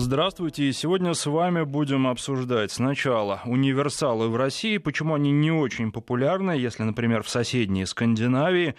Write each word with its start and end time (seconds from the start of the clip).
Здравствуйте. 0.00 0.72
Сегодня 0.72 1.12
с 1.12 1.26
вами 1.26 1.64
будем 1.64 2.06
обсуждать 2.06 2.70
сначала 2.70 3.40
универсалы 3.44 4.28
в 4.28 4.36
России, 4.36 4.78
почему 4.78 5.14
они 5.14 5.32
не 5.32 5.50
очень 5.50 5.90
популярны, 5.90 6.52
если, 6.52 6.84
например, 6.84 7.24
в 7.24 7.28
соседней 7.28 7.84
Скандинавии 7.84 8.76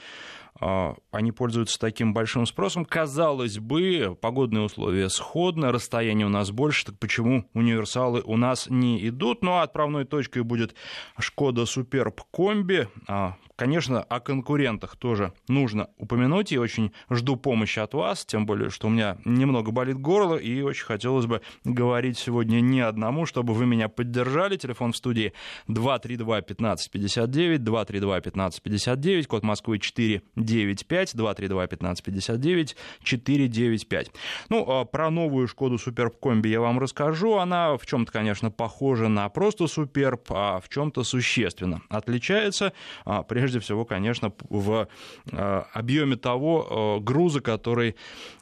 они 0.60 1.32
пользуются 1.32 1.80
таким 1.80 2.14
большим 2.14 2.46
спросом. 2.46 2.86
Казалось 2.86 3.60
бы, 3.60 4.18
погодные 4.20 4.64
условия 4.64 5.10
сходны, 5.10 5.72
расстояние 5.72 6.28
у 6.28 6.30
нас 6.30 6.52
больше, 6.52 6.86
так 6.86 7.00
почему 7.00 7.46
универсалы 7.54 8.22
у 8.26 8.36
нас 8.38 8.68
не 8.70 9.08
идут? 9.08 9.42
Ну, 9.44 9.54
а 9.54 9.64
отправной 9.64 10.06
точкой 10.06 10.44
будет 10.44 10.76
Шкода 11.18 11.66
Суперб 11.66 12.22
Комби. 12.32 12.88
А, 13.08 13.36
конечно, 13.56 14.02
о 14.02 14.20
конкурентах 14.20 14.98
тоже 14.98 15.34
нужно 15.48 15.90
упомянуть, 15.98 16.52
и 16.52 16.58
очень 16.58 16.92
жду 17.10 17.38
помощи 17.38 17.80
от 17.80 17.94
вас, 17.94 18.26
тем 18.26 18.46
более, 18.46 18.70
что 18.70 18.88
у 18.88 18.90
меня 18.90 19.18
немного 19.26 19.72
болит 19.72 19.98
горло, 19.98 20.36
и 20.36 20.62
очень 20.62 20.86
хотелось 20.86 21.26
бы 21.26 21.42
говорить 21.64 22.18
сегодня 22.18 22.60
не 22.60 22.82
одному, 22.82 23.26
чтобы 23.26 23.54
вы 23.54 23.66
меня 23.66 23.88
поддержали. 23.88 24.58
Телефон 24.58 24.92
в 24.92 24.98
студии 24.98 25.34
232-1559, 25.68 27.58
232-1559, 27.60 29.24
код 29.24 29.44
Москвы 29.44 29.80
4 29.80 30.22
95 30.50 31.16
232 31.16 31.64
1559 31.64 32.76
495. 33.04 34.12
Ну, 34.50 34.66
а 34.68 34.86
про 34.86 35.10
новую 35.10 35.48
Шкоду 35.48 35.78
Суперб 35.78 36.20
Комби 36.20 36.50
я 36.50 36.62
вам 36.62 36.80
расскажу. 36.80 37.38
Она 37.38 37.78
в 37.78 37.86
чем-то, 37.86 38.12
конечно, 38.12 38.52
похожа 38.52 39.08
на 39.08 39.30
просто 39.30 39.68
Суперб, 39.68 40.22
а 40.30 40.60
в 40.60 40.70
чем-то 40.70 41.04
существенно 41.04 41.82
отличается. 41.90 42.74
А, 43.06 43.24
прежде 43.24 43.60
всего, 43.60 43.86
конечно, 43.86 44.34
в 44.50 44.88
а, 45.32 45.68
объеме 45.74 46.16
того 46.16 47.00
груза, 47.02 47.42
который 47.42 47.96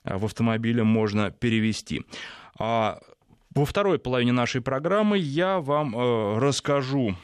в 0.04 0.26
автомобиле 0.26 0.84
можно 0.84 1.32
перевести. 1.32 2.04
Во 2.58 3.66
второй 3.66 4.00
половине 4.00 4.32
нашей 4.32 4.62
программы 4.62 5.18
я 5.18 5.60
вам 5.60 6.38
расскажу 6.40 7.16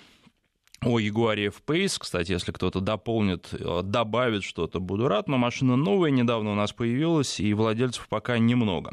о 0.86 1.00
Jaguar 1.00 1.38
F-Pace. 1.48 1.98
Кстати, 2.00 2.32
если 2.32 2.52
кто-то 2.52 2.80
дополнит, 2.80 3.50
э, 3.54 3.82
добавит 3.84 4.44
что-то, 4.44 4.80
буду 4.80 5.08
рад. 5.08 5.28
Но 5.28 5.38
машина 5.38 5.76
новая, 5.76 6.12
недавно 6.12 6.52
у 6.52 6.56
нас 6.56 6.74
появилась, 6.74 7.40
и 7.40 7.54
владельцев 7.54 8.08
пока 8.10 8.38
немного. 8.38 8.92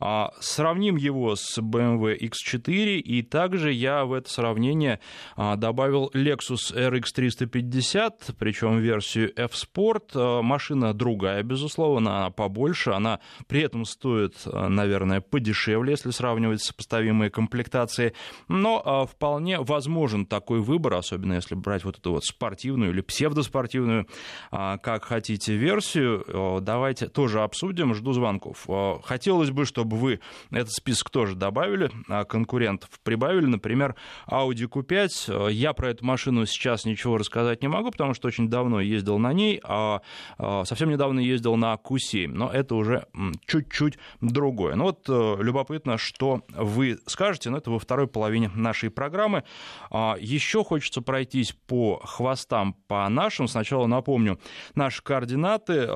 А, 0.00 0.32
сравним 0.40 0.96
его 0.96 1.36
с 1.36 1.58
BMW 1.58 2.18
X4, 2.18 2.98
и 2.98 3.22
также 3.22 3.72
я 3.72 4.04
в 4.04 4.12
это 4.12 4.30
сравнение 4.30 5.00
а, 5.36 5.56
добавил 5.56 6.10
Lexus 6.14 6.74
RX 6.74 7.04
350, 7.14 8.30
причем 8.38 8.78
версию 8.78 9.32
F-Sport. 9.36 10.10
А, 10.14 10.42
машина 10.42 10.94
другая, 10.94 11.42
безусловно, 11.42 12.18
она 12.18 12.30
побольше, 12.30 12.90
она 12.90 13.20
при 13.46 13.62
этом 13.62 13.84
стоит, 13.84 14.36
наверное, 14.44 15.20
подешевле, 15.20 15.92
если 15.92 16.10
сравнивать 16.10 16.62
сопоставимые 16.62 17.30
комплектации, 17.30 18.14
но 18.48 19.06
вполне 19.10 19.60
возможен 19.60 20.26
такой 20.26 20.60
выбор, 20.60 20.94
особенно 20.94 21.31
особенно 21.32 21.36
если 21.36 21.54
брать 21.54 21.84
вот 21.84 21.98
эту 21.98 22.12
вот 22.12 22.24
спортивную 22.24 22.90
или 22.90 23.00
псевдоспортивную, 23.00 24.06
а, 24.50 24.78
как 24.78 25.04
хотите, 25.04 25.54
версию, 25.54 26.60
давайте 26.60 27.08
тоже 27.08 27.42
обсудим, 27.42 27.94
жду 27.94 28.12
звонков. 28.12 28.66
Хотелось 29.04 29.50
бы, 29.50 29.64
чтобы 29.64 29.96
вы 29.96 30.20
этот 30.50 30.72
список 30.72 31.10
тоже 31.10 31.34
добавили, 31.34 31.90
а 32.08 32.24
конкурентов 32.24 32.90
прибавили, 33.02 33.46
например, 33.46 33.96
Audi 34.28 34.68
Q5. 34.68 35.50
Я 35.52 35.72
про 35.72 35.90
эту 35.90 36.04
машину 36.04 36.46
сейчас 36.46 36.84
ничего 36.84 37.18
рассказать 37.18 37.62
не 37.62 37.68
могу, 37.68 37.90
потому 37.90 38.14
что 38.14 38.28
очень 38.28 38.48
давно 38.48 38.80
ездил 38.80 39.18
на 39.18 39.32
ней, 39.32 39.60
а 39.64 40.00
совсем 40.64 40.90
недавно 40.90 41.20
ездил 41.20 41.56
на 41.56 41.74
Q7, 41.74 42.28
но 42.28 42.50
это 42.50 42.74
уже 42.74 43.06
чуть-чуть 43.46 43.98
другое. 44.20 44.74
Ну 44.74 44.84
вот 44.84 45.08
любопытно, 45.08 45.98
что 45.98 46.42
вы 46.48 46.98
скажете, 47.06 47.50
но 47.50 47.58
это 47.58 47.70
во 47.70 47.78
второй 47.78 48.06
половине 48.06 48.50
нашей 48.54 48.90
программы. 48.90 49.44
Еще 49.90 50.64
хочется 50.64 51.00
пройти 51.02 51.21
пройтись 51.22 51.52
по 51.66 52.00
хвостам 52.04 52.74
по 52.88 53.08
нашим. 53.08 53.46
Сначала 53.46 53.86
напомню 53.86 54.40
наши 54.74 55.02
координаты. 55.02 55.86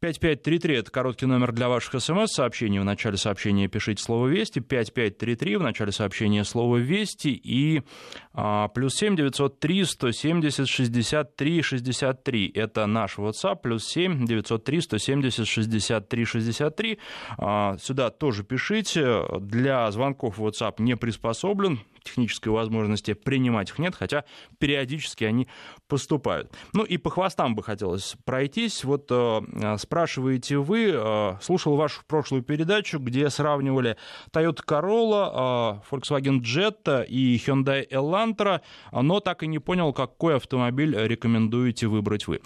5533– 0.00 0.74
это 0.76 0.90
короткий 0.90 1.26
номер 1.26 1.50
для 1.52 1.68
ваших 1.68 2.00
смс-сообщений. 2.00 2.78
В 2.78 2.84
начале 2.84 3.16
сообщения 3.16 3.68
пишите 3.68 4.02
слово 4.02 4.28
«Вести». 4.28 4.60
5533 4.60 5.56
в 5.56 5.62
начале 5.62 5.92
сообщения 5.92 6.44
слово 6.44 6.76
«Вести». 6.76 7.30
И 7.30 7.82
а, 8.34 8.68
плюс 8.68 8.94
7 8.96 9.16
903 9.16 9.84
170 9.84 10.68
63 10.68 11.62
63. 11.62 12.52
Это 12.54 12.86
наш 12.86 13.18
WhatsApp. 13.18 13.56
Плюс 13.62 13.84
7 13.86 14.26
903 14.26 14.80
170 14.80 15.46
63 15.48 16.24
63. 16.24 16.98
А, 17.38 17.76
сюда 17.78 18.10
тоже 18.10 18.44
пишите. 18.44 19.22
Для 19.40 19.90
звонков 19.90 20.38
WhatsApp 20.38 20.74
не 20.78 20.96
приспособлен 20.96 21.80
технической 22.04 22.52
возможности 22.52 23.14
принимать 23.14 23.70
их 23.70 23.78
нет, 23.78 23.94
хотя 23.96 24.24
периодически 24.58 25.24
они 25.24 25.48
поступают. 25.88 26.52
Ну 26.72 26.84
и 26.84 26.96
по 26.98 27.10
хвостам 27.10 27.54
бы 27.54 27.62
хотелось 27.62 28.16
пройтись. 28.24 28.84
Вот 28.84 29.06
э, 29.10 29.76
спрашиваете 29.78 30.58
вы, 30.58 30.92
э, 30.94 31.32
слушал 31.40 31.76
вашу 31.76 32.02
прошлую 32.06 32.42
передачу, 32.42 32.98
где 32.98 33.30
сравнивали 33.30 33.96
Toyota 34.32 34.60
Corolla, 34.64 35.80
э, 35.80 35.90
Volkswagen 35.90 36.40
Jetta 36.40 37.04
и 37.04 37.36
Hyundai 37.36 37.88
Elantra, 37.88 38.60
но 38.92 39.20
так 39.20 39.42
и 39.42 39.46
не 39.46 39.58
понял, 39.58 39.92
какой 39.92 40.36
автомобиль 40.36 40.96
рекомендуете 40.96 41.86
выбрать 41.86 42.26
вы. 42.26 42.40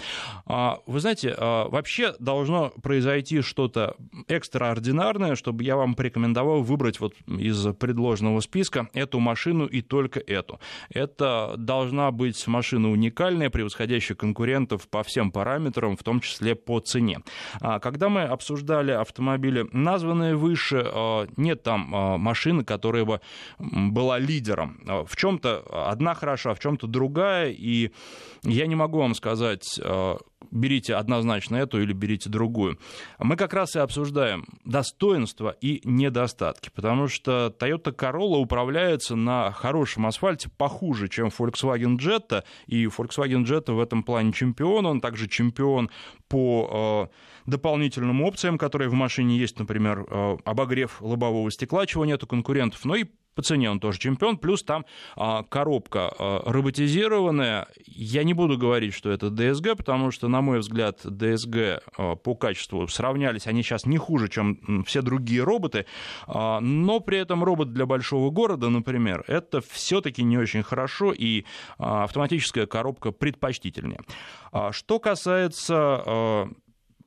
Э, 0.47 0.77
вы 0.87 1.01
знаете, 1.01 1.35
э, 1.37 1.69
вообще 1.69 2.15
должно 2.19 2.71
произойти 2.83 3.41
что-то 3.41 3.97
экстраординарное, 4.29 5.35
чтобы 5.35 5.65
я 5.65 5.77
вам 5.77 5.95
порекомендовал 5.95 6.63
выбрать 6.63 7.01
вот 7.01 7.15
из 7.27 7.67
предложенного 7.75 8.41
списка 8.41 8.89
эту 8.93 9.19
машину 9.19 9.48
машину 9.49 9.67
и 9.67 9.83
только 9.83 10.21
эту. 10.21 10.61
Это 10.91 11.55
должна 11.57 12.11
быть 12.11 12.47
машина 12.47 12.91
уникальная, 12.91 13.51
превосходящая 13.51 14.17
конкурентов 14.17 14.89
по 14.89 15.03
всем 15.03 15.31
параметрам, 15.31 15.97
в 15.97 16.03
том 16.03 16.21
числе 16.21 16.55
по 16.55 16.81
цене. 16.81 17.19
А 17.61 17.79
когда 17.79 18.09
мы 18.09 18.23
обсуждали 18.23 18.93
автомобили, 18.93 19.67
названные 19.73 20.37
выше, 20.37 20.83
а, 20.85 21.27
нет 21.37 21.63
там 21.63 21.95
а, 21.95 22.19
машины, 22.19 22.65
которая 22.65 23.05
бы 23.05 23.21
была 23.59 24.19
лидером. 24.19 24.81
В 25.07 25.17
чем-то 25.17 25.91
одна 25.91 26.15
хороша, 26.15 26.55
в 26.55 26.59
чем-то 26.59 26.87
другая, 26.87 27.51
и 27.51 27.91
я 28.43 28.67
не 28.67 28.75
могу 28.75 28.99
вам 28.99 29.15
сказать, 29.15 29.81
берите 30.51 30.95
однозначно 30.95 31.57
эту 31.57 31.83
или 31.83 31.93
берите 31.93 32.29
другую. 32.31 32.79
Мы 33.19 33.37
как 33.37 33.53
раз 33.53 33.77
и 33.77 33.81
обсуждаем 33.81 34.45
достоинства 34.65 35.55
и 35.61 35.81
недостатки, 35.85 36.71
потому 36.75 37.09
что 37.09 37.55
Toyota 37.59 37.95
Corolla 37.95 38.37
управляется 38.37 39.17
на 39.17 39.51
хорошем 39.53 40.07
асфальте 40.07 40.49
похуже, 40.57 41.09
чем 41.09 41.29
Volkswagen 41.29 41.99
Jetta, 41.99 42.45
и 42.67 42.87
Volkswagen 42.87 43.45
Jetta 43.45 43.73
в 43.73 43.81
этом 43.81 44.03
плане 44.03 44.33
чемпион, 44.33 44.87
он 44.87 45.01
также 45.01 45.29
чемпион 45.29 45.91
по 46.29 47.09
э, 47.47 47.51
дополнительным 47.51 48.23
опциям, 48.23 48.59
которые 48.59 48.89
в 48.89 48.95
машине 48.95 49.39
есть, 49.39 49.59
например, 49.59 50.07
э, 50.09 50.37
обогрев 50.45 51.01
лобового 51.01 51.51
стекла, 51.51 51.87
чего 51.87 52.05
нет 52.05 52.23
у 52.23 52.27
конкурентов, 52.27 52.85
но 52.85 52.97
и 52.97 53.07
по 53.39 53.43
цене 53.43 53.71
он 53.71 53.79
тоже 53.79 54.01
чемпион, 54.01 54.37
плюс 54.37 54.65
там 54.65 54.85
а, 55.15 55.45
коробка 55.45 56.11
а, 56.19 56.43
роботизированная. 56.45 57.69
Я 57.87 58.25
не 58.25 58.35
буду 58.35 58.59
говорить, 58.59 58.93
что 58.93 59.13
это 59.13 59.29
DSG, 59.29 59.77
потому 59.77 60.11
что, 60.11 60.27
на 60.27 60.41
мой 60.41 60.59
взгляд, 60.59 61.05
DSG 61.05 61.81
а, 61.97 62.17
по 62.17 62.35
качеству 62.35 62.89
сравнялись, 62.89 63.47
они 63.47 63.63
сейчас 63.63 63.87
не 63.87 63.97
хуже, 63.97 64.29
чем 64.29 64.83
все 64.85 65.03
другие 65.03 65.45
роботы, 65.45 65.87
а, 66.27 66.59
но 66.59 66.99
при 66.99 67.19
этом 67.19 67.45
робот 67.45 67.73
для 67.73 67.87
большого 67.87 68.33
города, 68.33 68.71
например, 68.71 69.23
это 69.29 69.61
все-таки 69.61 70.25
не 70.25 70.37
очень 70.37 70.65
хорошо, 70.65 71.13
и 71.17 71.45
а, 71.79 72.03
автоматическая 72.03 72.67
коробка 72.67 73.13
предпочтительнее. 73.13 74.01
А, 74.51 74.73
что 74.73 74.99
касается 74.99 75.77
а, 75.77 76.49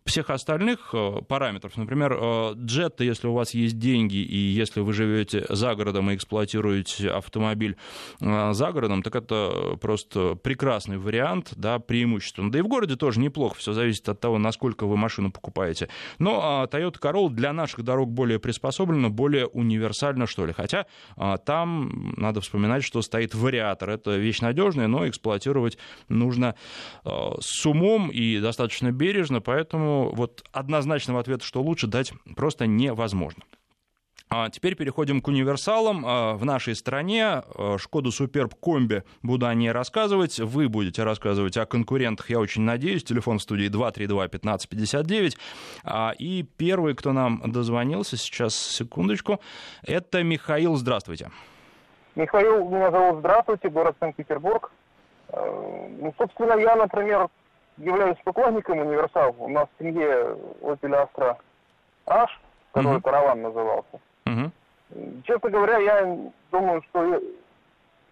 всех 0.06 0.30
остальных 0.30 0.90
э, 0.94 1.22
параметров, 1.28 1.78
например, 1.78 2.18
джетта, 2.56 3.04
если 3.04 3.28
у 3.28 3.34
вас 3.34 3.54
есть 3.54 3.78
деньги 3.78 4.18
и 4.18 4.38
если 4.38 4.82
вы 4.82 4.94
живете 4.94 5.46
за 5.50 5.76
городом 5.76 6.12
и 6.12 6.16
эксплуатируете 6.16 7.09
автомобиль 7.12 7.78
э, 8.20 8.53
за 8.53 8.72
городом, 8.72 9.03
так 9.03 9.16
это 9.16 9.78
просто 9.80 10.36
прекрасный 10.36 10.98
вариант, 10.98 11.53
да, 11.56 11.80
преимущественно. 11.80 12.52
Да 12.52 12.59
и 12.59 12.62
в 12.62 12.68
городе 12.68 12.96
тоже 12.96 13.20
неплохо, 13.20 13.56
все 13.56 13.74
зависит 13.74 14.08
от 14.09 14.20
того, 14.20 14.38
насколько 14.38 14.86
вы 14.86 14.98
машину 14.98 15.32
покупаете. 15.32 15.90
Но 16.20 16.40
а, 16.42 16.66
Toyota 16.66 17.00
Corolla 17.00 17.30
для 17.30 17.54
наших 17.54 17.84
дорог 17.84 18.09
более 18.09 18.40
приспособлена, 18.40 19.09
более 19.09 19.47
универсальна, 19.47 20.28
что 20.28 20.46
ли. 20.46 20.54
Хотя 20.54 20.86
а, 21.16 21.38
там 21.38 22.14
надо 22.18 22.42
вспоминать, 22.42 22.84
что 22.84 23.02
стоит 23.02 23.34
вариатор. 23.36 23.90
Это 23.90 24.18
вещь 24.18 24.42
надежная, 24.42 24.88
но 24.88 25.08
эксплуатировать 25.08 25.78
нужно 26.09 26.56
э, 27.04 27.09
с 27.40 27.66
умом 27.66 28.09
и 28.09 28.40
достаточно 28.40 28.92
бережно, 28.92 29.42
поэтому 29.42 29.91
вот 30.14 30.43
однозначного 30.52 31.20
ответа, 31.20 31.46
что 31.46 31.61
лучше, 31.61 31.88
дать 31.88 32.14
просто 32.35 32.67
невозможно. 32.67 33.43
А 34.34 34.49
теперь 34.49 34.76
переходим 34.76 35.20
к 35.20 35.28
универсалам. 35.28 36.05
А, 36.08 36.35
в 36.35 36.46
нашей 36.46 36.73
стране 36.73 37.26
а, 37.26 37.76
Шкоду 37.78 38.11
Суперб 38.11 38.55
Комби 38.55 39.03
буду 39.22 39.46
о 39.46 39.53
ней 39.53 39.73
рассказывать. 39.73 40.40
Вы 40.40 40.70
будете 40.70 41.03
рассказывать 41.03 41.58
о 41.58 41.66
конкурентах, 41.66 42.29
я 42.29 42.40
очень 42.40 42.61
надеюсь. 42.61 43.03
Телефон 43.03 43.40
в 43.40 43.41
студии 43.41 43.70
232-1559. 43.70 45.35
И 46.17 46.46
первый, 46.55 46.96
кто 46.96 47.11
нам 47.11 47.41
дозвонился, 47.46 48.16
сейчас, 48.16 48.55
секундочку, 48.55 49.41
это 49.85 50.23
Михаил. 50.23 50.78
Здравствуйте. 50.78 51.29
Михаил, 52.16 52.70
меня 52.70 52.90
зовут. 52.90 53.20
Здравствуйте, 53.20 53.70
город 53.70 53.97
Санкт-Петербург. 53.99 54.72
Ну, 55.34 56.14
собственно, 56.17 56.53
я, 56.53 56.78
например, 56.78 57.28
являюсь 57.82 58.18
поклонником 58.24 58.80
универсал. 58.80 59.36
У 59.40 59.50
нас 59.50 59.68
в 59.76 59.84
семье 59.84 60.38
Opel 60.62 61.08
Astra 61.16 61.38
H, 62.08 62.40
который 62.72 62.98
mm-hmm. 62.98 63.02
караван 63.02 63.42
назывался. 63.42 64.00
Угу. 64.26 64.52
Честно 65.24 65.50
говоря, 65.50 65.78
я 65.78 66.18
думаю, 66.52 66.82
что 66.90 67.22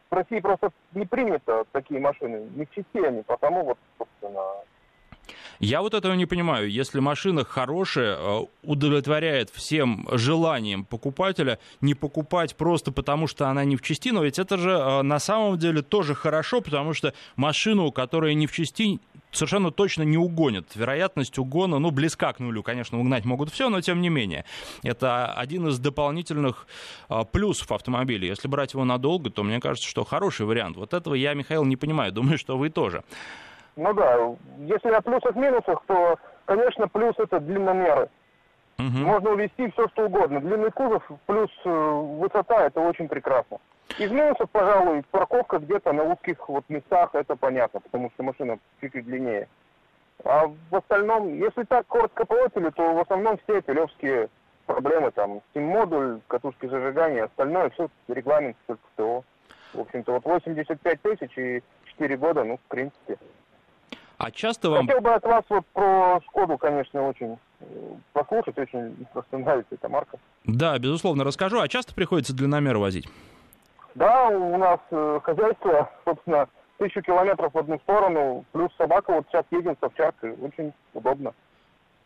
в 0.10 0.14
России 0.14 0.40
просто 0.40 0.72
не 0.94 1.06
принято 1.06 1.66
такие 1.72 2.00
машины. 2.00 2.50
Не 2.56 2.66
в 2.66 2.72
части 2.72 2.98
они, 2.98 3.22
потому 3.24 3.64
вот, 3.64 3.78
собственно, 3.98 4.42
я 5.60 5.82
вот 5.82 5.94
этого 5.94 6.14
не 6.14 6.26
понимаю. 6.26 6.70
Если 6.70 7.00
машина 7.00 7.44
хорошая, 7.44 8.16
э, 8.18 8.46
удовлетворяет 8.64 9.50
всем 9.50 10.08
желаниям 10.12 10.86
покупателя, 10.86 11.60
не 11.82 11.94
покупать 11.94 12.56
просто 12.56 12.92
потому, 12.92 13.28
что 13.28 13.48
она 13.48 13.64
не 13.66 13.76
в 13.76 13.82
части, 13.82 14.10
но 14.10 14.24
ведь 14.24 14.40
это 14.40 14.58
же 14.58 14.72
э, 14.72 15.02
на 15.02 15.20
самом 15.20 15.58
деле 15.58 15.82
тоже 15.82 16.16
хорошо, 16.16 16.62
потому 16.62 16.94
что 16.94 17.14
машину, 17.36 17.92
которая 17.92 18.34
не 18.34 18.48
в 18.48 18.52
части, 18.52 19.00
совершенно 19.32 19.72
точно 19.72 20.04
не 20.04 20.18
угонят. 20.18 20.76
Вероятность 20.76 21.38
угона, 21.38 21.80
ну, 21.80 21.92
близка 21.92 22.34
к 22.34 22.40
нулю. 22.40 22.64
Конечно, 22.64 23.00
угнать 23.00 23.26
могут 23.26 23.52
все, 23.52 23.70
но 23.70 23.82
тем 23.82 24.02
не 24.02 24.10
менее. 24.10 24.46
Это 24.84 25.32
один 25.34 25.68
из 25.68 25.80
дополнительных 25.80 26.68
э, 27.10 27.24
плюсов 27.32 27.72
автомобиля. 27.72 28.28
Если 28.28 28.48
брать 28.48 28.74
его 28.74 28.86
надолго, 28.86 29.30
то 29.30 29.44
мне 29.44 29.60
кажется, 29.60 29.88
что 29.88 30.04
хороший 30.04 30.46
вариант. 30.46 30.78
Вот 30.78 30.94
этого 30.94 31.14
я, 31.16 31.34
Михаил, 31.34 31.66
не 31.66 31.76
понимаю. 31.76 32.12
Думаю, 32.12 32.38
что 32.38 32.58
вы 32.58 32.70
тоже. 32.70 33.04
Ну 33.80 33.94
да, 33.94 34.36
если 34.58 34.90
о 34.90 35.02
плюсах-минусах, 35.02 35.82
то, 35.88 36.20
конечно, 36.44 36.90
плюс 36.90 37.16
это 37.18 37.40
длинномеры. 37.40 38.10
Угу. 38.78 38.98
Можно 38.98 39.32
увезти 39.32 39.72
все, 39.72 39.88
что 39.88 40.08
угодно. 40.08 40.42
Длинный 40.42 40.72
кузов 40.72 41.10
плюс 41.26 41.50
э, 41.64 41.70
высота, 41.70 42.66
это 42.66 42.82
очень 42.82 43.08
прекрасно. 43.08 43.58
Из 43.98 44.12
минусов, 44.12 44.50
пожалуй, 44.50 45.04
парковка 45.12 45.60
где-то 45.60 45.94
на 45.94 46.04
узких 46.04 46.50
вот 46.50 46.66
местах, 46.68 47.12
это 47.14 47.38
понятно, 47.38 47.80
потому 47.80 48.12
что 48.12 48.24
машина 48.24 48.60
чуть-чуть 48.82 49.06
длиннее. 49.06 49.48
А 50.26 50.48
в 50.48 50.76
остальном, 50.76 51.34
если 51.34 51.64
так 51.64 51.88
коротко 51.88 52.26
по 52.26 52.36
опелю, 52.36 52.74
то 52.74 52.94
в 52.94 53.00
основном 53.00 53.40
все 53.44 53.62
пилевские 53.62 54.30
проблемы, 54.66 55.12
там, 55.12 55.40
стим-модуль, 55.52 56.20
катушки 56.28 56.66
зажигания, 56.68 57.24
остальное, 57.24 57.70
все 57.70 57.90
регламент, 58.10 58.58
только 58.68 58.84
ТО. 58.98 59.24
В 59.74 59.80
общем-то, 59.80 60.14
вот 60.14 60.26
85 60.26 61.02
тысяч 61.02 61.38
и 61.38 61.64
4 61.86 62.18
года, 62.18 62.44
ну, 62.44 62.58
в 62.58 62.70
принципе. 62.70 63.18
А 64.20 64.32
часто 64.32 64.70
вам... 64.70 64.86
Хотел 64.86 65.02
бы 65.02 65.14
от 65.14 65.24
вас 65.24 65.44
вот 65.48 65.66
про 65.68 66.20
Шкоду, 66.26 66.58
конечно, 66.58 67.08
очень 67.08 67.38
э, 67.62 67.66
послушать, 68.12 68.58
очень 68.58 68.94
просто 69.14 69.38
нравится 69.38 69.76
эта 69.76 69.88
марка. 69.88 70.18
Да, 70.44 70.78
безусловно, 70.78 71.24
расскажу. 71.24 71.62
А 71.62 71.70
часто 71.70 71.96
приходится 71.96 72.36
длинномер 72.36 72.78
возить? 72.78 73.08
Да, 73.96 74.28
у 74.28 74.58
нас 74.58 74.82
э, 74.92 75.20
хозяйство, 75.24 75.90
собственно, 76.06 76.50
тысячу 76.78 77.02
километров 77.02 77.54
в 77.54 77.58
одну 77.58 77.80
сторону, 77.80 78.44
плюс 78.52 78.70
собака, 78.78 79.14
вот 79.14 79.26
сейчас 79.30 79.46
едем 79.52 79.78
с 79.80 79.84
овчаркой, 79.84 80.34
очень 80.42 80.74
удобно. 80.94 81.34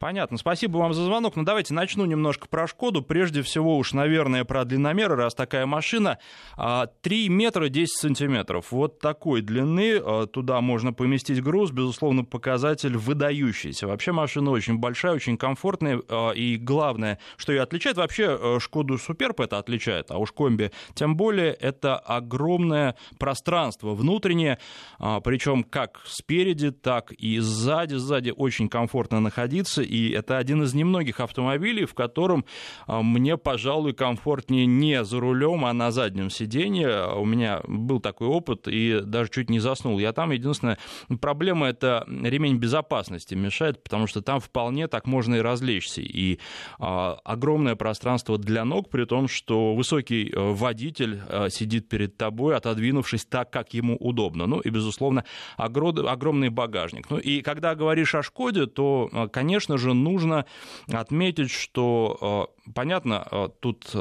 Понятно. 0.04 0.38
Спасибо 0.38 0.80
вам 0.80 0.94
за 0.94 1.06
звонок. 1.06 1.38
Ну, 1.38 1.44
давайте 1.44 1.74
начну 1.74 2.04
немножко 2.04 2.50
про 2.50 2.68
«Шкоду». 2.68 3.02
Прежде 3.02 3.42
всего 3.42 3.78
уж, 3.78 3.94
наверное, 3.94 4.44
про 4.44 4.66
длинномеры, 4.66 5.16
раз 5.16 5.34
такая 5.34 5.66
машина. 5.66 6.20
3 6.58 6.58
а, 6.58 6.88
метра 7.30 7.70
10 7.70 7.90
сантиметров. 7.90 8.66
Вот 8.72 9.00
такой 9.00 9.40
длины. 9.40 10.02
А, 10.04 10.28
туда 10.28 10.60
можно 10.60 10.92
поместить 10.92 11.42
груз. 11.42 11.72
Безусловно, 11.72 12.26
показатель 12.26 12.98
выдающийся. 12.98 13.88
Вообще 13.88 14.12
машина 14.12 14.52
очень 14.52 14.78
большая, 14.78 15.14
очень 15.14 15.38
комфортная. 15.38 16.02
А, 16.10 16.32
и 16.32 16.58
главное, 16.58 17.18
что 17.38 17.54
ее 17.54 17.62
отличает, 17.62 17.96
вообще 17.96 18.60
«Шкоду 18.60 18.98
Суперб» 18.98 19.40
это 19.40 19.58
отличает, 19.58 20.12
а 20.12 20.18
уж 20.18 20.34
«Комби» 20.34 20.72
тем 20.96 21.16
более, 21.16 21.54
это 21.54 21.98
огромное 21.98 22.98
пространство 23.20 23.94
внутреннее. 23.94 24.60
Причем 25.00 25.64
как 25.64 26.02
спереди, 26.06 26.72
так 26.72 27.14
и 27.14 27.40
сзади. 27.40 27.96
Сзади 27.96 28.34
очень 28.36 28.68
комфортно 28.68 29.22
находиться 29.22 29.82
и 29.94 30.10
это 30.10 30.40
один 30.40 30.64
из 30.64 30.74
немногих 30.74 31.20
автомобилей, 31.20 31.86
в 31.86 31.94
котором 31.94 32.46
а, 32.88 33.04
мне, 33.04 33.38
пожалуй, 33.38 33.94
комфортнее 33.94 34.66
не 34.66 35.04
за 35.04 35.20
рулем, 35.20 35.66
а 35.66 35.74
на 35.74 35.92
заднем 35.92 36.32
сиденье. 36.32 37.14
У 37.16 37.26
меня 37.26 37.62
был 37.68 38.00
такой 38.00 38.28
опыт, 38.28 38.68
и 38.68 39.02
даже 39.04 39.30
чуть 39.30 39.52
не 39.52 39.60
заснул. 39.60 40.00
Я 40.00 40.12
там, 40.12 40.32
единственная 40.32 40.80
проблема— 41.22 41.68
это 41.70 42.06
ремень 42.08 42.58
безопасности 42.58 43.36
мешает, 43.36 43.84
потому 43.84 44.08
что 44.08 44.24
там 44.24 44.40
вполне 44.40 44.88
так 44.88 45.06
можно 45.06 45.36
и 45.36 45.42
развлечься. 45.42 46.02
И 46.02 46.40
а, 46.80 47.20
огромное 47.24 47.76
пространство 47.76 48.40
для 48.40 48.66
ног, 48.66 48.90
при 48.90 49.06
том, 49.06 49.28
что 49.28 49.76
высокий 49.76 50.32
э, 50.32 50.54
водитель 50.54 51.22
а, 51.30 51.50
сидит 51.52 51.88
перед 51.88 52.18
тобой, 52.18 52.56
отодвинувшись 52.56 53.26
так, 53.26 53.52
как 53.52 53.76
ему 53.76 53.96
удобно. 53.98 54.48
Ну 54.48 54.60
и, 54.60 54.70
безусловно, 54.70 55.24
огромный 55.56 56.50
багажник. 56.50 57.12
Ну 57.12 57.20
и 57.20 57.42
когда 57.42 57.76
говоришь 57.76 58.16
о 58.16 58.24
«Шкоде», 58.24 58.66
то, 58.66 59.30
конечно 59.32 59.78
же, 59.78 59.83
же 59.84 59.94
нужно 59.94 60.46
отметить, 60.92 61.52
что, 61.52 62.50
э, 62.66 62.72
понятно, 62.74 63.28
э, 63.30 63.50
тут 63.60 63.96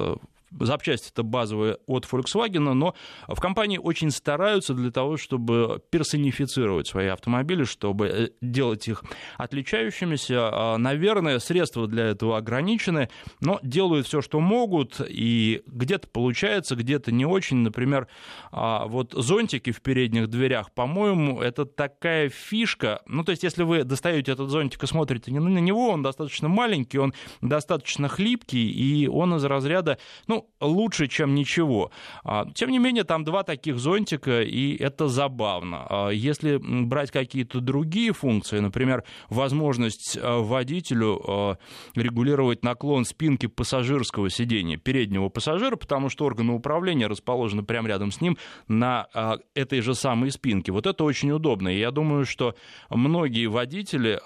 запчасти 0.61 1.11
это 1.11 1.23
базовые 1.23 1.79
от 1.87 2.05
Volkswagen, 2.05 2.73
но 2.73 2.95
в 3.29 3.41
компании 3.41 3.79
очень 3.79 4.11
стараются 4.11 4.75
для 4.75 4.91
того, 4.91 5.17
чтобы 5.17 5.83
персонифицировать 5.91 6.87
свои 6.87 7.09
автомобили, 7.09 7.65
чтобы 7.65 8.07
э, 8.07 8.29
делать 8.41 8.89
их 8.89 9.05
отличающимися. 9.37 10.51
А, 10.53 10.79
наверное, 10.79 11.39
средства 11.39 11.87
для 11.87 12.07
этого 12.07 12.37
ограничены, 12.37 13.09
но 13.41 13.59
делают 13.63 14.07
все, 14.07 14.21
что 14.21 14.41
могут, 14.41 15.01
и 15.07 15.63
где-то 15.67 16.09
получается, 16.09 16.77
где-то 16.77 17.13
не 17.13 17.25
очень. 17.25 17.59
Например, 17.59 18.09
а, 18.51 18.87
вот 18.87 19.13
зонтики 19.13 19.73
в 19.73 19.81
передних 19.81 20.29
дверях, 20.29 20.73
по-моему, 20.73 21.41
это 21.41 21.65
такая 21.65 22.29
фишка. 22.29 23.03
Ну, 23.07 23.25
то 23.25 23.31
есть, 23.31 23.43
если 23.43 23.63
вы 23.63 23.85
достаете 23.85 24.33
этот 24.33 24.51
зонтик 24.51 24.83
и 24.83 24.87
смотрите 24.87 25.33
на 25.33 25.59
него, 25.59 25.91
он 25.91 26.03
достаточно 26.03 26.49
маленький, 26.49 26.99
он 26.99 27.15
достаточно 27.41 28.09
хлипкий, 28.09 28.71
и 28.71 29.07
он 29.09 29.35
из 29.35 29.45
разряда, 29.45 29.99
ну, 30.27 30.42
лучше, 30.61 31.09
чем 31.09 31.35
ничего. 31.35 31.91
А, 32.25 32.47
тем 32.55 32.71
не 32.71 32.79
менее, 32.79 33.05
там 33.05 33.25
два 33.25 33.43
таких 33.43 33.79
зонтика, 33.79 34.43
и 34.43 34.77
это 34.77 35.09
забавно. 35.09 35.87
А, 35.89 36.09
если 36.11 36.59
брать 36.59 37.11
какие-то 37.11 37.61
другие 37.61 38.13
функции, 38.13 38.59
например, 38.59 39.05
возможность 39.29 40.19
а, 40.21 40.41
водителю 40.41 41.59
регулировать 41.95 42.65
наклон 42.65 43.05
спинки 43.05 43.47
пассажирского 43.47 44.31
сидения, 44.31 44.77
переднего 44.77 45.29
пассажира, 45.29 45.77
потому 45.77 46.09
что 46.09 46.25
органы 46.25 46.53
управления 46.53 47.07
расположены 47.07 47.63
прямо 47.63 47.89
рядом 47.89 48.11
с 48.11 48.21
ним 48.21 48.37
на 48.69 49.07
этой 49.55 49.81
же 49.81 49.95
самой 49.95 50.31
спинке. 50.31 50.73
Вот 50.73 50.87
это 50.87 51.05
очень 51.05 51.31
удобно. 51.31 51.69
И 51.69 51.79
я 51.79 51.91
думаю, 51.91 52.25
что 52.25 52.55
многие 52.91 53.47
водители 53.47 54.21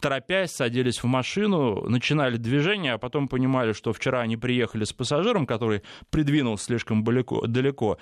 торопясь, 0.00 0.52
садились 0.52 1.02
в 1.02 1.06
машину, 1.06 1.88
начинали 1.88 2.36
движение, 2.36 2.94
а 2.94 2.98
потом 2.98 3.28
понимали, 3.28 3.72
что 3.72 3.92
вчера 3.92 4.20
они 4.20 4.36
приехали 4.36 4.84
с 4.84 4.92
пассажиром, 4.92 5.46
который 5.46 5.82
придвинулся 6.10 6.66
слишком 6.66 7.04
далеко, 7.04 7.46
далеко 7.46 7.98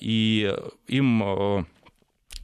и 0.00 0.54
им 0.88 1.22
э, 1.22 1.64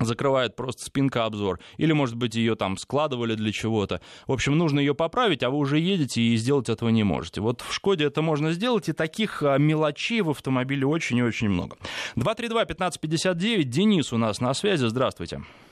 закрывает 0.01 0.57
просто 0.57 0.85
спинка 0.85 1.25
обзор. 1.25 1.61
Или, 1.77 1.93
может 1.93 2.17
быть, 2.17 2.35
ее 2.35 2.55
там 2.55 2.77
складывали 2.77 3.35
для 3.35 3.53
чего-то. 3.53 4.01
В 4.27 4.33
общем, 4.33 4.57
нужно 4.57 4.81
ее 4.81 4.95
поправить, 4.95 5.43
а 5.43 5.51
вы 5.51 5.59
уже 5.59 5.79
едете 5.79 6.23
и 6.23 6.37
сделать 6.37 6.69
этого 6.69 6.89
не 6.89 7.05
можете. 7.05 7.41
Вот 7.41 7.61
в 7.61 7.73
Шкоде 7.73 8.05
это 8.05 8.23
можно 8.23 8.53
сделать, 8.53 8.89
и 8.89 8.93
таких 8.93 9.43
а, 9.43 9.59
мелочей 9.59 10.23
в 10.23 10.31
автомобиле 10.31 10.87
очень 10.87 11.19
и 11.19 11.23
очень 11.23 11.49
много. 11.49 11.77
232-1559, 12.17 13.63
Денис 13.65 14.13
у 14.13 14.19
нас 14.19 14.41
на 14.41 14.55
связи, 14.55 14.87
здравствуйте. 14.87 15.37
А, 15.37 15.70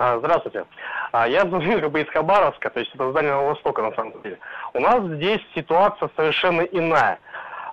здравствуйте. 0.00 0.64
А, 1.12 1.28
я 1.28 1.42
звоню 1.42 1.78
как 1.80 1.90
бы 1.90 2.00
из 2.00 2.08
Хабаровска, 2.08 2.70
то 2.70 2.80
есть 2.80 2.90
это 2.94 3.12
Дальнего 3.12 3.48
Востока 3.50 3.82
на 3.82 3.92
самом 3.92 4.20
деле. 4.22 4.38
У 4.72 4.80
нас 4.80 5.04
здесь 5.04 5.40
ситуация 5.54 6.08
совершенно 6.16 6.62
иная. 6.62 7.18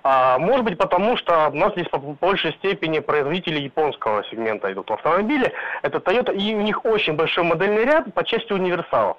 А, 0.04 0.38
может 0.38 0.64
быть 0.64 0.76
потому, 0.76 1.16
что 1.16 1.48
у 1.48 1.56
нас 1.56 1.72
здесь 1.72 1.88
по 1.88 1.98
большей 1.98 2.52
степени 2.52 2.98
производители 2.98 3.58
японского 3.58 4.24
сегмента 4.24 4.70
идут 4.70 4.90
в 4.90 4.92
автомобиле. 4.92 5.52
Это 5.82 5.98
Toyota, 5.98 6.34
и 6.34 6.54
у 6.54 6.60
них 6.60 6.84
очень 6.84 7.14
большой 7.14 7.44
модельный 7.44 7.84
ряд 7.84 8.12
по 8.12 8.22
части 8.24 8.52
универсалов. 8.52 9.16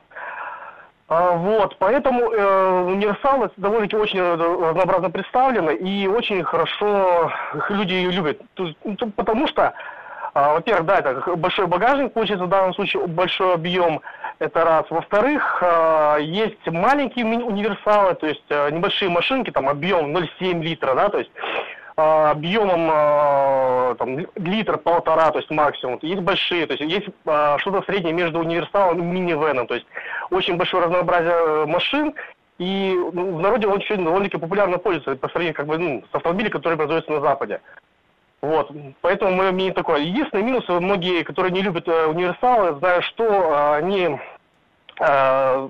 А, 1.08 1.32
вот, 1.32 1.78
поэтому 1.80 2.32
э, 2.32 2.84
универсалы 2.84 3.50
довольно-таки 3.58 3.96
очень 3.96 4.22
разнообразно 4.22 5.10
представлены 5.10 5.72
и 5.72 6.08
очень 6.08 6.44
хорошо 6.44 7.32
их 7.56 7.72
люди 7.72 7.94
ее 7.94 8.12
любят. 8.12 8.39
Ну, 8.56 8.75
потому 9.16 9.48
что 9.48 9.63
А, 9.63 9.74
во-первых, 10.33 10.86
да, 10.86 11.00
это 11.00 11.36
большой 11.36 11.67
багажник, 11.67 12.13
получается 12.13 12.45
в 12.45 12.50
данном 12.50 12.74
случае 12.74 13.07
большой 13.07 13.53
объем, 13.53 14.01
это 14.39 14.63
раз. 14.63 14.86
Во-вторых, 14.89 15.62
а, 15.62 16.17
есть 16.17 16.65
маленькие 16.67 17.25
универсалы, 17.25 18.15
то 18.15 18.27
есть 18.27 18.45
а, 18.50 18.69
небольшие 18.69 19.09
машинки, 19.09 19.51
там 19.51 19.67
объем 19.67 20.15
0,7 20.15 20.62
литра, 20.62 20.95
да, 20.95 21.09
то 21.09 21.19
есть 21.19 21.31
объемом 21.95 23.98
там, 23.98 24.19
литр 24.38 24.77
полтора, 24.77 25.31
то 25.31 25.39
есть 25.39 25.51
максимум. 25.51 26.00
Есть 26.01 26.21
большие, 26.21 26.65
то 26.65 26.74
есть 26.74 26.89
есть 26.89 27.09
что-то 27.57 27.83
среднее 27.86 28.13
между 28.13 28.39
универсалом 28.39 29.00
и 29.00 29.01
минивеном, 29.01 29.67
то 29.67 29.74
есть 29.74 29.86
очень 30.31 30.55
большое 30.55 30.86
разнообразие 30.86 31.33
э, 31.33 31.65
машин, 31.65 32.13
и 32.57 32.98
ну, 33.13 33.38
в 33.38 33.41
народе 33.41 33.67
он 33.67 33.79
еще 33.79 33.98
довольно-таки 33.98 34.38
популярно 34.38 34.77
пользуется 34.77 35.15
по 35.15 35.27
сравнению 35.27 35.55
как 35.55 35.65
бы, 35.65 35.77
ну, 35.77 36.03
с 36.09 36.15
автомобилями, 36.15 36.51
которые 36.51 36.77
производятся 36.77 37.12
на 37.12 37.19
Западе. 37.19 37.59
Вот, 38.41 38.72
поэтому 39.01 39.36
мое 39.36 39.51
мнение 39.51 39.74
такое. 39.74 40.00
Единственный 40.00 40.43
минус, 40.43 40.63
многие, 40.69 41.24
которые 41.24 41.51
не 41.51 41.62
любят 41.62 41.88
э, 41.88 42.05
универсалы, 42.05 42.77
знают, 42.79 43.03
что 43.03 43.24
э, 43.25 43.75
они, 43.75 44.17
э, 45.01 45.69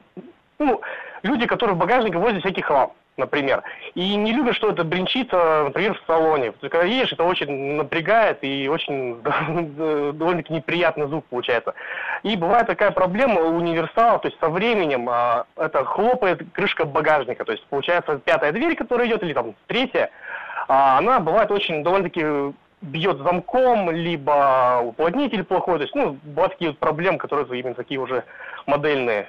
ну, 0.59 0.81
люди, 1.23 1.47
которые 1.47 1.75
в 1.75 1.79
багажнике 1.79 2.19
возят 2.19 2.41
всякий 2.41 2.61
хлам, 2.61 2.93
например, 3.17 3.63
и 3.95 4.15
не 4.15 4.33
любят, 4.33 4.55
что 4.55 4.69
это 4.69 4.83
бренчит, 4.83 5.29
э, 5.31 5.63
например, 5.63 5.95
в 5.95 6.05
салоне. 6.05 6.45
Есть, 6.45 6.59
когда 6.61 6.83
едешь, 6.83 7.11
это 7.11 7.23
очень 7.23 7.75
напрягает 7.75 8.43
и 8.43 8.69
очень 8.69 9.19
довольно-таки 10.13 10.53
неприятный 10.53 11.07
звук 11.07 11.25
получается. 11.25 11.73
И 12.21 12.35
бывает 12.35 12.67
такая 12.67 12.91
проблема 12.91 13.41
у 13.41 13.55
универсала, 13.55 14.19
то 14.19 14.27
есть 14.27 14.39
со 14.39 14.47
временем 14.49 15.09
э, 15.09 15.43
это 15.55 15.85
хлопает 15.85 16.43
крышка 16.53 16.85
багажника, 16.85 17.45
то 17.45 17.51
есть 17.51 17.65
получается 17.65 18.21
пятая 18.23 18.51
дверь, 18.51 18.75
которая 18.75 19.07
идет, 19.07 19.23
или 19.23 19.33
там 19.33 19.55
третья, 19.65 20.11
она 20.69 21.19
бывает 21.19 21.49
очень 21.49 21.83
довольно-таки 21.83 22.53
бьет 22.81 23.17
замком, 23.17 23.89
либо 23.89 24.81
уплотнитель 24.83 25.43
плохой. 25.43 25.77
То 25.77 25.83
есть, 25.83 25.95
ну, 25.95 26.17
бывают 26.23 26.53
такие 26.53 26.71
вот 26.71 26.79
проблемы, 26.79 27.17
которые 27.17 27.59
именно 27.59 27.73
такие 27.73 27.99
уже 27.99 28.23
модельные 28.67 29.27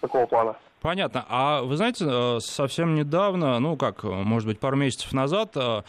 такого 0.00 0.26
плана. 0.26 0.56
Понятно. 0.80 1.24
А 1.28 1.62
вы 1.62 1.76
знаете, 1.76 2.04
э, 2.08 2.38
совсем 2.40 2.94
недавно, 2.94 3.58
ну 3.60 3.76
как, 3.76 4.02
может 4.02 4.48
быть, 4.48 4.58
пару 4.58 4.76
месяцев 4.76 5.12
назад, 5.12 5.52
э, 5.56 5.82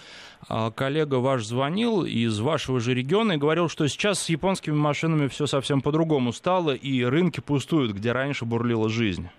э, 0.50 0.72
коллега 0.76 1.16
ваш 1.16 1.44
звонил 1.46 2.04
из 2.06 2.40
вашего 2.40 2.80
же 2.80 2.94
региона 2.94 3.34
и 3.34 3.38
говорил, 3.38 3.70
что 3.70 3.88
сейчас 3.88 4.20
с 4.20 4.30
японскими 4.30 4.76
машинами 4.76 5.28
все 5.28 5.48
совсем 5.48 5.82
по-другому 5.82 6.32
стало, 6.32 6.76
и 6.76 7.04
рынки 7.04 7.40
пустуют, 7.40 7.94
где 7.94 8.12
раньше 8.12 8.46
бурлила 8.46 8.88
жизнь. 8.88 9.30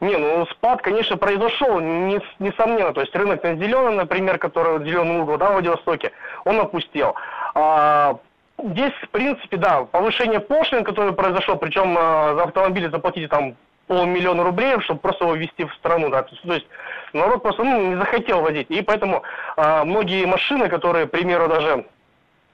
Не, 0.00 0.16
ну 0.16 0.46
спад, 0.46 0.80
конечно, 0.82 1.16
произошел, 1.16 1.80
не, 1.80 2.20
несомненно. 2.38 2.92
То 2.92 3.00
есть 3.00 3.14
рынок 3.16 3.42
на 3.42 3.56
зеленый, 3.56 3.96
например, 3.96 4.38
который 4.38 4.84
зеленый 4.84 5.20
угол, 5.20 5.38
да, 5.38 5.50
в 5.50 5.52
Владивостоке, 5.54 6.12
он 6.44 6.60
опустел. 6.60 7.16
А, 7.54 8.18
здесь, 8.62 8.92
в 9.02 9.08
принципе, 9.08 9.56
да, 9.56 9.84
повышение 9.84 10.38
пошлин, 10.38 10.84
которое 10.84 11.12
произошло, 11.12 11.56
причем 11.56 11.96
а, 11.98 12.34
за 12.36 12.44
автомобиль 12.44 12.90
заплатите 12.90 13.26
там 13.26 13.56
полмиллиона 13.88 14.44
рублей, 14.44 14.78
чтобы 14.80 15.00
просто 15.00 15.24
его 15.24 15.34
ввести 15.34 15.64
в 15.64 15.74
страну, 15.74 16.10
да, 16.10 16.22
то 16.22 16.30
есть, 16.32 16.42
то 16.42 16.54
есть 16.54 16.66
народ 17.14 17.42
просто 17.42 17.64
ну, 17.64 17.88
не 17.88 17.96
захотел 17.96 18.42
водить, 18.42 18.66
и 18.70 18.82
поэтому 18.82 19.22
а, 19.56 19.84
многие 19.84 20.26
машины, 20.26 20.68
которые, 20.68 21.06
к 21.06 21.10
примеру, 21.10 21.48
даже 21.48 21.86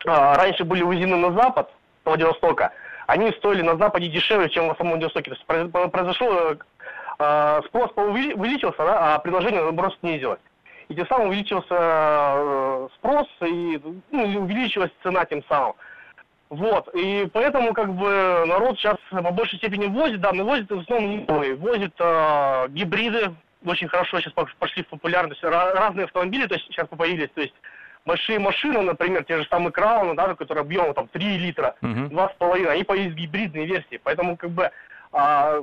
а, 0.06 0.36
раньше 0.36 0.64
были 0.64 0.82
увезены 0.82 1.16
на 1.16 1.32
запад, 1.32 1.68
Владивостока, 2.04 2.72
они 3.06 3.30
стоили 3.32 3.62
на 3.62 3.76
Западе 3.76 4.08
дешевле, 4.08 4.48
чем 4.48 4.72
в 4.72 4.76
самом 4.76 4.92
Владивостоке. 4.92 5.30
То 5.30 5.36
есть 5.36 5.92
произошло 5.92 6.52
э, 6.52 6.56
спрос 7.16 7.90
увеличился, 7.96 8.78
да, 8.78 9.14
а 9.14 9.18
предложение, 9.18 9.62
наоборот, 9.62 9.96
снизилось. 10.00 10.40
И 10.88 10.94
тем 10.94 11.06
самым 11.06 11.28
увеличился 11.28 11.66
э, 11.70 12.88
спрос 12.96 13.26
и 13.42 13.80
ну, 14.10 14.24
увеличилась 14.42 14.90
цена 15.02 15.24
тем 15.24 15.42
самым. 15.48 15.74
Вот, 16.50 16.88
и 16.94 17.28
поэтому 17.32 17.72
как 17.72 17.92
бы 17.94 18.44
народ 18.46 18.78
сейчас 18.78 18.96
по 19.10 19.30
большей 19.30 19.58
степени 19.58 19.86
возит, 19.86 20.20
да, 20.20 20.32
но 20.32 20.44
возит 20.44 20.70
в 20.70 20.78
основном 20.78 21.10
не 21.10 21.24
новые, 21.24 21.54
возит 21.54 21.94
э, 21.98 22.66
гибриды, 22.68 23.34
очень 23.64 23.88
хорошо 23.88 24.20
сейчас 24.20 24.34
пошли 24.58 24.82
в 24.82 24.88
популярность, 24.88 25.42
разные 25.42 26.04
автомобили 26.04 26.46
то 26.46 26.54
есть, 26.54 26.66
сейчас 26.66 26.86
появились, 26.88 27.30
то 27.34 27.40
есть 27.40 27.54
большие 28.04 28.38
машины, 28.38 28.82
например, 28.82 29.24
те 29.24 29.38
же 29.38 29.48
самые 29.48 29.72
Крауны, 29.72 30.14
да, 30.14 30.34
которые 30.34 30.62
объемом 30.62 30.94
там 30.94 31.08
3 31.08 31.38
литра, 31.38 31.74
uh-huh. 31.80 32.10
2,5, 32.10 32.66
они 32.66 32.84
появились 32.84 33.14
гибридные 33.14 33.66
версии, 33.66 34.00
поэтому 34.02 34.36
как 34.36 34.50
бы 34.50 34.70
а, 35.12 35.60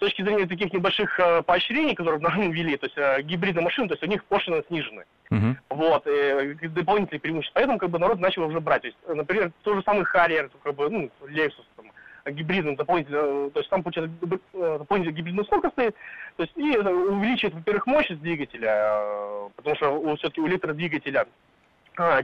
точки 0.00 0.22
зрения 0.22 0.46
таких 0.46 0.72
небольших 0.72 1.20
э, 1.20 1.42
поощрений, 1.42 1.94
которые 1.94 2.20
нам 2.20 2.50
ввели, 2.50 2.76
то 2.76 2.86
есть 2.86 2.96
э, 2.96 3.22
гибридные 3.22 3.62
машины, 3.62 3.86
то 3.86 3.94
есть 3.94 4.02
у 4.02 4.06
них 4.06 4.24
пошлины 4.24 4.64
снижены. 4.66 5.04
Uh-huh. 5.30 5.54
Вот, 5.68 6.06
э, 6.06 6.54
дополнительные 6.68 7.20
преимущества. 7.20 7.60
Поэтому 7.60 7.78
как 7.78 7.90
бы 7.90 7.98
народ 7.98 8.18
начал 8.18 8.44
уже 8.44 8.60
брать. 8.60 8.82
То 8.82 8.88
есть, 8.88 8.98
например, 9.06 9.52
тот 9.62 9.76
же 9.76 9.82
самый 9.84 10.04
Harrier, 10.04 10.50
как 10.62 10.74
бы, 10.74 10.88
ну, 10.88 11.10
Lexus, 11.22 11.64
там, 11.76 11.92
гибридным 12.26 12.76
дополнительно, 12.76 13.50
то 13.50 13.60
есть 13.60 13.70
там 13.70 13.82
получается 13.82 14.12
дополнительно 14.52 15.14
гибридная 15.14 15.44
сколько 15.44 15.70
стоит, 15.70 15.94
то 16.36 16.42
есть 16.42 16.56
и 16.56 16.76
увеличивает, 16.76 17.54
во-первых, 17.54 17.86
мощность 17.86 18.20
двигателя, 18.20 19.48
потому 19.56 19.76
что 19.76 20.16
все-таки 20.16 20.40
у 20.40 20.46
литра 20.46 20.74
двигателя 20.74 21.26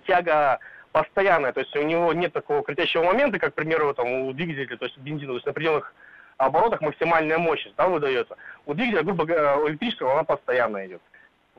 тяга 0.07 0.59
постоянная, 0.93 1.53
то 1.53 1.61
есть 1.61 1.75
у 1.77 1.83
него 1.83 2.13
нет 2.13 2.33
такого 2.33 2.63
критящего 2.63 3.05
момента, 3.05 3.39
как, 3.39 3.53
к 3.53 3.57
примеру, 3.57 3.95
там, 3.95 4.07
у 4.07 4.33
двигателя, 4.33 4.77
то 4.77 4.85
есть 4.85 4.99
бензина, 4.99 5.29
то 5.29 5.37
есть 5.37 5.47
на 5.47 5.53
пределах 5.55 5.95
оборотах 6.39 6.81
максимальная 6.81 7.39
мощность 7.39 7.77
да, 7.77 7.89
выдается. 7.89 8.37
У 8.67 8.75
двигателя, 8.75 9.03
грубо 9.03 9.25
говоря, 9.25 9.57
у 9.59 9.69
электрического 9.69 10.13
она 10.13 10.25
постоянно 10.25 10.87
идет. 10.87 11.03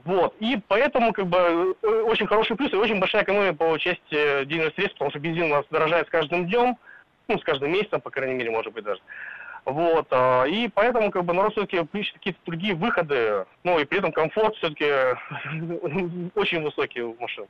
Вот. 0.03 0.36
И 0.39 0.60
поэтому, 0.67 1.12
как 1.12 1.27
бы, 1.27 1.75
э, 1.81 1.88
очень 1.88 2.27
хороший 2.27 2.55
плюс 2.55 2.72
и 2.72 2.75
очень 2.75 3.00
большая 3.00 3.24
экономия 3.24 3.53
по 3.53 3.77
части 3.77 4.46
денежных 4.46 4.75
средств, 4.75 4.93
потому 4.93 5.10
что 5.12 5.19
бензин 5.19 5.46
у 5.46 5.55
нас 5.55 5.65
дорожает 5.69 6.07
с 6.07 6.12
каждым 6.12 6.46
днем, 6.48 6.77
ну, 7.27 7.38
с 7.38 7.43
каждым 7.43 7.72
месяцем, 7.72 8.01
по 8.01 8.10
крайней 8.10 8.36
мере, 8.36 8.51
может 8.51 8.74
быть, 8.74 8.84
даже. 8.84 9.01
Вот, 9.65 10.07
и 10.48 10.69
поэтому, 10.74 11.12
как 11.12 11.25
бы, 11.25 11.34
народ 11.34 11.51
все-таки 11.51 11.86
ищет 11.93 12.13
какие-то 12.13 12.39
другие 12.46 12.74
выходы, 12.74 13.46
ну, 13.63 13.77
и 13.79 13.84
при 13.84 13.98
этом 13.98 14.13
комфорт 14.13 14.55
все-таки 14.55 14.86
очень 16.36 16.62
высокий 16.62 17.01
у 17.01 17.17
машин. 17.19 17.48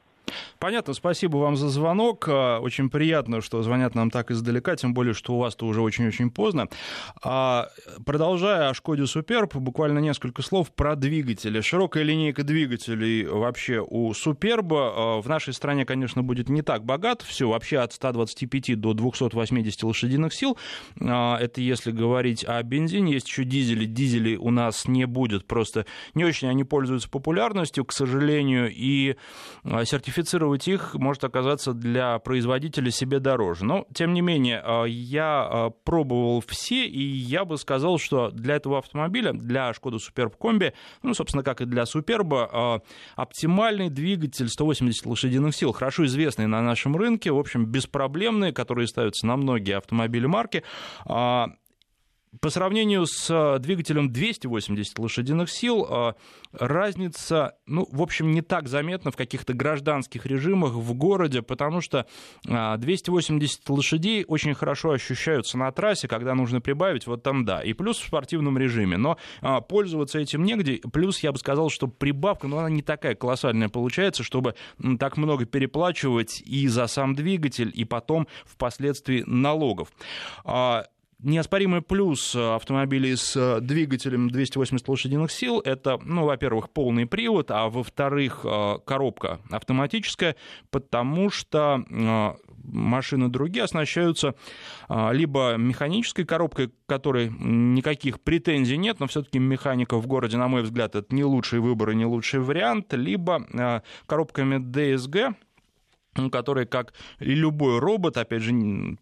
Понятно, 0.59 0.93
спасибо 0.93 1.37
вам 1.37 1.55
за 1.55 1.69
звонок. 1.69 2.25
А, 2.27 2.59
очень 2.59 2.89
приятно, 2.89 3.41
что 3.41 3.61
звонят 3.63 3.95
нам 3.95 4.09
так 4.09 4.31
издалека, 4.31 4.75
тем 4.75 4.93
более, 4.93 5.13
что 5.13 5.35
у 5.35 5.39
вас-то 5.39 5.65
уже 5.65 5.81
очень-очень 5.81 6.31
поздно. 6.31 6.67
А, 7.23 7.69
продолжая 8.05 8.69
о 8.69 8.73
Шкоде 8.73 9.05
Суперб, 9.05 9.55
буквально 9.55 9.99
несколько 9.99 10.41
слов 10.41 10.71
про 10.71 10.95
двигатели. 10.95 11.61
Широкая 11.61 12.03
линейка 12.03 12.43
двигателей 12.43 13.25
вообще 13.25 13.85
у 13.87 14.13
Суперба 14.13 15.21
в 15.21 15.27
нашей 15.27 15.53
стране, 15.53 15.85
конечно, 15.85 16.23
будет 16.23 16.49
не 16.49 16.61
так 16.61 16.83
богат. 16.83 17.21
Все 17.21 17.47
вообще 17.47 17.79
от 17.79 17.93
125 17.93 18.79
до 18.79 18.93
280 18.93 19.83
лошадиных 19.83 20.33
сил. 20.33 20.57
Это 20.99 21.61
если 21.61 21.91
говорить 21.91 22.43
о 22.45 22.61
бензине. 22.63 23.13
Есть 23.13 23.27
еще 23.27 23.43
дизели. 23.43 23.85
Дизелей 23.85 24.35
у 24.35 24.49
нас 24.49 24.87
не 24.87 25.05
будет. 25.05 25.45
Просто 25.47 25.85
не 26.13 26.25
очень 26.25 26.49
они 26.49 26.63
пользуются 26.63 27.09
популярностью, 27.09 27.85
к 27.85 27.93
сожалению, 27.93 28.71
и 28.73 29.15
сертификация 29.63 30.16
сертифицировать 30.17 30.67
их 30.67 30.95
может 30.95 31.23
оказаться 31.23 31.73
для 31.73 32.19
производителя 32.19 32.91
себе 32.91 33.19
дороже. 33.19 33.65
Но, 33.65 33.85
тем 33.93 34.13
не 34.13 34.21
менее, 34.21 34.61
а, 34.63 34.85
я 34.85 35.47
а, 35.49 35.69
пробовал 35.69 36.43
все, 36.45 36.85
и 36.85 37.01
я 37.01 37.45
бы 37.45 37.57
сказал, 37.57 37.97
что 37.99 38.29
для 38.31 38.55
этого 38.55 38.79
автомобиля, 38.79 39.33
для 39.33 39.73
Шкода 39.73 39.99
Суперб 39.99 40.35
Комби, 40.35 40.73
ну, 41.03 41.13
собственно, 41.13 41.43
как 41.43 41.61
и 41.61 41.65
для 41.65 41.85
Суперба, 41.85 42.49
а, 42.51 42.79
оптимальный 43.15 43.89
двигатель 43.89 44.49
180 44.49 45.05
лошадиных 45.05 45.55
сил, 45.55 45.71
хорошо 45.71 46.05
известный 46.05 46.47
на 46.47 46.61
нашем 46.61 46.95
рынке, 46.95 47.31
в 47.31 47.37
общем, 47.37 47.65
беспроблемный, 47.65 48.51
которые 48.51 48.87
ставятся 48.87 49.27
на 49.27 49.37
многие 49.37 49.77
автомобили 49.77 50.25
марки, 50.25 50.63
по 52.41 52.49
сравнению 52.49 53.05
с 53.05 53.29
э, 53.29 53.59
двигателем 53.59 54.11
280 54.11 54.99
лошадиных 54.99 55.49
сил, 55.49 55.87
э, 55.89 56.13
разница, 56.51 57.55
ну, 57.65 57.87
в 57.91 58.01
общем, 58.01 58.31
не 58.31 58.41
так 58.41 58.67
заметна 58.67 59.11
в 59.11 59.15
каких-то 59.15 59.53
гражданских 59.53 60.25
режимах 60.25 60.73
в 60.73 60.93
городе, 60.93 61.41
потому 61.41 61.81
что 61.81 62.05
280 62.45 63.69
э, 63.69 63.73
лошадей 63.73 64.25
очень 64.27 64.53
хорошо 64.53 64.91
ощущаются 64.91 65.57
на 65.57 65.71
трассе, 65.71 66.07
когда 66.07 66.35
нужно 66.35 66.61
прибавить, 66.61 67.07
вот 67.07 67.23
там 67.23 67.45
да, 67.45 67.61
и 67.61 67.73
плюс 67.73 67.99
в 67.99 68.07
спортивном 68.07 68.57
режиме, 68.57 68.97
но 68.97 69.17
пользоваться 69.67 70.19
этим 70.19 70.43
негде, 70.43 70.81
плюс 70.91 71.19
я 71.19 71.31
бы 71.31 71.37
сказал, 71.37 71.69
что 71.69 71.87
прибавка, 71.87 72.47
ну, 72.47 72.57
она 72.57 72.69
не 72.69 72.81
такая 72.81 73.15
колоссальная 73.15 73.69
получается, 73.69 74.23
чтобы 74.23 74.55
так 74.99 75.17
много 75.17 75.45
переплачивать 75.45 76.41
и 76.45 76.67
за 76.67 76.87
сам 76.87 77.15
двигатель, 77.15 77.71
и 77.73 77.85
потом 77.85 78.27
впоследствии 78.45 79.23
налогов. 79.25 79.89
Неоспоримый 81.19 81.81
плюс 81.81 82.35
автомобилей 82.35 83.15
с 83.15 83.59
двигателем 83.61 84.29
280 84.29 84.87
лошадиных 84.87 85.31
сил– 85.31 85.59
это, 85.65 85.97
ну, 86.03 86.25
во-первых, 86.25 86.69
полный 86.69 87.07
привод, 87.07 87.49
а 87.49 87.69
во-вторых, 87.69 88.41
э, 88.43 88.75
коробка 88.85 89.39
автоматическая, 89.49 90.35
потому 90.69 91.31
что 91.31 91.83
э, 91.89 92.33
машины 92.63 93.29
другие 93.29 93.63
оснащаются 93.63 94.35
э, 94.89 95.09
либо 95.13 95.55
механической 95.57 96.23
коробкой, 96.23 96.71
которой 96.85 97.29
никаких 97.31 98.21
претензий 98.21 98.77
нет, 98.77 98.99
но 98.99 99.07
все-таки 99.07 99.39
механика 99.39 99.97
в 99.97 100.05
городе, 100.05 100.37
на 100.37 100.47
мой 100.47 100.61
взгляд, 100.61 100.93
это 100.93 101.15
не 101.15 101.23
лучший 101.23 101.61
выбор 101.61 101.89
и 101.89 101.95
не 101.95 102.05
лучший 102.05 102.41
вариант, 102.41 102.93
либо 102.93 103.81
коробками 104.05 104.57
DSG, 104.57 105.33
которые, 106.31 106.65
как 106.65 106.93
и 107.19 107.33
любой 107.33 107.79
робот, 107.79 108.17
опять 108.17 108.41
же, 108.41 108.53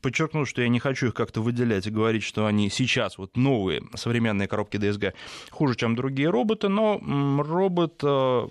подчеркну, 0.01 0.45
что 0.45 0.61
я 0.61 0.69
не 0.69 0.79
хочу 0.79 1.07
их 1.07 1.13
как-то 1.13 1.41
выделять 1.41 1.87
и 1.87 1.91
говорить, 1.91 2.23
что 2.23 2.45
они 2.45 2.69
сейчас 2.69 3.17
вот 3.17 3.35
новые 3.35 3.81
современные 3.95 4.47
коробки 4.47 4.77
DSG 4.77 5.13
хуже, 5.51 5.75
чем 5.75 5.95
другие 5.95 6.29
роботы, 6.29 6.69
но 6.69 6.99
робот 7.41 8.01
э, 8.03 8.47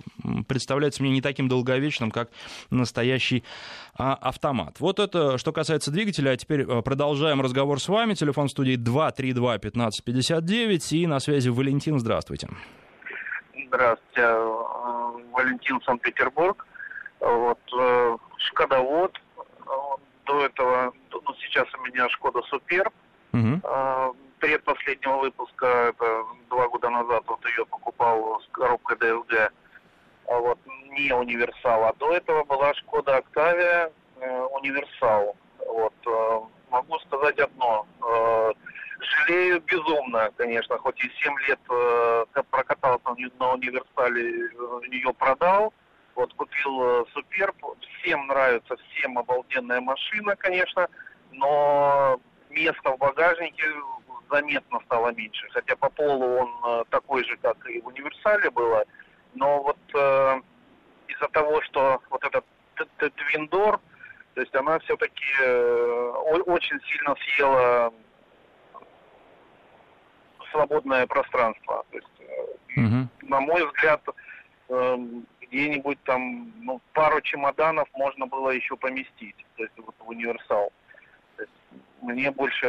представляется 0.48 1.02
мне 1.02 1.12
не 1.12 1.20
таким 1.20 1.48
долговечным, 1.48 2.10
как 2.10 2.30
настоящий 2.70 3.44
а, 3.96 4.14
автомат. 4.14 4.80
Вот 4.80 4.98
это 4.98 5.38
что 5.38 5.52
касается 5.52 5.90
двигателя, 5.90 6.30
а 6.30 6.36
теперь 6.36 6.62
э, 6.62 6.82
продолжаем 6.82 7.40
разговор 7.40 7.80
с 7.80 7.88
вами. 7.88 8.14
Телефон 8.14 8.48
студии 8.48 8.76
232-1559 8.76 10.96
и 10.96 11.06
на 11.06 11.20
связи 11.20 11.48
Валентин, 11.48 11.98
здравствуйте. 11.98 12.48
Здравствуйте, 13.68 14.20
э, 14.20 14.62
Валентин, 15.32 15.80
Санкт-Петербург. 15.82 16.66
Вот, 17.24 17.58
э, 17.72 18.16
Шкодовод. 18.36 19.20
До 20.26 20.44
этого, 20.44 20.92
ну, 21.10 21.34
сейчас 21.40 21.66
у 21.74 21.82
меня 21.82 22.08
Шкода 22.10 22.42
Супер. 22.42 22.90
Угу. 23.32 24.16
Предпоследнего 24.38 25.18
выпуска, 25.18 25.66
это 25.66 26.24
два 26.50 26.68
года 26.68 26.90
назад, 26.90 27.24
вот 27.26 27.44
ее 27.46 27.64
покупал 27.66 28.40
с 28.40 28.48
коробкой 28.52 28.96
DSG. 28.96 29.50
Вот, 30.26 30.58
не 30.90 31.12
универсал. 31.12 31.84
А 31.84 31.92
до 31.94 32.12
этого 32.12 32.44
была 32.44 32.72
Шкода 32.74 33.16
Октавия 33.16 33.90
э, 34.20 34.40
универсал. 34.52 35.36
Вот, 35.66 35.94
э, 36.06 36.40
могу 36.70 36.98
сказать 37.00 37.38
одно. 37.38 37.86
Э, 38.02 38.52
жалею 39.00 39.60
безумно, 39.62 40.30
конечно, 40.36 40.78
хоть 40.78 41.02
и 41.04 41.10
7 41.22 41.34
лет 41.48 41.60
э, 41.70 42.24
прокатался 42.50 43.14
на 43.38 43.52
универсале, 43.52 44.50
ее 44.90 45.12
продал 45.14 45.72
вот 46.14 46.32
купил 46.34 46.82
э, 46.82 47.04
Суперб, 47.12 47.56
всем 47.98 48.26
нравится, 48.26 48.76
всем 48.90 49.18
обалденная 49.18 49.80
машина, 49.80 50.36
конечно, 50.36 50.88
но 51.32 52.20
места 52.50 52.90
в 52.92 52.98
багажнике 52.98 53.64
заметно 54.30 54.80
стало 54.86 55.12
меньше. 55.12 55.48
Хотя 55.50 55.76
по 55.76 55.90
полу 55.90 56.38
он 56.38 56.50
э, 56.64 56.84
такой 56.90 57.24
же, 57.24 57.36
как 57.38 57.68
и 57.68 57.80
в 57.80 57.86
универсале 57.86 58.50
было, 58.50 58.84
но 59.34 59.62
вот 59.62 59.78
э, 59.94 60.40
из-за 61.08 61.28
того, 61.28 61.60
что 61.62 62.00
вот 62.10 62.24
этот 62.24 62.44
твиндор, 63.14 63.80
то 64.34 64.40
есть 64.40 64.54
она 64.54 64.78
все-таки 64.80 65.24
э, 65.40 66.10
очень 66.46 66.80
сильно 66.82 67.14
съела 67.16 67.92
свободное 70.50 71.06
пространство. 71.06 71.84
То 71.90 71.96
есть, 71.96 72.76
угу. 72.76 73.08
на 73.22 73.40
мой 73.40 73.66
взгляд, 73.66 74.00
э, 74.68 74.98
где-нибудь 75.54 75.98
там 76.04 76.52
ну, 76.62 76.80
пару 76.92 77.20
чемоданов 77.20 77.88
можно 77.94 78.26
было 78.26 78.50
еще 78.50 78.76
поместить, 78.76 79.36
то 79.56 79.62
есть 79.62 79.74
вот 79.76 79.94
в 80.00 80.08
универсал. 80.08 80.72
есть, 81.38 81.50
мне 82.02 82.30
больше 82.32 82.66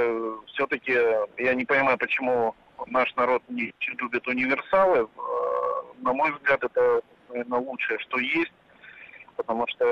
все-таки, 0.48 0.94
я 1.38 1.56
не 1.56 1.66
понимаю, 1.66 1.98
почему 1.98 2.56
наш 2.88 3.14
народ 3.16 3.42
не 3.50 3.74
любит 4.00 4.28
универсалы. 4.28 5.00
Э, 5.00 6.02
на 6.02 6.14
мой 6.14 6.32
взгляд, 6.34 6.64
это, 6.64 7.02
наверное, 7.30 7.60
лучшее, 7.60 7.98
что 8.00 8.20
есть. 8.20 8.54
Потому 9.36 9.68
что, 9.68 9.86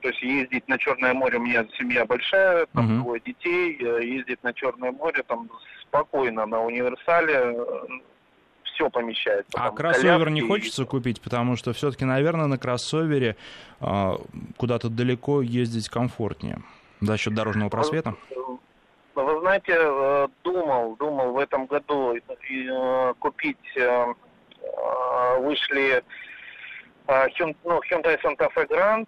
то 0.00 0.08
есть 0.08 0.22
ездить 0.22 0.66
на 0.66 0.78
Черное 0.78 1.12
море, 1.12 1.36
у 1.36 1.42
меня 1.42 1.66
семья 1.76 2.06
большая, 2.06 2.66
там 2.66 2.86
uh-huh. 2.86 3.02
двое 3.02 3.20
детей, 3.20 3.76
э, 3.78 4.04
ездить 4.04 4.42
на 4.42 4.54
Черное 4.54 4.92
море 4.92 5.22
там 5.24 5.50
спокойно 5.82 6.46
на 6.46 6.62
универсале, 6.62 7.54
все 8.76 8.90
помещается. 8.90 9.50
А 9.54 9.70
кроссовер 9.70 10.30
не 10.30 10.42
хочется 10.42 10.82
и... 10.82 10.86
купить, 10.86 11.20
потому 11.20 11.56
что 11.56 11.72
все-таки, 11.72 12.04
наверное, 12.04 12.46
на 12.46 12.58
кроссовере 12.58 13.36
э, 13.80 14.12
куда-то 14.56 14.88
далеко 14.88 15.42
ездить 15.42 15.88
комфортнее 15.88 16.58
за 17.00 17.16
счет 17.16 17.34
дорожного 17.34 17.70
просвета. 17.70 18.14
Вы, 19.14 19.24
вы 19.24 19.40
знаете, 19.40 19.74
э, 19.76 20.28
думал, 20.44 20.96
думал 20.96 21.32
в 21.32 21.38
этом 21.38 21.66
году 21.66 22.14
э, 22.14 23.14
купить, 23.18 23.76
э, 23.76 24.14
вышли 25.38 26.02
ну, 27.08 27.80
Hyundai 27.88 28.20
Santa 28.22 28.50
Fe 28.54 28.66
Grand 28.68 29.06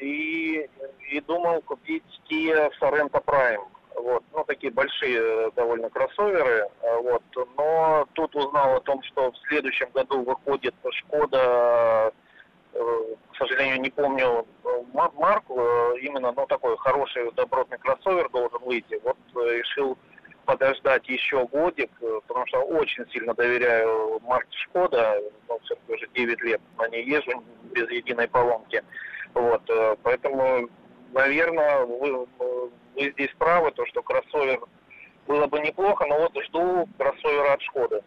и, 0.00 0.68
и 1.10 1.20
думал 1.26 1.60
купить 1.62 2.04
Kia 2.30 2.70
Sorento 2.80 3.22
Prime 3.24 3.66
вот, 3.96 4.24
ну, 4.32 4.44
такие 4.44 4.72
большие 4.72 5.20
э, 5.20 5.50
довольно 5.54 5.90
кроссоверы, 5.90 6.66
э, 6.80 6.96
вот, 6.98 7.22
но 7.56 8.06
тут 8.14 8.34
узнал 8.34 8.76
о 8.76 8.80
том, 8.80 9.02
что 9.02 9.30
в 9.32 9.38
следующем 9.48 9.88
году 9.92 10.22
выходит 10.22 10.74
Шкода, 10.90 12.12
э, 12.72 13.04
к 13.32 13.36
сожалению, 13.36 13.80
не 13.80 13.90
помню 13.90 14.46
марку, 15.14 15.60
именно, 16.00 16.32
ну, 16.32 16.46
такой 16.46 16.76
хороший 16.78 17.30
добротный 17.32 17.78
кроссовер 17.78 18.28
должен 18.30 18.60
выйти, 18.62 19.00
вот 19.02 19.16
решил 19.34 19.96
подождать 20.44 21.08
еще 21.08 21.46
годик, 21.46 21.90
потому 22.26 22.46
что 22.46 22.60
очень 22.62 23.08
сильно 23.10 23.34
доверяю 23.34 24.20
марке 24.24 24.56
Шкода, 24.58 25.18
ну, 25.48 25.58
все-таки 25.64 25.92
уже 25.92 26.08
9 26.14 26.42
лет 26.42 26.60
на 26.78 26.88
ней 26.88 27.04
езжу 27.04 27.42
без 27.70 27.88
единой 27.90 28.28
поломки, 28.28 28.82
вот, 29.34 29.62
поэтому, 30.02 30.68
наверное, 31.12 31.86
вы, 33.02 33.12
здесь 33.12 33.30
правы, 33.38 33.72
то, 33.72 33.86
что 33.86 34.02
кроссовер 34.02 34.60
было 35.26 35.46
бы 35.46 35.60
неплохо, 35.60 36.06
но 36.06 36.18
вот 36.18 36.44
жду 36.44 36.88
кроссовера 36.98 37.54
от 37.54 37.62
Шкоды. 37.62 38.00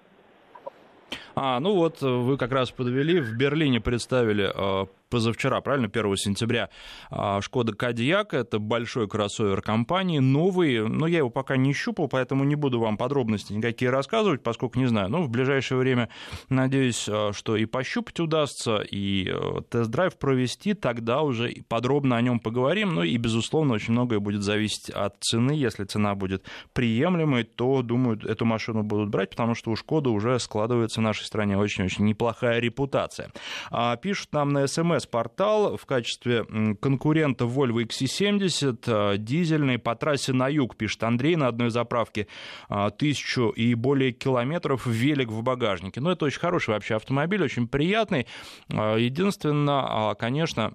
А, 1.35 1.59
ну 1.59 1.75
вот 1.75 2.01
вы 2.01 2.37
как 2.37 2.51
раз 2.51 2.71
подвели, 2.71 3.19
в 3.19 3.35
Берлине 3.37 3.81
представили 3.81 4.51
э, 4.53 4.85
позавчера, 5.09 5.61
правильно, 5.61 5.87
1 5.87 6.17
сентября, 6.17 6.69
а, 7.09 7.41
Шкода 7.41 7.73
Кадиак, 7.73 8.33
это 8.33 8.59
большой 8.59 9.07
кроссовер 9.07 9.61
компании, 9.61 10.19
новый, 10.19 10.87
но 10.87 11.07
я 11.07 11.19
его 11.19 11.29
пока 11.29 11.57
не 11.57 11.73
щупал, 11.73 12.07
поэтому 12.07 12.43
не 12.43 12.55
буду 12.55 12.79
вам 12.79 12.97
подробности 12.97 13.53
никакие 13.53 13.91
рассказывать, 13.91 14.43
поскольку 14.43 14.79
не 14.79 14.87
знаю, 14.87 15.09
но 15.09 15.23
в 15.23 15.29
ближайшее 15.29 15.77
время 15.77 16.09
надеюсь, 16.49 17.07
а, 17.09 17.31
что 17.33 17.55
и 17.55 17.65
пощупать 17.65 18.19
удастся, 18.19 18.77
и 18.77 19.29
э, 19.29 19.61
тест-драйв 19.69 20.17
провести, 20.17 20.73
тогда 20.73 21.21
уже 21.21 21.53
подробно 21.67 22.17
о 22.17 22.21
нем 22.21 22.39
поговорим, 22.39 22.95
ну 22.95 23.03
и, 23.03 23.17
безусловно, 23.17 23.75
очень 23.75 23.93
многое 23.93 24.19
будет 24.19 24.41
зависеть 24.41 24.89
от 24.89 25.15
цены, 25.21 25.51
если 25.51 25.83
цена 25.83 26.15
будет 26.15 26.45
приемлемой, 26.73 27.43
то, 27.43 27.81
думаю, 27.81 28.19
эту 28.25 28.45
машину 28.45 28.83
будут 28.83 29.09
брать, 29.09 29.31
потому 29.31 29.55
что 29.55 29.71
у 29.71 29.75
Шкоды 29.75 30.09
уже 30.09 30.39
складывается 30.39 30.99
в 30.99 31.03
нашей 31.03 31.25
стране 31.25 31.57
очень-очень 31.57 32.05
неплохая 32.05 32.59
репутация. 32.59 33.31
А, 33.71 33.95
пишут 33.97 34.33
нам 34.33 34.49
на 34.49 34.67
СМС, 34.67 34.94
МС-портал 34.95 35.77
в 35.77 35.85
качестве 35.85 36.45
конкурента 36.79 37.45
Volvo 37.45 37.85
XC70, 37.85 38.83
а, 38.87 39.17
дизельный 39.17 39.77
по 39.77 39.95
трассе 39.95 40.33
на 40.33 40.47
юг, 40.47 40.75
пишет 40.75 41.03
Андрей 41.03 41.35
на 41.35 41.47
одной 41.47 41.69
заправке, 41.69 42.27
а, 42.69 42.89
тысячу 42.89 43.49
и 43.49 43.73
более 43.73 44.11
километров, 44.11 44.85
велик 44.85 45.29
в 45.29 45.41
багажнике. 45.41 46.01
Ну, 46.01 46.09
это 46.09 46.25
очень 46.25 46.39
хороший 46.39 46.71
вообще 46.71 46.95
автомобиль, 46.95 47.43
очень 47.43 47.67
приятный. 47.67 48.27
А, 48.69 48.95
единственное, 48.95 50.15
конечно, 50.15 50.73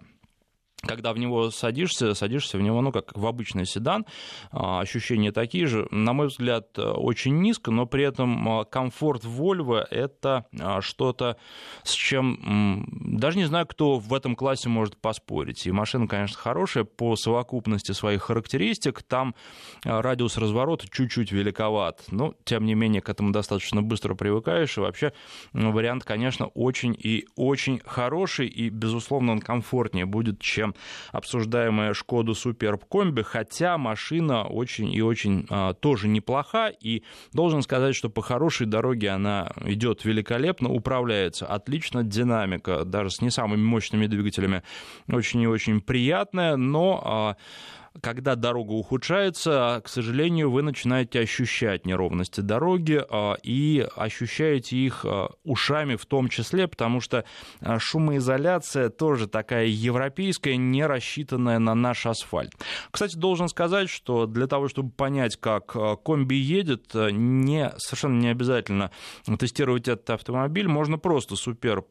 когда 0.83 1.13
в 1.13 1.19
него 1.19 1.51
садишься, 1.51 2.15
садишься 2.15 2.59
в 2.59 2.63
него, 2.63 2.81
ну, 2.81 2.93
как 2.93 3.17
в 3.17 3.27
обычный 3.27 3.67
седан, 3.67 4.07
а, 4.51 4.81
ощущения 4.81 5.33
такие 5.33 5.67
же, 5.67 5.87
на 5.91 6.13
мой 6.13 6.29
взгляд, 6.29 6.79
очень 6.79 7.41
низко, 7.41 7.71
но 7.71 7.87
при 7.87 8.05
этом 8.05 8.49
а, 8.49 8.65
комфорт 8.65 9.25
Volvo— 9.25 9.85
это 9.91 10.47
а, 10.59 10.81
что-то, 10.81 11.37
с 11.83 11.93
чем 11.93 12.87
даже 12.91 13.39
не 13.39 13.45
знаю, 13.45 13.67
кто 13.67 13.99
в 13.99 14.15
этом 14.15 14.35
классе 14.37 14.69
может 14.69 14.97
поспорить. 14.97 15.67
И 15.67 15.73
машина, 15.73 16.07
конечно, 16.07 16.39
хорошая 16.39 16.85
по 16.85 17.17
совокупности 17.17 17.93
своих 17.93 18.23
характеристик, 18.23 19.03
там 19.03 19.35
радиус 19.85 20.37
разворота 20.37 20.89
чуть-чуть 20.89 21.33
великоват, 21.33 22.05
но, 22.11 22.35
тем 22.45 22.65
не 22.65 22.75
менее, 22.75 23.03
к 23.03 23.09
этому 23.09 23.33
достаточно 23.33 23.83
быстро 23.83 24.15
привыкаешь, 24.15 24.77
и 24.77 24.81
вообще 24.81 25.13
вариант, 25.53 26.05
конечно, 26.05 26.47
очень 26.47 26.97
и 26.99 27.27
очень 27.37 27.81
хороший, 27.85 28.47
и, 28.47 28.69
безусловно, 28.71 29.33
он 29.33 29.41
комфортнее 29.41 30.07
будет, 30.07 30.41
чем 30.41 30.70
обсуждаемая 31.13 31.95
Шкода 31.95 32.35
Суперб 32.35 32.85
Комби, 32.85 33.23
хотя 33.23 33.79
машина 33.79 34.45
очень 34.45 34.93
и 34.93 35.03
очень 35.03 35.47
а, 35.51 35.75
тоже 35.75 36.09
неплоха, 36.09 36.69
и 36.69 37.03
должен 37.33 37.63
сказать, 37.63 37.95
что 37.95 38.11
по 38.11 38.23
хорошей 38.23 38.67
дороге 38.67 39.11
она 39.11 39.53
идет 39.65 40.05
великолепно, 40.05 40.71
управляется 40.71 41.47
отлично, 41.47 42.03
динамика 42.03 42.85
даже 42.85 43.11
с 43.11 43.21
не 43.21 43.31
самыми 43.31 43.63
мощными 43.63 44.07
двигателями 44.07 44.63
очень 45.09 45.43
и 45.43 45.47
очень 45.47 45.81
приятная, 45.81 46.57
но 46.57 47.03
а, 47.05 47.37
когда 48.03 48.37
дорога 48.37 48.73
ухудшается, 48.73 49.83
к 49.85 49.89
сожалению, 49.89 50.51
вы 50.51 50.63
начинаете 50.63 51.21
ощущать 51.21 51.87
неровности 51.87 52.41
дороги 52.41 53.03
а, 53.11 53.35
и 53.43 53.87
ощущаете 53.97 54.77
их 54.77 55.05
а, 55.05 55.31
ушами 55.43 55.97
в 55.97 56.07
том 56.07 56.29
числе, 56.29 56.69
потому 56.69 57.01
что 57.01 57.25
а, 57.61 57.81
шумоизоляция 57.81 58.91
тоже 58.91 59.27
такая 59.27 59.67
европейская, 59.67 60.57
не 60.57 60.87
рассчитанная 60.87 61.59
на 61.59 61.75
наш 61.75 62.07
асфальт. 62.07 62.53
Кстати, 62.93 63.17
должен 63.17 63.49
сказать, 63.49 63.91
что 63.91 64.27
для 64.27 64.47
того, 64.47 64.69
чтобы 64.69 64.91
понять, 64.91 65.37
как 65.37 65.77
комби 66.05 66.37
едет, 66.37 66.93
не, 66.95 67.73
совершенно 67.79 68.21
не 68.21 68.29
обязательно 68.29 68.93
тестировать 69.39 69.89
этот 69.89 70.11
автомобиль, 70.11 70.69
можно 70.69 70.97
просто 70.99 71.35
суперб 71.35 71.91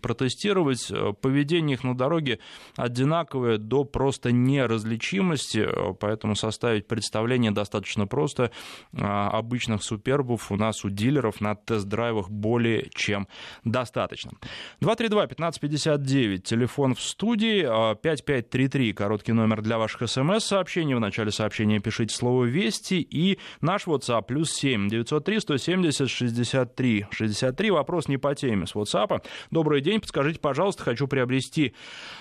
протестировать. 0.00 0.90
Поведение 1.20 1.74
их 1.74 1.84
на 1.84 1.96
дороге 1.96 2.38
одинаковое 2.76 3.58
до 3.58 3.84
просто 3.84 4.32
неразличимости 4.32 5.25
стоимости, 5.26 5.58
э, 5.58 5.94
поэтому 5.98 6.36
составить 6.36 6.86
представление 6.86 7.50
достаточно 7.50 8.06
просто. 8.06 8.50
А, 8.96 9.30
обычных 9.30 9.82
супербов 9.82 10.52
у 10.52 10.56
нас 10.56 10.84
у 10.84 10.90
дилеров 10.90 11.40
на 11.40 11.54
тест-драйвах 11.54 12.30
более 12.30 12.88
чем 12.94 13.26
достаточно. 13.64 14.32
232-1559, 14.80 16.38
телефон 16.38 16.94
в 16.94 17.00
студии, 17.00 17.62
5533, 17.62 18.90
а, 18.90 18.94
короткий 18.94 19.32
номер 19.32 19.62
для 19.62 19.78
ваших 19.78 20.08
смс-сообщений. 20.08 20.94
В 20.94 21.00
начале 21.00 21.30
сообщения 21.30 21.80
пишите 21.80 22.14
слово 22.14 22.44
«Вести» 22.44 23.00
и 23.00 23.38
наш 23.60 23.86
WhatsApp 23.86 24.22
плюс 24.26 24.52
7 24.52 24.88
903 24.88 25.40
170 25.40 26.08
63 26.08 27.06
63. 27.10 27.70
Вопрос 27.70 28.08
не 28.08 28.18
по 28.18 28.34
теме 28.34 28.66
с 28.66 28.74
WhatsApp. 28.74 29.24
Добрый 29.50 29.80
день, 29.80 30.00
подскажите, 30.00 30.38
пожалуйста, 30.38 30.84
хочу 30.84 31.08
приобрести 31.08 31.74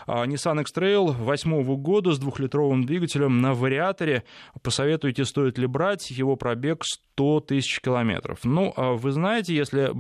а, 0.08 0.26
Nissan 0.26 0.62
X-Trail 0.62 1.12
8 1.12 1.76
года 1.76 2.14
с 2.14 2.20
двухлитровым 2.20 2.86
двигателем 2.86 2.95
на 3.42 3.54
вариаторе. 3.54 4.24
Посоветуйте, 4.62 5.26
стоит 5.26 5.58
ли 5.58 5.68
брать 5.68 6.12
его 6.12 6.36
пробег 6.36 6.84
100 6.84 7.40
тысяч 7.42 7.80
километров. 7.82 8.40
Ну, 8.44 8.74
а 8.76 8.94
вы 8.94 9.12
знаете, 9.12 9.56
если 9.56 9.92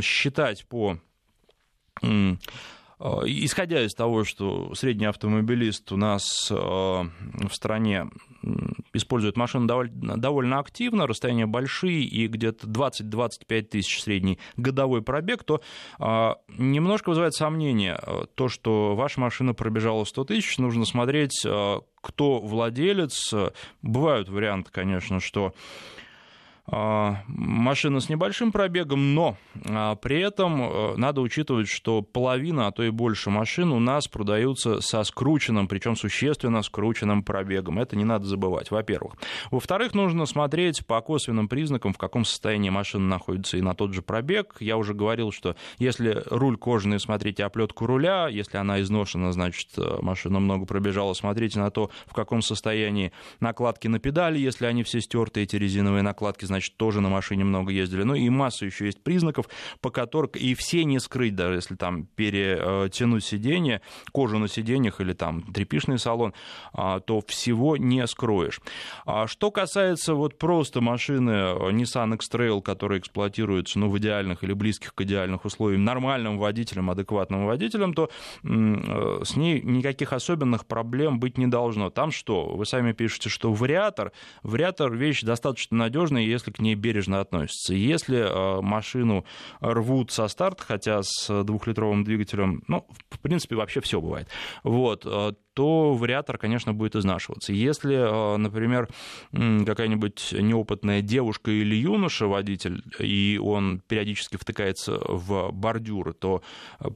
считать 0.00 0.66
по 0.66 0.98
исходя 3.26 3.84
из 3.84 3.94
того, 3.94 4.24
что 4.24 4.74
средний 4.74 5.06
автомобилист 5.06 5.90
у 5.92 5.96
нас 5.96 6.48
в 6.50 7.10
стране 7.50 8.06
использует 8.92 9.36
машину 9.36 9.66
довольно, 9.66 10.16
довольно 10.16 10.58
активно, 10.58 11.06
расстояния 11.06 11.46
большие 11.46 12.02
и 12.02 12.26
где-то 12.26 12.66
20-25 12.66 13.62
тысяч 13.62 14.02
средний 14.02 14.38
годовой 14.56 15.02
пробег, 15.02 15.44
то 15.44 15.62
а, 15.98 16.36
немножко 16.58 17.10
вызывает 17.10 17.34
сомнение 17.34 17.98
то, 18.34 18.48
что 18.48 18.94
ваша 18.94 19.20
машина 19.20 19.54
пробежала 19.54 20.04
100 20.04 20.24
тысяч, 20.24 20.58
нужно 20.58 20.84
смотреть, 20.84 21.44
кто 22.00 22.40
владелец. 22.40 23.32
Бывают 23.80 24.28
варианты, 24.28 24.70
конечно, 24.72 25.20
что 25.20 25.54
машина 26.66 27.98
с 28.00 28.08
небольшим 28.08 28.52
пробегом, 28.52 29.14
но 29.14 29.36
а, 29.68 29.96
при 29.96 30.20
этом 30.20 30.62
э, 30.62 30.96
надо 30.96 31.20
учитывать, 31.20 31.68
что 31.68 32.02
половина, 32.02 32.68
а 32.68 32.72
то 32.72 32.84
и 32.84 32.90
больше 32.90 33.30
машин 33.30 33.72
у 33.72 33.80
нас 33.80 34.06
продаются 34.06 34.80
со 34.80 35.02
скрученным, 35.02 35.66
причем 35.66 35.96
существенно 35.96 36.62
скрученным 36.62 37.24
пробегом. 37.24 37.80
Это 37.80 37.96
не 37.96 38.04
надо 38.04 38.26
забывать, 38.26 38.70
во-первых. 38.70 39.14
Во-вторых, 39.50 39.94
нужно 39.94 40.24
смотреть 40.24 40.86
по 40.86 41.00
косвенным 41.00 41.48
признакам, 41.48 41.92
в 41.92 41.98
каком 41.98 42.24
состоянии 42.24 42.70
машина 42.70 43.08
находится 43.08 43.56
и 43.56 43.60
на 43.60 43.74
тот 43.74 43.92
же 43.92 44.02
пробег. 44.02 44.56
Я 44.60 44.76
уже 44.76 44.94
говорил, 44.94 45.32
что 45.32 45.56
если 45.78 46.22
руль 46.30 46.56
кожаный, 46.56 47.00
смотрите 47.00 47.44
оплетку 47.44 47.86
руля, 47.86 48.28
если 48.28 48.56
она 48.56 48.80
изношена, 48.80 49.32
значит, 49.32 49.68
э, 49.76 49.98
машина 50.00 50.38
много 50.38 50.64
пробежала, 50.64 51.12
смотрите 51.14 51.58
на 51.58 51.72
то, 51.72 51.90
в 52.06 52.14
каком 52.14 52.40
состоянии 52.40 53.10
накладки 53.40 53.88
на 53.88 53.98
педали, 53.98 54.38
если 54.38 54.66
они 54.66 54.84
все 54.84 55.00
стерты, 55.00 55.42
эти 55.42 55.56
резиновые 55.56 56.02
накладки, 56.02 56.51
значит, 56.52 56.76
тоже 56.76 57.00
на 57.00 57.08
машине 57.08 57.44
много 57.44 57.72
ездили. 57.72 58.02
Ну 58.02 58.14
и 58.14 58.28
масса 58.28 58.66
еще 58.66 58.86
есть 58.86 59.02
признаков, 59.02 59.48
по 59.80 59.90
которым 59.90 60.30
и 60.34 60.54
все 60.54 60.84
не 60.84 61.00
скрыть, 61.00 61.34
даже 61.34 61.56
если 61.56 61.74
там 61.74 62.06
перетянуть 62.14 63.24
сиденье, 63.24 63.80
кожу 64.12 64.38
на 64.38 64.48
сиденьях 64.48 65.00
или 65.00 65.12
там 65.12 65.42
трепишный 65.42 65.98
салон, 65.98 66.34
а, 66.72 67.00
то 67.00 67.22
всего 67.26 67.76
не 67.76 68.06
скроешь. 68.06 68.60
А 69.06 69.26
что 69.26 69.50
касается 69.50 70.14
вот 70.14 70.38
просто 70.38 70.80
машины 70.80 71.30
Nissan 71.30 72.14
X-Trail, 72.14 72.62
которая 72.62 72.98
эксплуатируется 72.98 73.78
ну, 73.78 73.88
в 73.88 73.98
идеальных 73.98 74.44
или 74.44 74.52
близких 74.52 74.94
к 74.94 75.00
идеальных 75.02 75.44
условиям 75.44 75.84
нормальным 75.84 76.38
водителем, 76.38 76.90
адекватным 76.90 77.46
водителем, 77.46 77.94
то 77.94 78.10
э, 78.42 79.20
с 79.24 79.36
ней 79.36 79.60
никаких 79.62 80.12
особенных 80.12 80.66
проблем 80.66 81.18
быть 81.18 81.38
не 81.38 81.46
должно. 81.46 81.90
Там 81.90 82.10
что? 82.10 82.54
Вы 82.54 82.66
сами 82.66 82.92
пишете, 82.92 83.28
что 83.28 83.52
вариатор. 83.52 84.12
Вариатор 84.42 84.92
вещь 84.94 85.22
достаточно 85.22 85.76
надежная, 85.76 86.22
если 86.22 86.41
к 86.50 86.58
ней 86.58 86.74
бережно 86.74 87.20
относятся. 87.20 87.74
Если 87.74 88.18
э, 88.18 88.60
машину 88.62 89.24
рвут 89.60 90.10
со 90.10 90.28
старта, 90.28 90.64
хотя 90.64 91.02
с 91.02 91.44
двухлитровым 91.44 92.04
двигателем, 92.04 92.62
ну, 92.68 92.86
в 93.10 93.20
принципе, 93.20 93.56
вообще 93.56 93.80
все 93.80 94.00
бывает, 94.00 94.28
вот, 94.64 95.06
э, 95.06 95.32
то 95.54 95.92
вариатор, 95.92 96.38
конечно, 96.38 96.72
будет 96.72 96.96
изнашиваться. 96.96 97.52
Если, 97.52 97.94
э, 97.94 98.36
например, 98.36 98.88
какая-нибудь 99.32 100.32
неопытная 100.32 101.02
девушка 101.02 101.50
или 101.50 101.74
юноша, 101.74 102.26
водитель, 102.26 102.82
и 102.98 103.38
он 103.42 103.82
периодически 103.86 104.36
втыкается 104.36 104.98
в 105.06 105.50
бордюры, 105.52 106.14
то 106.14 106.42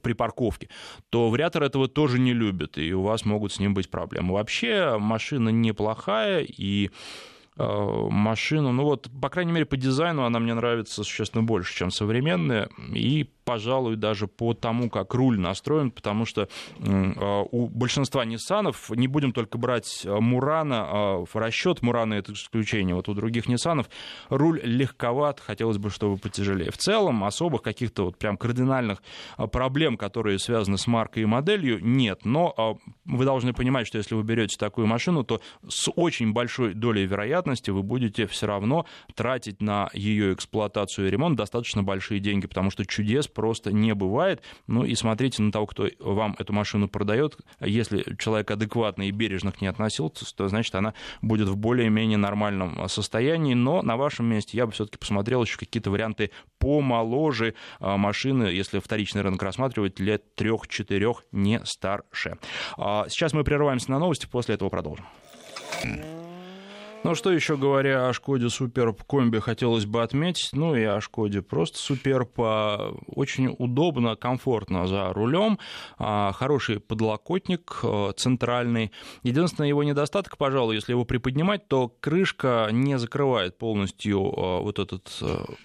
при 0.03 0.15
парковке, 0.15 0.69
то 1.11 1.29
вариатор 1.29 1.63
этого 1.63 1.89
тоже 1.89 2.19
не 2.19 2.33
любит, 2.33 2.79
и 2.79 2.93
у 2.95 3.03
вас 3.03 3.25
могут 3.25 3.53
с 3.53 3.61
ним 3.61 3.75
быть 3.75 3.91
проблемы. 3.91 4.35
Вообще 4.35 4.97
машина 4.99 5.51
неплохая, 5.51 6.43
и 6.43 6.91
машину. 7.57 8.73
Ну 8.73 8.85
вот, 8.85 9.09
по 9.21 9.29
крайней 9.29 9.53
мере, 9.53 9.67
по 9.67 9.77
дизайну 9.77 10.25
она 10.25 10.39
мне 10.39 10.55
нравится 10.55 11.05
существенно 11.05 11.43
больше, 11.43 11.75
чем 11.75 11.91
современная. 11.91 12.69
И 12.93 13.31
пожалуй, 13.47 13.95
даже 13.95 14.27
по 14.27 14.55
тому, 14.55 14.91
как 14.91 15.15
руль 15.15 15.39
настроен, 15.39 15.93
потому 15.93 16.27
что 16.27 16.49
а, 16.81 17.43
у 17.43 17.69
большинства 17.69 18.25
Ниссанов, 18.25 18.91
не 18.91 19.07
будем 19.07 19.33
только 19.33 19.57
брать 19.57 20.03
а, 20.05 20.21
Мурана, 20.21 20.87
а, 20.87 21.25
в 21.25 21.37
расчет 21.37 21.81
Мурана 21.81 22.15
это 22.15 22.33
исключение, 22.33 22.97
вот 22.97 23.09
у 23.09 23.15
других 23.15 23.49
Ниссанов 23.49 23.89
руль 24.31 24.61
легковат, 24.65 25.39
хотелось 25.39 25.79
бы, 25.79 25.91
чтобы 25.91 26.19
потяжелее. 26.19 26.73
В 26.73 26.77
целом 26.77 27.23
особых 27.23 27.63
каких-то 27.63 28.07
вот 28.07 28.19
прям 28.19 28.37
кардинальных 28.37 29.01
проблем, 29.53 29.97
которые 29.97 30.41
связаны 30.41 30.77
с 30.77 30.89
маркой 30.89 31.23
и 31.23 31.27
моделью, 31.27 31.79
нет, 31.81 32.25
но 32.25 32.79
вы 33.05 33.25
должны 33.25 33.53
понимать, 33.53 33.87
что 33.87 33.99
если 33.99 34.17
вы 34.17 34.25
берете 34.25 34.57
такую 34.59 34.89
машину, 34.89 35.23
то 35.23 35.41
с 35.69 35.89
очень 35.95 36.33
большой 36.33 36.75
долей 36.75 37.07
вероятности 37.07 37.71
вы 37.71 37.85
будете 37.85 38.27
все 38.27 38.49
равно 38.49 38.87
тратить 39.15 39.63
на 39.63 39.89
ее 39.93 40.35
эксплуатацию 40.35 41.07
и 41.07 41.11
ремонт 41.11 41.37
достаточно 41.37 41.85
большие 41.85 42.19
деньги, 42.19 42.49
потому 42.49 42.73
что 42.73 42.85
чудес 42.85 43.29
просто 43.37 43.71
не 43.71 43.95
бывает. 43.95 44.43
Ну 44.67 44.83
и 44.85 44.95
смотрите 44.95 45.43
на 45.43 45.53
того, 45.53 45.67
кто 45.67 45.89
вам 46.01 46.35
эту 46.39 46.55
машину 46.55 46.89
продает. 46.89 47.37
Если 47.61 48.17
человек 48.19 48.51
адекватно 48.51 49.07
и 49.07 49.11
бережно 49.11 49.53
к 49.53 49.61
ней 49.61 49.69
относился, 49.69 50.25
то 50.35 50.49
значит 50.49 50.75
она 50.75 50.95
будет 51.21 51.49
в 51.49 51.57
более-менее 51.57 52.17
нормальном 52.17 52.89
состоянии. 52.89 53.53
Но 53.53 53.83
на 53.83 53.97
вашем 53.99 54.27
месте 54.27 54.57
я 54.57 54.67
бы 54.67 54.73
все-таки 54.73 54.97
посмотрел 54.97 55.43
еще 55.43 55.59
какие-то 55.59 55.91
варианты 55.91 56.31
помоложе 56.59 57.55
а, 57.79 57.99
машины, 57.99 58.45
если 58.45 58.79
вторичный 58.79 59.21
рынок 59.21 59.43
рассматривать, 59.43 60.01
лет 60.01 60.35
трех-четырех, 60.35 61.25
не 61.31 61.61
старше. 61.65 62.39
А, 62.79 63.07
сейчас 63.09 63.35
мы 63.35 63.45
прерываемся 63.45 63.91
на 63.91 63.99
новости, 63.99 64.27
после 64.27 64.55
этого 64.55 64.71
продолжим. 64.71 65.05
Ну, 67.07 67.15
что 67.15 67.31
еще 67.31 67.57
говоря 67.57 68.09
о 68.09 68.13
Шкоде 68.13 68.49
Суперб 68.49 69.01
Комби, 69.05 69.39
хотелось 69.39 69.87
бы 69.87 70.03
отметить, 70.03 70.49
ну 70.55 70.75
и 70.75 70.83
о 70.83 71.01
Шкоде 71.01 71.41
просто 71.41 71.79
Суперб, 71.79 72.37
очень 72.37 73.55
удобно, 73.57 74.17
комфортно 74.17 74.89
за 74.89 75.13
рулем, 75.13 75.61
а, 75.99 76.33
хороший 76.33 76.81
подлокотник 76.81 77.79
а, 77.85 78.11
центральный. 78.11 78.91
Единственный 79.23 79.69
его 79.69 79.85
недостаток, 79.85 80.37
пожалуй, 80.37 80.75
если 80.75 80.95
его 80.95 81.05
приподнимать, 81.05 81.69
то 81.69 81.87
крышка 81.87 82.71
не 82.73 82.99
закрывает 82.99 83.57
полностью 83.57 84.19
а, 84.19 84.61
вот 84.63 84.81
этот 84.81 85.09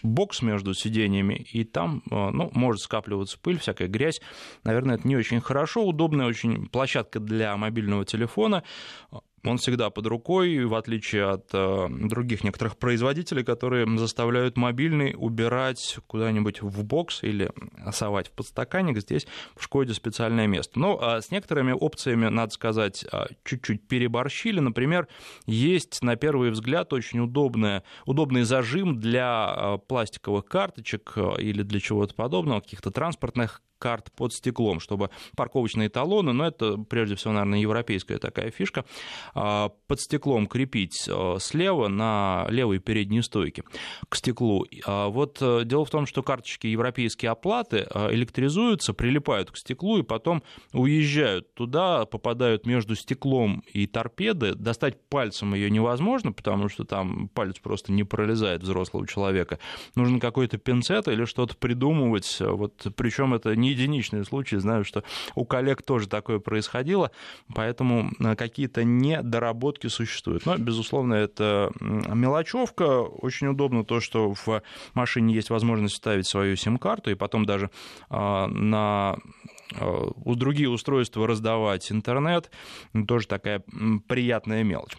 бокс 0.04 0.44
между 0.44 0.76
сиденьями, 0.76 1.48
и 1.52 1.64
там, 1.64 2.04
ну, 2.12 2.52
может 2.54 2.82
скапливаться 2.82 3.40
пыль, 3.40 3.58
всякая 3.58 3.88
грязь. 3.88 4.22
Наверное, 4.64 4.98
это 4.98 5.08
не 5.08 5.16
очень 5.16 5.42
хорошо, 5.42 5.88
удобная 5.88 6.28
очень 6.28 6.68
площадка 6.68 7.20
для 7.20 7.58
мобильного 7.58 8.06
телефона 8.06 8.62
он 9.44 9.58
всегда 9.58 9.90
под 9.90 10.08
рукой, 10.08 10.66
в 10.66 10.76
отличие 10.76 11.30
от 11.30 11.50
э, 11.54 11.88
других 11.90 12.44
некоторых 12.44 12.78
производителей, 12.78 13.44
которые 13.44 13.88
заставляют 13.98 14.58
мобильный 14.58 15.16
убирать 15.18 15.98
куда-нибудь 16.08 16.62
в 16.62 16.84
бокс 16.84 17.24
или 17.24 17.52
совать 17.92 18.28
в 18.28 18.32
подстаканник. 18.32 19.00
Здесь 19.00 19.28
в 19.56 19.64
Шкоде 19.64 19.94
специальное 19.94 20.48
место. 20.48 20.80
Но 20.80 21.00
а 21.02 21.22
с 21.22 21.32
некоторыми 21.32 21.72
опциями, 21.72 22.28
надо 22.28 22.52
сказать, 22.54 23.06
а, 23.12 23.28
чуть-чуть 23.44 23.88
переборщили. 23.88 24.60
Например, 24.60 25.08
есть 25.46 26.02
на 26.04 26.16
первый 26.16 26.52
взгляд 26.52 26.94
очень 26.94 27.20
удобная, 27.20 27.84
удобный 28.06 28.44
зажим 28.44 29.00
для 29.00 29.46
а, 29.48 29.78
пластиковых 29.78 30.46
карточек 30.46 31.16
или 31.40 31.64
для 31.64 31.80
чего-то 31.80 32.14
подобного, 32.14 32.62
каких-то 32.62 32.92
транспортных 32.92 33.62
карт 33.82 34.12
под 34.16 34.32
стеклом, 34.32 34.80
чтобы 34.80 35.10
парковочные 35.36 35.90
талоны, 35.90 36.34
но 36.34 36.46
это 36.46 36.78
прежде 36.78 37.16
всего, 37.16 37.34
наверное, 37.34 37.60
европейская 37.60 38.20
такая 38.20 38.52
фишка, 38.52 38.86
а, 39.34 39.70
под 39.88 40.00
стеклом 40.00 40.46
крепить 40.46 41.10
а, 41.10 41.38
слева 41.40 41.88
на 41.88 42.46
левой 42.50 42.78
передней 42.78 43.24
стойке 43.24 43.64
к 44.08 44.16
стеклу. 44.16 44.66
А 44.86 45.08
вот 45.08 45.40
э, 45.42 45.62
дело 45.66 45.86
в 45.86 45.90
том, 45.90 46.06
что 46.06 46.22
карточки 46.22 46.68
европейские 46.68 47.32
оплаты 47.32 47.88
электризуются, 48.12 48.94
прилипают 48.94 49.50
к 49.50 49.58
стеклу 49.58 49.98
и 49.98 50.04
потом 50.04 50.44
уезжают 50.74 51.52
туда, 51.56 52.06
попадают 52.06 52.68
между 52.68 52.96
стеклом 52.96 53.64
и 53.74 53.88
торпеды. 53.88 54.54
Достать 54.54 55.02
пальцем 55.10 55.56
ее 55.56 55.72
невозможно, 55.72 56.32
потому 56.32 56.70
что 56.70 56.84
там 56.84 57.30
палец 57.30 57.58
просто 57.58 57.92
не 57.92 58.04
пролезает 58.04 58.62
взрослого 58.62 59.08
человека. 59.08 59.58
Нужно 59.96 60.20
какой-то 60.20 60.60
пинцет 60.60 61.08
или 61.08 61.26
что-то 61.26 61.56
придумывать. 61.56 62.38
Вот, 62.40 62.86
причем 62.96 63.34
это 63.34 63.56
не 63.56 63.71
единичные 63.72 64.24
случаи. 64.24 64.58
Знаю, 64.58 64.84
что 64.84 65.04
у 65.36 65.46
коллег 65.46 65.82
тоже 65.82 66.08
такое 66.08 66.40
происходило, 66.40 67.12
поэтому 67.54 68.12
э, 68.20 68.36
какие-то 68.36 68.84
недоработки 68.84 69.88
существуют. 69.88 70.46
Но, 70.46 70.58
безусловно, 70.58 71.16
это 71.16 71.72
мелочевка. 71.80 73.02
Очень 73.02 73.48
удобно 73.48 73.84
то, 73.84 74.00
что 74.00 74.34
в 74.34 74.62
машине 74.94 75.34
есть 75.34 75.50
возможность 75.50 75.96
вставить 75.96 76.28
свою 76.28 76.56
сим-карту 76.56 77.12
и 77.12 77.16
потом 77.16 77.46
даже 77.46 77.70
а, 78.10 78.48
на 78.48 79.18
а, 79.76 80.12
другие 80.26 80.70
устройства 80.70 81.28
раздавать 81.28 81.92
интернет. 81.92 82.52
Тоже 83.08 83.28
такая 83.28 83.64
приятная 84.08 84.64
мелочь. 84.64 84.98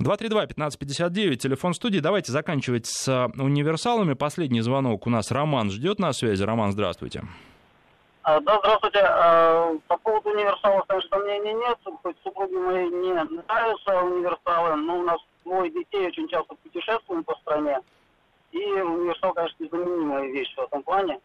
232-1559, 0.00 1.36
телефон 1.36 1.74
студии. 1.74 1.98
Давайте 1.98 2.30
заканчивать 2.30 2.86
с 2.86 3.28
универсалами. 3.36 4.14
Последний 4.14 4.60
звонок 4.60 5.06
у 5.06 5.10
нас 5.10 5.32
Роман 5.32 5.70
ждет 5.70 5.98
на 5.98 6.12
связи. 6.12 6.42
Роман, 6.42 6.72
здравствуйте. 6.72 7.24
А, 8.28 8.40
да, 8.40 8.58
здравствуйте. 8.58 9.00
А, 9.02 9.74
по 9.86 9.96
поводу 9.96 10.28
универсалов, 10.28 10.84
конечно, 10.86 11.16
мнений 11.16 11.54
нет. 11.54 11.78
Хоть 12.02 12.16
супруге 12.22 12.58
моей 12.58 12.90
не 12.90 13.14
нравятся 13.14 14.02
универсалы, 14.02 14.76
но 14.76 14.98
у 14.98 15.02
нас 15.02 15.18
двое 15.46 15.70
детей 15.70 16.08
очень 16.08 16.28
часто 16.28 16.54
путешествуем 16.56 17.24
по 17.24 17.34
стране. 17.36 17.80
И 18.52 18.62
универсал, 18.82 19.32
конечно, 19.32 19.64
незаменимая 19.64 20.26
вещь 20.26 20.54
в 20.54 20.60
этом 20.60 20.82
плане. 20.82 21.18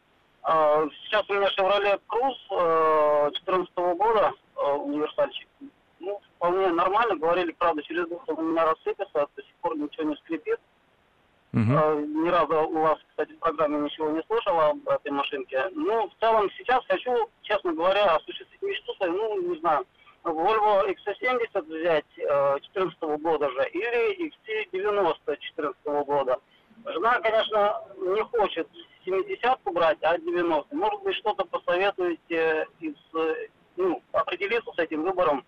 А, 0.44 0.88
сейчас 1.04 1.30
у 1.30 1.34
меня 1.34 1.50
Chevrolet 1.50 2.00
Cruze 2.08 3.32
2014 3.32 3.76
года, 3.98 4.32
универсальчик. 4.56 5.50
Ну, 6.00 6.22
вполне 6.38 6.70
нормально. 6.70 7.18
Говорили, 7.18 7.52
правда, 7.52 7.84
через 7.84 8.08
год 8.08 8.24
он 8.28 8.40
у 8.40 8.42
меня 8.44 8.64
рассыпется, 8.64 9.28
до 9.36 9.44
сих 9.44 9.56
пор 9.56 9.76
ничего 9.76 10.08
не 10.08 10.16
скрипит. 10.16 10.62
Угу. 11.54 11.62
Ни 11.62 12.30
разу 12.30 12.68
у 12.68 12.82
вас, 12.82 12.98
кстати, 13.10 13.32
в 13.34 13.40
программе 13.40 13.78
ничего 13.80 14.10
не 14.10 14.24
слышала 14.24 14.70
об 14.70 14.90
этой 14.90 15.12
машинке. 15.12 15.70
Ну, 15.74 16.10
в 16.10 16.20
целом, 16.20 16.50
сейчас 16.58 16.84
хочу, 16.88 17.30
честно 17.44 17.74
говоря, 17.74 18.16
осуществить 18.16 18.62
мечту 18.62 18.94
свою, 18.96 19.14
ну, 19.14 19.54
не 19.54 19.60
знаю, 19.60 19.86
Volvo 20.24 20.84
XC70 20.88 21.62
взять 21.66 22.06
2014 22.16 22.98
э, 23.02 23.18
года 23.18 23.50
же 23.52 23.70
или 23.70 24.32
XC90 24.32 25.18
2014 25.26 25.86
года. 26.08 26.40
Жена, 26.86 27.20
конечно, 27.20 27.84
не 27.98 28.22
хочет 28.24 28.68
70-ку 29.06 29.74
брать, 29.74 30.00
а 30.02 30.18
90. 30.18 30.76
Может 30.76 31.04
быть, 31.04 31.16
что-то 31.18 31.46
посоветуете 31.46 32.68
из, 32.80 32.96
ну, 33.78 34.02
определиться 34.12 34.72
с 34.72 34.80
этим 34.80 35.04
выбором 35.04 35.46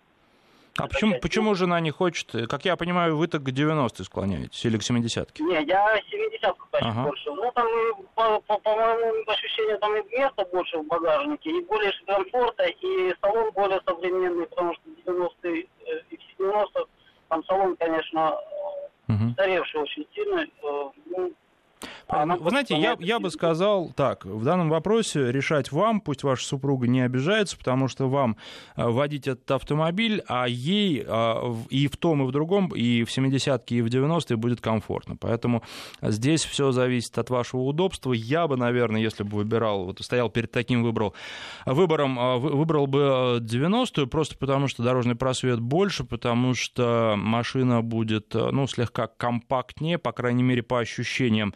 а 0.78 0.86
почему, 0.88 1.20
почему 1.20 1.54
жена 1.54 1.80
не 1.80 1.90
хочет? 1.90 2.32
Как 2.48 2.64
я 2.64 2.76
понимаю, 2.76 3.16
вы 3.16 3.28
так 3.28 3.42
к 3.42 3.50
90 3.50 4.04
склоняетесь 4.04 4.64
или 4.64 4.78
к 4.78 4.82
70-ке? 4.82 5.42
Не, 5.42 5.64
я 5.64 5.98
70-ку 5.98 6.66
хочу 6.70 6.86
ага. 6.86 7.02
больше. 7.04 7.30
Ну, 7.30 7.50
там, 7.54 7.66
по, 8.14 8.40
по, 8.40 8.58
по 8.58 8.74
моему 8.74 9.30
ощущению, 9.30 9.78
там 9.78 9.96
и 9.96 10.02
места 10.16 10.44
больше 10.52 10.78
в 10.78 10.86
багажнике, 10.86 11.50
и 11.50 11.64
более 11.64 11.92
комфорта, 12.06 12.64
и 12.64 13.14
салон 13.20 13.50
более 13.52 13.80
современный, 13.86 14.46
потому 14.46 14.74
что 14.74 14.82
90-е 15.12 15.66
э, 15.86 16.00
и 16.10 16.18
90 16.38 16.86
там 17.28 17.44
салон, 17.44 17.76
конечно, 17.76 18.36
угу. 19.08 19.30
устаревший 19.30 19.80
очень 19.80 20.06
сильно. 20.14 20.40
Э, 20.40 20.90
ну, 21.06 21.32
а, 22.08 22.24
вы 22.24 22.50
знаете, 22.50 22.78
я, 22.78 22.96
я 23.00 23.18
бы 23.18 23.30
сказал 23.30 23.90
так, 23.96 24.24
в 24.24 24.44
данном 24.44 24.68
вопросе 24.68 25.32
решать 25.32 25.72
вам, 25.72 26.00
пусть 26.00 26.22
ваша 26.22 26.46
супруга 26.46 26.86
не 26.86 27.00
обижается, 27.00 27.58
потому 27.58 27.88
что 27.88 28.08
вам 28.08 28.36
э, 28.76 28.86
водить 28.86 29.26
этот 29.26 29.50
автомобиль, 29.50 30.22
а 30.28 30.46
ей 30.46 31.04
э, 31.04 31.54
и 31.68 31.88
в 31.88 31.96
том, 31.96 32.22
и 32.22 32.26
в 32.26 32.30
другом, 32.30 32.68
и 32.68 33.02
в 33.02 33.08
70-ке, 33.08 33.76
и 33.76 33.82
в 33.82 33.86
90-е 33.86 34.36
будет 34.36 34.60
комфортно. 34.60 35.16
Поэтому 35.16 35.64
здесь 36.00 36.44
все 36.44 36.70
зависит 36.70 37.18
от 37.18 37.28
вашего 37.30 37.62
удобства. 37.62 38.12
Я 38.12 38.46
бы, 38.46 38.56
наверное, 38.56 39.00
если 39.00 39.24
бы 39.24 39.38
выбирал, 39.38 39.86
вот 39.86 39.98
стоял 40.00 40.30
перед 40.30 40.52
таким 40.52 40.84
выбором, 40.84 41.12
э, 41.66 42.36
выбрал 42.38 42.86
бы 42.86 43.38
90-ю, 43.40 44.06
просто 44.06 44.38
потому 44.38 44.68
что 44.68 44.84
дорожный 44.84 45.16
просвет 45.16 45.58
больше, 45.58 46.04
потому 46.04 46.54
что 46.54 47.14
машина 47.16 47.82
будет, 47.82 48.32
ну, 48.32 48.68
слегка 48.68 49.08
компактнее, 49.08 49.98
по 49.98 50.12
крайней 50.12 50.44
мере, 50.44 50.62
по 50.62 50.78
ощущениям 50.78 51.52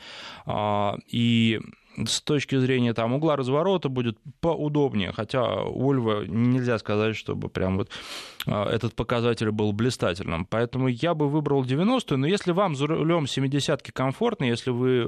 и 1.06 1.60
с 2.06 2.20
точки 2.20 2.56
зрения 2.56 2.94
там 2.94 3.12
угла 3.12 3.36
разворота 3.36 3.88
будет 3.88 4.18
поудобнее, 4.40 5.12
хотя 5.12 5.62
у 5.62 5.90
Ольва 5.90 6.24
нельзя 6.24 6.78
сказать, 6.78 7.16
чтобы 7.16 7.48
прям 7.48 7.78
вот 7.78 7.90
а, 8.39 8.39
этот 8.50 8.94
показатель 8.94 9.50
был 9.50 9.72
блистательным. 9.72 10.44
Поэтому 10.44 10.88
я 10.88 11.14
бы 11.14 11.28
выбрал 11.28 11.64
90-ю, 11.64 12.16
но 12.16 12.26
если 12.26 12.52
вам 12.52 12.74
за 12.74 12.86
рулем 12.86 13.24
70-ки 13.24 13.90
комфортно, 13.90 14.44
если 14.44 14.70
вы 14.70 15.06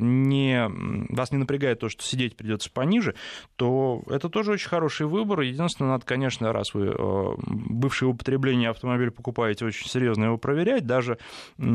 не, 0.00 0.66
вас 1.12 1.32
не 1.32 1.38
напрягает 1.38 1.80
то, 1.80 1.88
что 1.88 2.02
сидеть 2.02 2.36
придется 2.36 2.70
пониже, 2.70 3.14
то 3.56 4.02
это 4.08 4.28
тоже 4.28 4.52
очень 4.52 4.68
хороший 4.68 5.06
выбор. 5.06 5.40
Единственное, 5.40 5.92
надо, 5.92 6.04
конечно, 6.04 6.52
раз 6.52 6.74
вы 6.74 6.94
бывшее 7.38 8.08
употребление 8.08 8.70
автомобиля 8.70 9.10
покупаете, 9.10 9.64
очень 9.64 9.88
серьезно 9.88 10.24
его 10.24 10.38
проверять. 10.38 10.86
Даже 10.86 11.18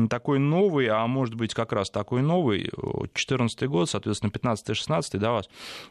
такой 0.08 0.38
новый, 0.38 0.86
а 0.88 1.06
может 1.06 1.34
быть 1.34 1.54
как 1.54 1.72
раз 1.72 1.90
такой 1.90 2.22
новый, 2.22 2.70
14 3.14 3.68
год, 3.68 3.90
соответственно, 3.90 4.30
15-16, 4.30 5.18
да, 5.18 5.32
вас 5.32 5.48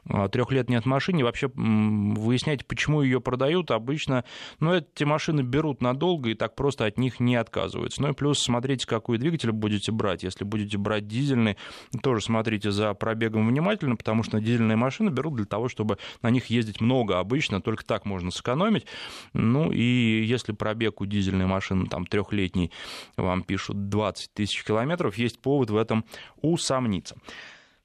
а, 0.10 0.27
трех 0.29 0.51
лет 0.51 0.69
нет 0.69 0.86
машины, 0.86 1.23
вообще 1.23 1.49
выясняйте, 1.53 2.65
почему 2.65 3.01
ее 3.01 3.21
продают. 3.21 3.71
Обычно, 3.71 4.23
ну, 4.60 4.75
эти 4.75 5.03
машины 5.10 5.41
берут 5.41 5.82
надолго 5.82 6.30
и 6.30 6.34
так 6.34 6.56
просто 6.56 6.86
от 6.86 6.98
них 6.98 7.19
не 7.19 7.36
отказываются. 7.36 8.02
Ну 8.02 8.10
и 8.10 8.13
плюс 8.13 8.39
смотрите, 8.39 8.88
какой 8.88 9.17
двигатель 9.17 9.52
будете 9.52 9.91
брать. 9.91 10.24
Если 10.24 10.45
будете 10.45 10.78
брать 10.78 11.08
дизельный, 11.08 11.58
тоже 12.02 12.24
смотрите 12.24 12.72
за 12.72 12.93
пробегом 12.93 13.48
внимательно, 13.48 13.98
потому 13.98 14.24
что 14.24 14.39
дизельные 14.39 14.78
машины 14.78 15.10
берут 15.10 15.36
для 15.36 15.45
того, 15.45 15.67
чтобы 15.67 15.98
на 16.22 16.30
них 16.30 16.45
ездить 16.45 16.80
много 16.80 17.19
обычно, 17.19 17.62
только 17.62 17.84
так 17.84 18.06
можно 18.06 18.32
сэкономить. 18.32 18.86
Ну 19.34 19.72
и 19.72 20.24
если 20.24 20.54
пробег 20.54 21.02
у 21.02 21.06
дизельной 21.06 21.45
машины 21.45 21.88
там 21.88 22.06
трехлетний, 22.06 22.72
вам 23.17 23.43
пишут 23.43 23.89
20 23.89 24.34
тысяч 24.34 24.63
километров, 24.63 25.17
есть 25.17 25.39
повод 25.39 25.69
в 25.69 25.78
этом 25.78 26.06
усомниться. 26.41 27.17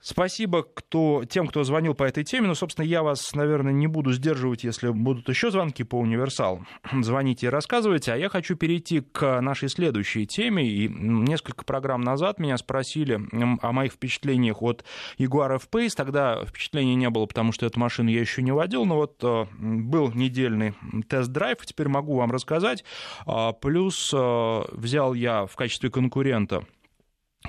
Спасибо 0.06 0.64
кто, 0.64 1.24
тем, 1.24 1.46
кто 1.46 1.64
звонил 1.64 1.94
по 1.94 2.04
этой 2.04 2.24
теме. 2.24 2.46
Ну, 2.46 2.54
собственно, 2.54 2.84
я 2.84 3.02
вас, 3.02 3.34
наверное, 3.34 3.72
не 3.72 3.86
буду 3.86 4.12
сдерживать, 4.12 4.62
если 4.62 4.90
будут 4.90 5.30
еще 5.30 5.50
звонки 5.50 5.82
по 5.82 5.98
универсал. 5.98 6.60
Звоните 7.00 7.46
и 7.46 7.48
рассказывайте. 7.48 8.12
А 8.12 8.16
я 8.16 8.28
хочу 8.28 8.54
перейти 8.54 9.00
к 9.00 9.40
нашей 9.40 9.70
следующей 9.70 10.26
теме. 10.26 10.68
И 10.68 10.88
несколько 10.88 11.64
программ 11.64 12.02
назад 12.02 12.38
меня 12.38 12.58
спросили 12.58 13.18
о 13.62 13.72
моих 13.72 13.92
впечатлениях 13.92 14.60
от 14.60 14.84
Jaguar 15.18 15.54
F-Pace. 15.54 15.92
Тогда 15.96 16.44
впечатлений 16.44 16.96
не 16.96 17.08
было, 17.08 17.24
потому 17.24 17.52
что 17.52 17.64
эту 17.64 17.80
машину 17.80 18.10
я 18.10 18.20
еще 18.20 18.42
не 18.42 18.52
водил. 18.52 18.84
Но 18.84 18.96
вот 18.96 19.24
э, 19.24 19.46
был 19.58 20.12
недельный 20.12 20.74
тест-драйв, 21.08 21.64
теперь 21.64 21.88
могу 21.88 22.16
вам 22.16 22.30
рассказать. 22.30 22.84
А, 23.24 23.52
плюс 23.52 24.12
э, 24.12 24.62
взял 24.72 25.14
я 25.14 25.46
в 25.46 25.56
качестве 25.56 25.90
конкурента 25.90 26.66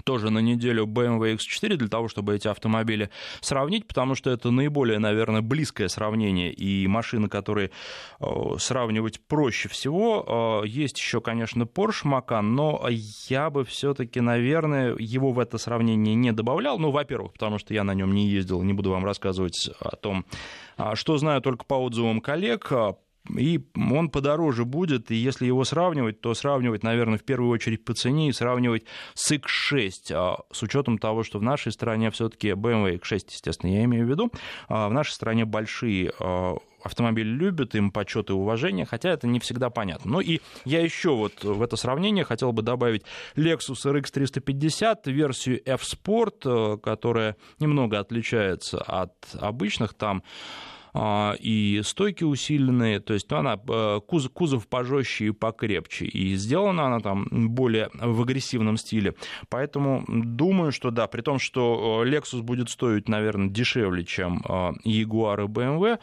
тоже 0.03 0.29
на 0.29 0.39
неделю 0.39 0.85
BMW 0.85 1.35
X4 1.35 1.77
для 1.77 1.87
того, 1.87 2.07
чтобы 2.07 2.35
эти 2.35 2.47
автомобили 2.47 3.09
сравнить, 3.41 3.87
потому 3.87 4.15
что 4.15 4.29
это 4.29 4.51
наиболее, 4.51 4.99
наверное, 4.99 5.41
близкое 5.41 5.87
сравнение 5.87 6.51
и 6.51 6.87
машины, 6.87 7.29
которые 7.29 7.71
э, 8.19 8.25
сравнивать 8.57 9.19
проще 9.21 9.69
всего. 9.69 10.61
Э, 10.63 10.67
есть 10.67 10.97
еще, 10.97 11.21
конечно, 11.21 11.63
Porsche 11.63 12.05
Macan, 12.05 12.41
но 12.41 12.87
я 13.27 13.49
бы 13.49 13.63
все-таки, 13.65 14.21
наверное, 14.21 14.95
его 14.97 15.31
в 15.31 15.39
это 15.39 15.57
сравнение 15.57 16.15
не 16.15 16.31
добавлял. 16.31 16.77
Ну, 16.77 16.91
во-первых, 16.91 17.33
потому 17.33 17.57
что 17.57 17.73
я 17.73 17.83
на 17.83 17.93
нем 17.93 18.13
не 18.13 18.27
ездил, 18.27 18.61
не 18.63 18.73
буду 18.73 18.91
вам 18.91 19.05
рассказывать 19.05 19.69
о 19.79 19.95
том, 19.95 20.25
а, 20.77 20.95
что 20.95 21.17
знаю 21.17 21.41
только 21.41 21.65
по 21.65 21.75
отзывам 21.75 22.21
коллег 22.21 22.71
и 23.29 23.61
он 23.75 24.09
подороже 24.09 24.65
будет, 24.65 25.11
и 25.11 25.15
если 25.15 25.45
его 25.45 25.63
сравнивать, 25.63 26.21
то 26.21 26.33
сравнивать, 26.33 26.83
наверное, 26.83 27.17
в 27.17 27.23
первую 27.23 27.51
очередь 27.51 27.83
по 27.83 27.93
цене 27.93 28.29
и 28.29 28.33
сравнивать 28.33 28.83
с 29.13 29.31
X6, 29.31 29.91
а 30.11 30.37
с 30.51 30.63
учетом 30.63 30.97
того, 30.97 31.23
что 31.23 31.39
в 31.39 31.43
нашей 31.43 31.71
стране 31.71 32.11
все-таки 32.11 32.49
BMW 32.49 32.99
X6, 32.99 33.25
естественно, 33.31 33.71
я 33.71 33.83
имею 33.85 34.05
в 34.05 34.09
виду, 34.09 34.31
а 34.67 34.89
в 34.89 34.93
нашей 34.93 35.11
стране 35.11 35.45
большие 35.45 36.11
а, 36.19 36.57
автомобили 36.85 37.29
любят, 37.29 37.73
им 37.75 37.91
почет 37.91 38.29
и 38.29 38.33
уважение, 38.33 38.85
хотя 38.85 39.09
это 39.09 39.27
не 39.27 39.39
всегда 39.39 39.69
понятно. 39.69 40.11
Ну 40.11 40.19
и 40.19 40.39
я 40.65 40.81
еще 40.81 41.15
вот 41.15 41.43
в 41.43 41.61
это 41.61 41.75
сравнение 41.77 42.23
хотел 42.23 42.51
бы 42.51 42.61
добавить 42.61 43.03
Lexus 43.35 43.83
RX 43.85 44.11
350, 44.11 45.07
версию 45.07 45.61
F-Sport, 45.65 46.75
э, 46.75 46.77
которая 46.77 47.37
немного 47.59 47.99
отличается 47.99 48.79
от 48.81 49.13
обычных 49.33 49.95
там 49.95 50.23
и 51.39 51.81
стойки 51.83 52.23
усиленные, 52.23 52.99
то 52.99 53.13
есть 53.13 53.31
она 53.31 53.57
кузов, 53.57 54.31
кузов 54.31 54.67
пожестче 54.67 55.25
и 55.25 55.31
покрепче, 55.31 56.05
и 56.05 56.35
сделана 56.35 56.85
она 56.85 56.99
там 56.99 57.27
более 57.31 57.89
в 57.93 58.21
агрессивном 58.21 58.77
стиле. 58.77 59.13
Поэтому 59.49 60.05
думаю, 60.07 60.71
что 60.71 60.91
да, 60.91 61.07
при 61.07 61.21
том, 61.21 61.39
что 61.39 62.03
Lexus 62.05 62.41
будет 62.41 62.69
стоить, 62.69 63.09
наверное, 63.09 63.49
дешевле, 63.49 64.05
чем 64.05 64.39
Jaguar 64.85 65.43
и 65.43 65.47
BMW, 65.47 65.99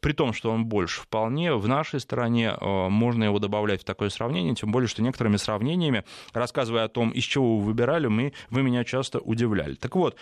при 0.00 0.12
том, 0.12 0.32
что 0.32 0.52
он 0.52 0.64
больше, 0.64 1.02
вполне 1.02 1.54
в 1.54 1.68
нашей 1.68 2.00
стране 2.00 2.54
можно 2.60 3.24
его 3.24 3.38
добавлять 3.38 3.82
в 3.82 3.84
такое 3.84 4.08
сравнение, 4.08 4.54
тем 4.54 4.72
более, 4.72 4.88
что 4.88 5.02
некоторыми 5.02 5.36
сравнениями, 5.36 6.04
рассказывая 6.32 6.84
о 6.84 6.88
том, 6.88 7.10
из 7.10 7.24
чего 7.24 7.58
вы 7.58 7.64
выбирали, 7.64 8.06
мы, 8.06 8.32
вы 8.48 8.62
меня 8.62 8.84
часто 8.84 9.18
удивляли. 9.18 9.74
Так 9.74 9.96
вот, 9.96 10.16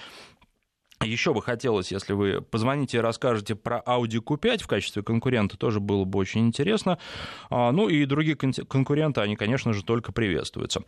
еще 1.05 1.35
бы 1.35 1.43
хотелось, 1.43 1.93
если 1.93 2.13
вы 2.13 2.41
позвоните 2.41 2.99
и 2.99 3.01
расскажете 3.01 3.55
про 3.55 3.83
Audi 3.87 4.23
Q5 4.23 4.63
в 4.63 4.67
качестве 4.67 5.03
конкурента, 5.03 5.57
тоже 5.59 5.81
было 5.81 6.05
бы 6.05 6.19
очень 6.19 6.47
интересно. 6.47 6.99
А, 7.51 7.71
ну 7.73 7.89
и 7.89 8.05
другие 8.07 8.37
конкуренты, 8.37 9.21
они, 9.21 9.37
конечно 9.37 9.73
же, 9.73 9.85
только 9.85 10.13
приветствуются. 10.13 10.83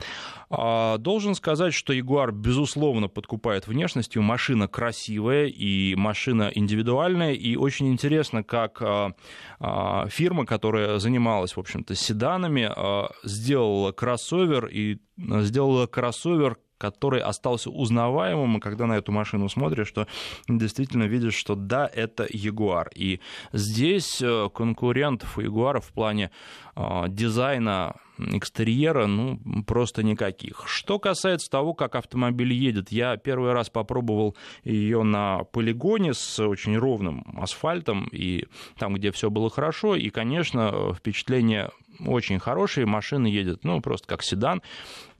А, 0.51 0.99
должен 0.99 1.35
сказать, 1.35 1.75
что 1.75 1.92
Jaguar, 1.92 2.33
безусловно, 2.33 3.09
подкупает 3.09 3.66
внешностью. 3.66 4.23
Машина 4.23 4.66
красивая 4.66 5.47
и 5.47 5.94
машина 5.94 6.51
индивидуальная. 6.55 7.35
И 7.35 7.57
очень 7.57 7.88
интересно, 7.88 8.42
как 8.42 8.81
а, 8.81 10.07
фирма, 10.09 10.47
которая 10.47 10.99
занималась, 10.99 11.57
в 11.57 11.61
общем-то, 11.61 11.94
седанами, 11.94 12.71
сделала 13.25 13.92
кроссовер 13.92 14.66
и 14.66 14.99
сделала 15.16 15.87
кроссовер, 15.87 16.57
который 16.79 17.21
остался 17.21 17.71
узнаваемым, 17.71 18.57
и 18.57 18.61
когда 18.61 18.87
на 18.87 18.97
эту 18.97 19.12
машину 19.12 19.49
смотришь, 19.49 19.88
что 19.88 20.07
действительно 20.49 21.05
видишь, 21.05 21.35
что 21.35 21.55
да, 21.55 21.91
это 21.93 22.27
Ягуар. 22.31 22.91
И 22.95 23.21
здесь 23.53 24.23
э, 24.23 24.49
конкурентов 24.55 25.37
у 25.38 25.41
Ягуара 25.41 25.81
в 25.81 25.93
плане 25.93 26.31
э, 26.77 27.05
дизайна 27.09 27.97
экстерьера, 28.19 29.07
ну, 29.07 29.38
просто 29.67 30.03
никаких. 30.03 30.64
Что 30.67 30.99
касается 30.99 31.51
того, 31.51 31.75
как 31.75 31.95
автомобиль 31.95 32.53
едет, 32.53 32.91
я 32.91 33.17
первый 33.17 33.53
раз 33.53 33.71
попробовал 33.71 34.37
ее 34.64 35.03
на 35.03 35.45
полигоне 35.45 36.14
с 36.14 36.38
очень 36.41 36.77
ровным 36.77 37.25
асфальтом, 37.41 38.09
и 38.11 38.47
там, 38.79 38.95
где 38.95 39.12
все 39.12 39.31
было 39.31 39.51
хорошо, 39.51 39.95
и, 39.95 40.11
конечно, 40.11 40.95
впечатление 40.95 41.71
очень 42.04 42.38
хорошие, 42.38 42.87
машины 42.87 43.26
едет, 43.26 43.64
ну, 43.64 43.80
просто 43.80 44.06
как 44.06 44.22
седан. 44.22 44.62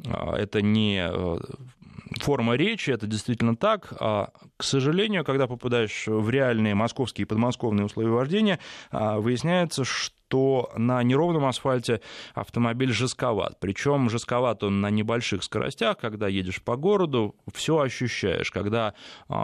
А, 0.07 0.37
это 0.37 0.63
не 0.63 1.09
э, 1.11 1.39
форма 2.21 2.55
речи, 2.55 2.91
это 2.91 3.07
действительно 3.07 3.57
так. 3.57 3.93
А, 4.01 4.31
к 4.57 4.63
сожалению, 4.63 5.25
когда 5.25 5.47
попадаешь 5.47 6.05
в 6.07 6.31
реальные 6.31 6.75
московские 6.75 7.25
и 7.25 7.29
подмосковные 7.29 7.87
условия 7.87 8.11
вождения, 8.11 8.59
а, 8.91 9.19
выясняется, 9.19 9.85
что 9.85 10.18
то 10.29 10.71
на 10.77 11.03
неровном 11.03 11.47
асфальте 11.47 12.01
автомобиль 12.35 12.93
жестковат. 12.93 13.59
Причем 13.61 14.11
жестковат 14.11 14.63
он 14.63 14.81
на 14.81 14.91
небольших 14.91 15.43
скоростях, 15.43 15.99
когда 15.99 16.29
едешь 16.29 16.63
по 16.63 16.77
городу, 16.77 17.35
все 17.53 17.79
ощущаешь. 17.81 18.51
Когда 18.51 18.95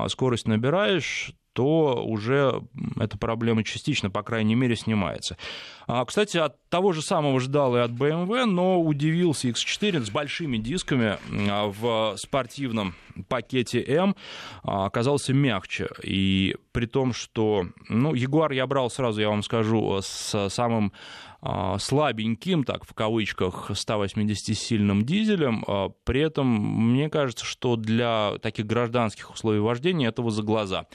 скорость 0.09 0.47
набираешь, 0.47 1.35
то 1.55 2.05
уже 2.05 2.63
эта 2.99 3.17
проблема 3.17 3.63
частично, 3.63 4.11
по 4.11 4.23
крайней 4.23 4.57
мере, 4.57 4.75
снимается. 4.77 5.39
А, 5.87 6.05
кстати, 6.05 6.37
от 6.37 6.69
того 6.69 6.93
же 6.93 7.01
самого 7.01 7.39
ждал 7.39 7.77
и 7.77 7.81
от 7.81 7.93
BMW, 7.93 8.45
но 8.45 8.83
удивился 8.83 9.49
X4 9.49 10.05
с 10.05 10.11
большими 10.11 10.57
дисками 10.57 11.17
а, 11.49 11.69
в 11.69 12.17
спортивном 12.19 12.97
пакете 13.29 13.81
M 13.83 14.17
а, 14.65 14.87
оказался 14.87 15.33
мягче. 15.33 15.89
И 16.03 16.57
при 16.73 16.87
том, 16.87 17.13
что, 17.13 17.69
ну, 17.89 18.15
Jaguar 18.15 18.53
я 18.53 18.67
брал 18.67 18.91
сразу, 18.91 19.21
я 19.21 19.29
вам 19.29 19.45
скажу, 19.45 20.01
с 20.03 20.51
самым 20.75 20.93
а, 21.34 21.34
слабеньким, 21.79 22.65
так 22.65 22.85
в 22.85 22.95
кавычках, 22.95 23.71
180-сильным 23.71 25.03
дизелем. 25.03 25.65
А, 25.67 25.91
при 26.05 26.23
этом 26.23 26.47
мне 26.47 27.11
кажется, 27.11 27.45
что 27.45 27.77
для 27.77 28.39
таких 28.41 28.67
гражданских 28.67 29.31
условий 29.31 29.61
вождения 29.61 30.09
этого 30.09 30.31
за 30.31 30.43
глаза. 30.43 30.87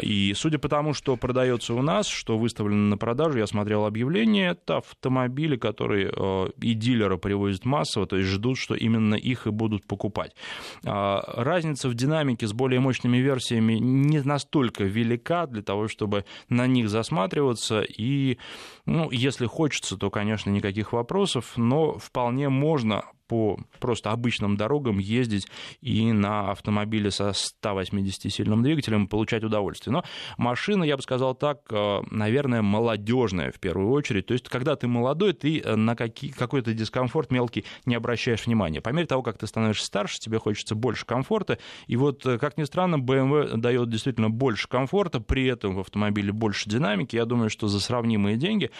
И 0.00 0.34
судя 0.36 0.58
по 0.58 0.68
тому, 0.68 0.92
что 0.94 1.16
продается 1.16 1.74
у 1.74 1.82
нас, 1.82 2.08
что 2.08 2.38
выставлено 2.38 2.88
на 2.88 2.98
продажу, 2.98 3.38
я 3.38 3.46
смотрел 3.46 3.86
объявление, 3.86 4.50
это 4.50 4.78
автомобили, 4.78 5.56
которые 5.56 6.12
а, 6.16 6.50
и 6.60 6.74
дилеры 6.74 7.18
привозят 7.18 7.64
массово, 7.64 8.06
то 8.06 8.16
есть 8.16 8.28
ждут, 8.28 8.58
что 8.58 8.74
именно 8.74 9.14
их 9.14 9.46
и 9.46 9.50
будут 9.50 9.86
покупать. 9.86 10.34
Разница 10.82 11.88
в 11.88 11.94
динамике 11.94 12.46
с 12.46 12.52
более 12.52 12.80
мощными 12.80 13.18
версиями 13.18 13.74
не 13.74 14.20
настолько 14.20 14.84
велика 14.84 15.46
для 15.46 15.62
того, 15.62 15.88
чтобы 15.88 16.24
на 16.48 16.66
них 16.66 16.88
засматриваться. 16.88 17.82
И, 17.82 18.38
ну, 18.86 19.10
если 19.10 19.46
хочется 19.46 19.91
то, 19.96 20.10
конечно, 20.10 20.50
никаких 20.50 20.92
вопросов, 20.92 21.52
но 21.56 21.98
вполне 21.98 22.48
можно 22.48 23.04
по 23.32 23.56
просто 23.80 24.10
обычным 24.10 24.58
дорогам 24.58 24.98
ездить 24.98 25.46
и 25.80 26.12
на 26.12 26.50
автомобиле 26.50 27.10
со 27.10 27.30
180-сильным 27.30 28.62
двигателем 28.62 29.06
получать 29.06 29.42
удовольствие. 29.42 29.90
Но 29.90 30.04
машина, 30.36 30.84
я 30.84 30.98
бы 30.98 31.02
сказал 31.02 31.34
так, 31.34 31.60
э, 31.70 32.00
наверное, 32.10 32.60
молодежная 32.60 33.50
в 33.50 33.58
первую 33.58 33.90
очередь. 33.90 34.26
То 34.26 34.34
есть, 34.34 34.50
когда 34.50 34.76
ты 34.76 34.86
молодой, 34.86 35.32
ты 35.32 35.60
э, 35.60 35.76
на 35.76 35.96
какой-то 35.96 36.74
дискомфорт 36.74 37.32
мелкий 37.32 37.64
не 37.86 37.94
обращаешь 37.94 38.44
внимания. 38.44 38.82
По 38.82 38.90
мере 38.90 39.06
того, 39.06 39.22
как 39.22 39.38
ты 39.38 39.46
становишься 39.46 39.86
старше, 39.86 40.18
тебе 40.18 40.38
хочется 40.38 40.74
больше 40.74 41.06
комфорта. 41.06 41.56
И 41.86 41.96
вот, 41.96 42.26
э, 42.26 42.36
как 42.36 42.58
ни 42.58 42.64
странно, 42.64 42.96
BMW 42.96 43.56
дает 43.56 43.88
действительно 43.88 44.28
больше 44.28 44.68
комфорта, 44.68 45.20
при 45.20 45.46
этом 45.46 45.74
в 45.76 45.80
автомобиле 45.80 46.32
больше 46.32 46.68
динамики. 46.68 47.16
Я 47.16 47.24
думаю, 47.24 47.48
что 47.48 47.66
за 47.66 47.80
сравнимые 47.80 48.36
деньги 48.36 48.70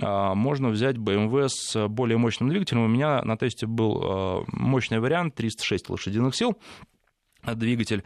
можно 0.00 0.70
взять 0.70 0.96
BMW 0.96 1.48
с 1.48 1.88
более 1.88 2.16
мощным 2.16 2.48
двигателем. 2.48 2.84
У 2.84 2.88
меня 2.88 3.20
на 3.22 3.36
тесте 3.36 3.66
был 3.66 3.97
Э, 4.02 4.44
мощный 4.48 5.00
вариант, 5.00 5.34
306 5.34 5.90
лошадиных 5.90 6.34
сил 6.34 6.58
двигатель. 7.42 8.04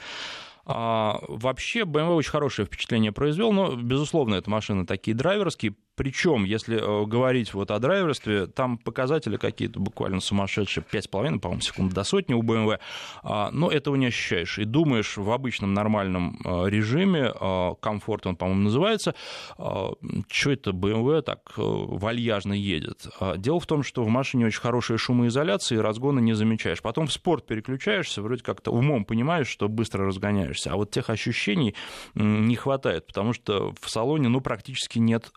А, 0.65 1.19
вообще 1.27 1.81
BMW 1.81 2.15
очень 2.15 2.31
хорошее 2.31 2.67
впечатление 2.67 3.11
произвел, 3.11 3.53
но, 3.53 3.75
безусловно, 3.75 4.37
эта 4.37 4.49
машина 4.49 4.87
такие 4.87 5.17
драйверские, 5.17 5.75
причем, 5.95 6.45
если 6.45 6.79
э, 6.79 7.07
говорить 7.07 7.53
вот 7.53 7.71
о 7.71 7.79
драйверстве, 7.79 8.47
там 8.47 8.79
показатели 8.79 9.37
какие-то 9.37 9.79
буквально 9.79 10.21
сумасшедшие, 10.21 10.85
5,5, 10.91 11.39
по-моему, 11.39 11.61
секунд 11.61 11.93
до 11.93 12.03
сотни 12.03 12.33
у 12.33 12.43
BMW, 12.43 12.79
а, 13.23 13.51
но 13.51 13.71
этого 13.71 13.97
не 13.97 14.07
ощущаешь. 14.07 14.59
И 14.59 14.65
думаешь 14.65 15.19
в 15.19 15.31
обычном 15.31 15.75
нормальном 15.75 16.39
э, 16.45 16.71
режиме, 16.71 17.33
э, 17.39 17.71
комфорт 17.81 18.27
он, 18.27 18.37
по-моему, 18.37 18.63
называется, 18.63 19.15
что 19.57 20.51
это 20.51 20.71
BMW 20.71 21.21
так 21.23 21.53
вальяжно 21.57 22.55
едет. 22.55 23.07
А, 23.21 23.37
дело 23.37 23.61
в 23.61 23.67
том, 23.67 23.83
что 23.83 24.03
в 24.03 24.09
машине 24.09 24.47
очень 24.47 24.61
хорошая 24.61 24.97
шумоизоляция, 24.97 25.79
и 25.79 25.81
разгона 25.81 26.21
не 26.21 26.33
замечаешь. 26.33 26.81
Потом 26.81 27.07
в 27.07 27.13
спорт 27.13 27.47
переключаешься, 27.47 28.23
вроде 28.23 28.43
как-то 28.43 28.71
умом 28.71 29.05
понимаешь, 29.05 29.49
что 29.49 29.69
быстро 29.69 30.07
разгоняешься, 30.07 30.73
а 30.73 30.77
вот 30.77 30.91
тех 30.91 31.11
ощущений 31.11 31.75
не 32.15 32.57
хватает, 32.57 33.07
потому 33.07 33.33
что 33.35 33.75
в 33.81 33.91
салоне, 33.91 34.29
ну, 34.29 34.41
практически 34.41 34.99
нет 34.99 35.31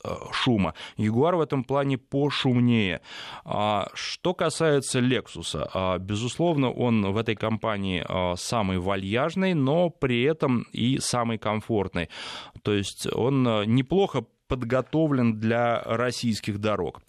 шума. 0.46 0.74
Ягуар 0.98 1.36
в 1.36 1.42
этом 1.42 1.64
плане 1.64 1.98
пошумнее. 1.98 3.02
А, 3.44 3.88
что 3.94 4.34
касается 4.34 5.00
Lexus, 5.00 5.70
а, 5.74 5.98
безусловно, 5.98 6.72
он 6.72 7.12
в 7.12 7.18
этой 7.18 7.36
компании 7.36 8.04
а, 8.08 8.36
самый 8.36 8.78
вальяжный, 8.78 9.54
но 9.54 9.90
при 9.90 10.24
этом 10.24 10.66
и 10.72 11.00
самый 11.00 11.38
комфортный. 11.38 12.10
То 12.62 12.74
есть 12.74 13.08
он 13.12 13.44
неплохо 13.66 14.26
подготовлен 14.48 15.40
для 15.40 15.82
российских 15.84 16.60
дорог. 16.60 17.02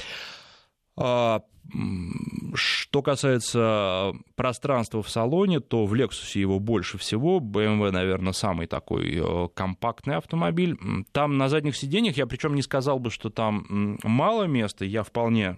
Что 2.54 3.02
касается 3.02 4.12
пространства 4.36 5.02
в 5.02 5.10
салоне, 5.10 5.60
то 5.60 5.84
в 5.84 5.94
Lexus 5.94 6.38
его 6.38 6.58
больше 6.58 6.96
всего. 6.96 7.40
BMW, 7.40 7.90
наверное, 7.90 8.32
самый 8.32 8.66
такой 8.66 9.16
э, 9.16 9.48
компактный 9.54 10.16
автомобиль. 10.16 10.78
Там 11.12 11.36
на 11.36 11.48
задних 11.48 11.76
сиденьях, 11.76 12.16
я 12.16 12.26
причем 12.26 12.54
не 12.54 12.62
сказал 12.62 12.98
бы, 12.98 13.10
что 13.10 13.30
там 13.30 13.98
мало 14.04 14.44
места, 14.44 14.84
я 14.84 15.02
вполне 15.02 15.56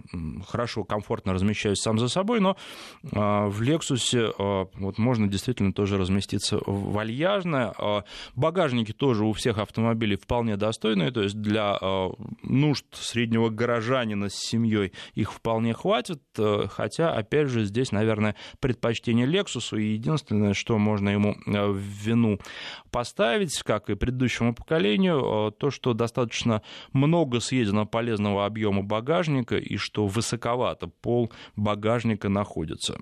хорошо, 0.49 0.85
комфортно 0.85 1.33
размещаюсь 1.33 1.79
сам 1.79 1.99
за 1.99 2.09
собой, 2.09 2.41
но 2.41 2.57
а, 3.13 3.47
в 3.49 3.61
Lexus 3.63 4.19
э, 4.19 4.67
вот 4.75 4.99
можно 4.99 5.29
действительно 5.29 5.73
тоже 5.73 5.99
разместиться 5.99 6.59
вальяжно. 6.67 7.75
А, 7.79 8.05
багажники 8.35 8.93
тоже 8.93 9.25
у 9.25 9.33
всех 9.33 9.59
автомобилей 9.59 10.17
вполне 10.17 10.57
достойные, 10.57 11.11
то 11.11 11.23
есть 11.23 11.41
для 11.41 11.79
э, 11.81 12.09
нужд 12.43 12.87
среднего 12.93 13.51
горожанина 13.51 14.29
с 14.31 14.35
семьей 14.35 14.93
их 15.15 15.33
вполне 15.33 15.75
хватит 15.75 15.98
хватит, 15.99 16.23
э, 16.39 16.67
хотя, 16.71 17.13
опять 17.13 17.49
же, 17.49 17.65
здесь, 17.65 17.91
наверное, 17.93 18.37
предпочтение 18.61 19.27
Lexus, 19.27 19.79
и 19.79 19.95
единственное, 19.95 20.55
что 20.55 20.79
можно 20.79 21.09
ему 21.09 21.35
э, 21.47 21.67
в 21.67 21.79
вину 21.79 22.39
поставить, 22.91 23.61
как 23.65 23.91
и 23.91 23.97
предыдущему 23.97 24.55
поколению, 24.55 25.49
э, 25.49 25.53
то, 25.59 25.71
что 25.71 25.95
достаточно 25.95 26.63
много 26.93 27.41
съедено 27.41 27.85
полезного 27.85 28.47
объема 28.47 28.83
багажника, 28.83 29.57
и 29.57 29.77
что 29.77 30.07
высоковато 30.07 30.87
пол 30.87 31.33
багажника 31.57 32.29
находится. 32.29 32.99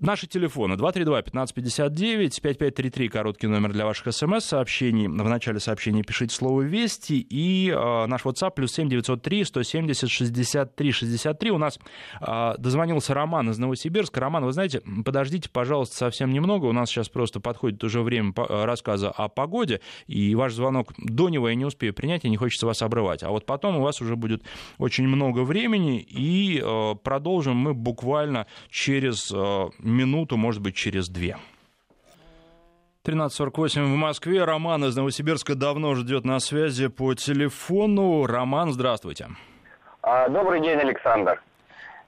Наши 0.00 0.26
телефоны 0.26 0.72
232-1559, 0.74 2.40
5533, 2.42 3.08
короткий 3.08 3.46
номер 3.46 3.72
для 3.72 3.86
ваших 3.86 4.12
смс-сообщений. 4.12 5.06
В 5.06 5.28
начале 5.28 5.60
сообщения 5.60 6.02
пишите 6.02 6.34
слово 6.34 6.62
«Вести». 6.62 7.20
И 7.30 7.70
э, 7.70 8.06
наш 8.06 8.22
WhatsApp 8.24 8.54
плюс 8.56 8.72
7903 8.72 9.44
170 9.44 10.10
63 10.10 10.90
63. 10.90 11.50
У 11.52 11.58
нас 11.58 11.78
э, 12.20 12.54
дозвонился 12.58 13.14
Роман 13.14 13.50
из 13.50 13.58
Новосибирска. 13.58 14.18
Роман, 14.18 14.44
вы 14.44 14.52
знаете, 14.52 14.82
подождите, 15.04 15.48
пожалуйста, 15.48 15.96
совсем 15.96 16.32
немного. 16.32 16.66
У 16.66 16.72
нас 16.72 16.90
сейчас 16.90 17.08
просто 17.08 17.38
подходит 17.38 17.84
уже 17.84 18.02
время 18.02 18.32
рассказа 18.36 19.12
о 19.12 19.28
погоде. 19.28 19.80
И 20.08 20.34
ваш 20.34 20.54
звонок 20.54 20.92
до 20.98 21.28
него 21.28 21.48
я 21.48 21.54
не 21.54 21.66
успею 21.66 21.94
принять, 21.94 22.24
и 22.24 22.28
не 22.28 22.36
хочется 22.36 22.66
вас 22.66 22.82
обрывать. 22.82 23.22
А 23.22 23.30
вот 23.30 23.46
потом 23.46 23.76
у 23.76 23.82
вас 23.82 24.00
уже 24.00 24.16
будет 24.16 24.42
очень 24.78 25.06
много 25.06 25.44
времени. 25.44 26.00
И 26.00 26.60
э, 26.60 26.94
продолжим 27.00 27.54
мы 27.58 27.74
буквально 27.74 28.48
через... 28.70 29.30
Э, 29.32 29.68
минуту, 29.84 30.36
может 30.36 30.62
быть, 30.62 30.74
через 30.74 31.08
две. 31.08 31.36
13.48 33.04 33.84
в 33.84 33.96
Москве. 33.96 34.44
Роман 34.44 34.84
из 34.86 34.96
Новосибирска 34.96 35.54
давно 35.54 35.94
ждет 35.94 36.24
на 36.24 36.40
связи 36.40 36.88
по 36.88 37.14
телефону. 37.14 38.24
Роман, 38.26 38.72
здравствуйте. 38.72 39.28
А, 40.02 40.28
добрый 40.28 40.60
день, 40.60 40.78
Александр. 40.78 41.42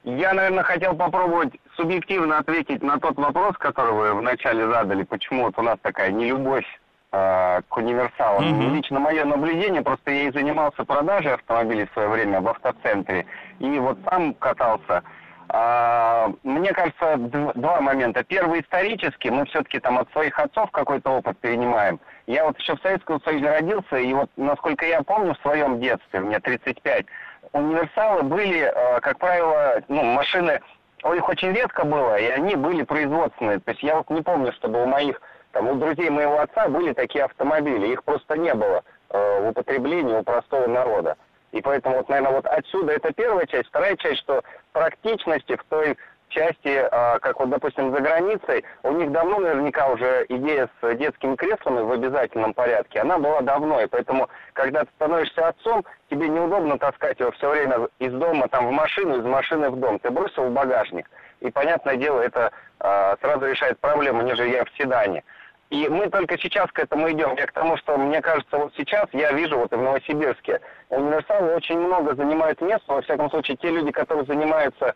Я, 0.03 0.33
наверное, 0.33 0.63
хотел 0.63 0.95
попробовать 0.95 1.53
субъективно 1.75 2.39
ответить 2.39 2.81
на 2.81 2.99
тот 2.99 3.15
вопрос, 3.17 3.55
который 3.57 3.93
вы 3.93 4.13
вначале 4.15 4.67
задали, 4.67 5.03
почему 5.03 5.43
вот 5.43 5.59
у 5.59 5.61
нас 5.61 5.77
такая 5.83 6.11
нелюбовь 6.11 6.65
э, 7.11 7.61
к 7.67 7.77
универсалам. 7.77 8.43
Mm-hmm. 8.43 8.75
Лично 8.75 8.99
мое 8.99 9.25
наблюдение, 9.25 9.83
просто 9.83 10.09
я 10.09 10.29
и 10.29 10.31
занимался 10.31 10.83
продажей 10.83 11.33
автомобилей 11.33 11.85
в 11.85 11.93
свое 11.93 12.09
время 12.09 12.41
в 12.41 12.47
автоцентре, 12.47 13.27
и 13.59 13.77
вот 13.77 14.03
там 14.03 14.33
катался– 14.33 15.03
мне 15.49 16.73
кажется, 16.73 17.17
два 17.17 17.79
момента. 17.79 18.23
Первый 18.23 18.61
исторический, 18.61 19.29
мы 19.29 19.45
все-таки 19.45 19.79
там 19.79 19.97
от 19.97 20.11
своих 20.11 20.37
отцов 20.39 20.71
какой-то 20.71 21.11
опыт 21.11 21.37
перенимаем. 21.39 21.99
Я 22.25 22.45
вот 22.45 22.59
еще 22.59 22.75
в 22.75 22.81
Советском 22.81 23.21
Союзе 23.21 23.49
родился, 23.49 23.95
и 23.97 24.13
вот, 24.13 24.29
насколько 24.35 24.85
я 24.85 25.01
помню, 25.03 25.33
в 25.33 25.41
своем 25.41 25.79
детстве, 25.79 26.19
мне 26.19 26.39
35, 26.39 27.05
универсалы 27.53 28.23
были, 28.23 28.61
а, 28.63 28.99
как 28.99 29.19
правило, 29.19 29.81
ну, 29.87 30.03
машины, 30.03 30.59
их 31.03 31.29
очень 31.29 31.53
редко 31.53 31.85
было, 31.85 32.17
и 32.17 32.25
они 32.25 32.55
были 32.55 32.83
производственные. 32.83 33.59
То 33.59 33.71
есть 33.71 33.83
я 33.83 33.97
вот 33.97 34.09
не 34.09 34.21
помню, 34.21 34.51
чтобы 34.53 34.83
у 34.83 34.85
моих, 34.85 35.21
там, 35.51 35.69
у 35.69 35.75
друзей 35.75 36.09
моего 36.09 36.39
отца 36.39 36.67
были 36.67 36.93
такие 36.93 37.25
автомобили, 37.25 37.93
их 37.93 38.03
просто 38.03 38.37
не 38.37 38.53
было 38.53 38.83
э, 39.09 39.41
в 39.41 39.49
употреблении 39.49 40.15
у 40.15 40.23
простого 40.23 40.67
народа. 40.67 41.15
И 41.51 41.61
поэтому, 41.61 41.97
вот, 41.97 42.09
наверное, 42.09 42.33
вот 42.33 42.45
отсюда 42.45 42.93
это 42.93 43.13
первая 43.13 43.45
часть. 43.45 43.69
Вторая 43.69 43.95
часть, 43.95 44.19
что 44.19 44.43
практичности 44.73 45.55
в 45.55 45.63
той 45.65 45.97
части, 46.29 46.87
а, 46.91 47.19
как 47.19 47.39
вот, 47.39 47.49
допустим, 47.49 47.95
за 47.95 48.01
границей, 48.01 48.65
у 48.83 48.91
них 48.91 49.11
давно 49.11 49.39
наверняка 49.39 49.87
уже 49.87 50.25
идея 50.29 50.69
с 50.81 50.95
детскими 50.95 51.35
креслами 51.35 51.81
в 51.81 51.91
обязательном 51.91 52.53
порядке, 52.53 52.99
она 52.99 53.17
была 53.17 53.41
давно, 53.41 53.81
и 53.81 53.87
поэтому, 53.87 54.29
когда 54.53 54.81
ты 54.81 54.89
становишься 54.95 55.47
отцом, 55.47 55.85
тебе 56.09 56.27
неудобно 56.27 56.77
таскать 56.77 57.19
его 57.19 57.31
все 57.31 57.49
время 57.49 57.87
из 57.99 58.11
дома 58.13 58.47
там 58.49 58.67
в 58.67 58.71
машину, 58.71 59.19
из 59.19 59.25
машины 59.25 59.69
в 59.69 59.77
дом. 59.77 59.99
Ты 59.99 60.11
бросил 60.11 60.43
в 60.43 60.51
багажник. 60.51 61.09
И, 61.39 61.51
понятное 61.51 61.95
дело, 61.95 62.21
это 62.21 62.51
а, 62.79 63.15
сразу 63.21 63.45
решает 63.45 63.79
проблему, 63.79 64.21
нежели 64.21 64.49
я 64.49 64.65
в 64.65 64.69
седане. 64.77 65.23
И 65.69 65.87
мы 65.89 66.09
только 66.09 66.37
сейчас 66.37 66.71
к 66.71 66.79
этому 66.79 67.11
идем. 67.11 67.35
Я 67.37 67.45
к 67.45 67.51
тому, 67.51 67.75
что 67.77 67.97
мне 67.97 68.21
кажется, 68.21 68.57
вот 68.57 68.73
сейчас 68.77 69.05
я 69.11 69.33
вижу 69.33 69.57
вот 69.57 69.73
и 69.73 69.75
в 69.75 69.81
Новосибирске, 69.81 70.61
универсалы 70.89 71.55
очень 71.55 71.77
много 71.77 72.15
занимают 72.15 72.61
места, 72.61 72.93
во 72.93 73.01
всяком 73.01 73.29
случае, 73.29 73.57
те 73.57 73.69
люди, 73.69 73.91
которые 73.91 74.25
занимаются 74.25 74.95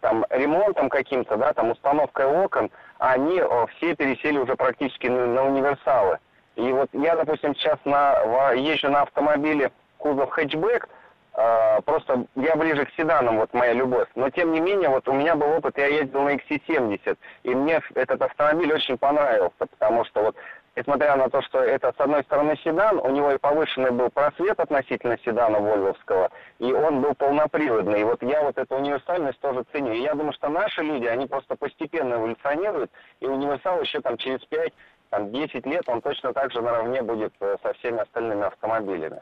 там 0.00 0.24
ремонтом 0.30 0.88
каким-то, 0.88 1.36
да, 1.36 1.52
там 1.52 1.72
установкой 1.72 2.26
окон, 2.26 2.70
они 2.98 3.40
о, 3.40 3.66
все 3.66 3.96
пересели 3.96 4.38
уже 4.38 4.54
практически 4.54 5.08
на, 5.08 5.26
на 5.26 5.44
универсалы. 5.46 6.18
И 6.54 6.70
вот 6.70 6.88
я, 6.92 7.16
допустим, 7.16 7.56
сейчас 7.56 7.78
на, 7.84 8.52
езжу 8.52 8.88
на 8.90 9.02
автомобиле 9.02 9.72
кузов 9.98 10.30
хэтчбэк, 10.30 10.88
э, 11.34 11.80
просто 11.82 12.26
я 12.36 12.56
ближе 12.56 12.84
к 12.86 12.90
седанам, 12.96 13.38
вот 13.38 13.52
моя 13.54 13.72
любовь. 13.72 14.08
Но 14.14 14.30
тем 14.30 14.52
не 14.52 14.60
менее, 14.60 14.88
вот 14.88 15.08
у 15.08 15.12
меня 15.12 15.34
был 15.36 15.48
опыт, 15.48 15.78
я 15.78 15.86
ездил 15.86 16.22
на 16.22 16.34
XC70, 16.34 17.16
и 17.42 17.54
мне 17.54 17.80
этот 17.94 18.22
автомобиль 18.22 18.72
очень 18.72 18.98
понравился, 18.98 19.66
потому 19.70 20.04
что 20.04 20.22
вот 20.22 20.36
несмотря 20.76 21.16
на 21.16 21.28
то, 21.28 21.40
что 21.42 21.60
это, 21.60 21.92
с 21.96 22.00
одной 22.00 22.22
стороны, 22.24 22.56
седан, 22.64 22.98
у 22.98 23.10
него 23.10 23.32
и 23.32 23.38
повышенный 23.38 23.90
был 23.90 24.10
просвет 24.10 24.58
относительно 24.58 25.18
седана 25.18 25.58
Вольвовского, 25.60 26.30
и 26.58 26.72
он 26.72 27.00
был 27.00 27.14
полноприводный. 27.14 28.00
И 28.00 28.04
вот 28.04 28.22
я 28.22 28.42
вот 28.42 28.58
эту 28.58 28.76
универсальность 28.76 29.40
тоже 29.40 29.64
ценю. 29.72 29.92
И 29.92 30.02
я 30.02 30.14
думаю, 30.14 30.32
что 30.32 30.48
наши 30.48 30.82
люди, 30.82 31.06
они 31.06 31.26
просто 31.26 31.56
постепенно 31.56 32.14
эволюционируют, 32.14 32.90
и 33.20 33.26
универсал 33.26 33.80
еще 33.80 34.00
там 34.00 34.16
через 34.16 34.44
5 34.46 34.72
там, 35.10 35.30
10 35.30 35.66
лет 35.66 35.88
он 35.88 36.00
точно 36.00 36.32
так 36.32 36.50
же 36.50 36.60
наравне 36.60 37.02
будет 37.02 37.32
э, 37.40 37.56
со 37.62 37.72
всеми 37.74 38.00
остальными 38.00 38.46
автомобилями. 38.46 39.20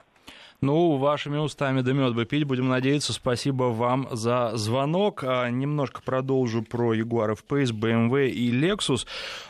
Ну, 0.62 0.96
вашими 0.96 1.38
устами 1.38 1.80
да 1.80 1.92
мед 1.92 2.14
бы 2.14 2.24
пить, 2.24 2.44
будем 2.44 2.68
надеяться. 2.68 3.12
Спасибо 3.12 3.64
вам 3.64 4.06
за 4.12 4.52
звонок. 4.54 5.24
А, 5.24 5.50
немножко 5.50 6.02
продолжу 6.04 6.62
про 6.62 6.94
Jaguar 6.94 7.32
F-Pace, 7.32 7.72
BMW 7.72 8.28
и 8.28 8.52
Lexus. 8.52 9.04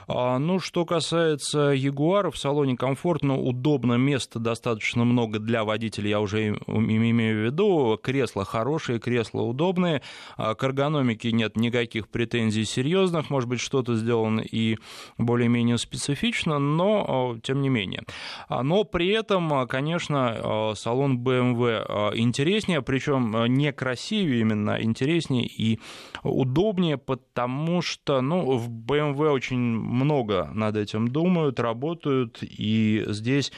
А, 0.09 0.39
ну, 0.39 0.59
что 0.59 0.87
касается 0.87 1.75
Jaguar, 1.75 2.31
в 2.31 2.39
салоне 2.39 2.79
комфортно, 2.79 3.37
удобно, 3.39 3.99
места 3.99 4.39
достаточно 4.39 5.05
много 5.05 5.39
для 5.39 5.65
водителя, 5.65 6.09
я 6.09 6.21
уже 6.21 6.49
имею 6.49 7.43
в 7.43 7.45
виду. 7.45 8.01
Кресла 8.03 8.47
хорошие, 8.47 8.99
кресла 8.99 9.43
удобные. 9.43 10.01
А, 10.39 10.55
к 10.55 10.65
эргономике 10.65 11.31
нет 11.33 11.59
никаких 11.59 12.09
претензий 12.09 12.65
серьезных. 12.65 13.29
Может 13.29 13.51
быть, 13.51 13.61
что-то 13.61 13.97
сделано 13.97 14.41
и 14.41 14.79
более-менее 15.19 15.77
специфично, 15.77 16.59
но 16.59 17.37
тем 17.43 17.61
не 17.61 17.69
менее. 17.69 18.05
Но 18.49 18.85
при 18.85 19.09
этом, 19.09 19.69
конечно, 19.69 20.73
салон 20.75 21.02
салон 21.03 21.19
BMW 21.19 21.85
а, 21.89 22.13
интереснее, 22.15 22.83
причем 22.83 23.35
а, 23.37 23.47
не 23.49 23.73
красивее 23.73 24.41
именно, 24.41 24.75
а 24.75 24.83
интереснее 24.83 25.47
и 25.47 25.81
удобнее, 26.23 26.97
потому 26.97 27.83
что 27.83 28.21
ну, 28.21 28.57
в 28.57 28.71
BMW 28.71 29.31
очень 29.31 29.59
много 29.59 30.51
над 30.53 30.77
этим 30.77 31.09
думают, 31.09 31.61
работают, 31.61 32.39
и 32.43 33.05
здесь 33.09 33.53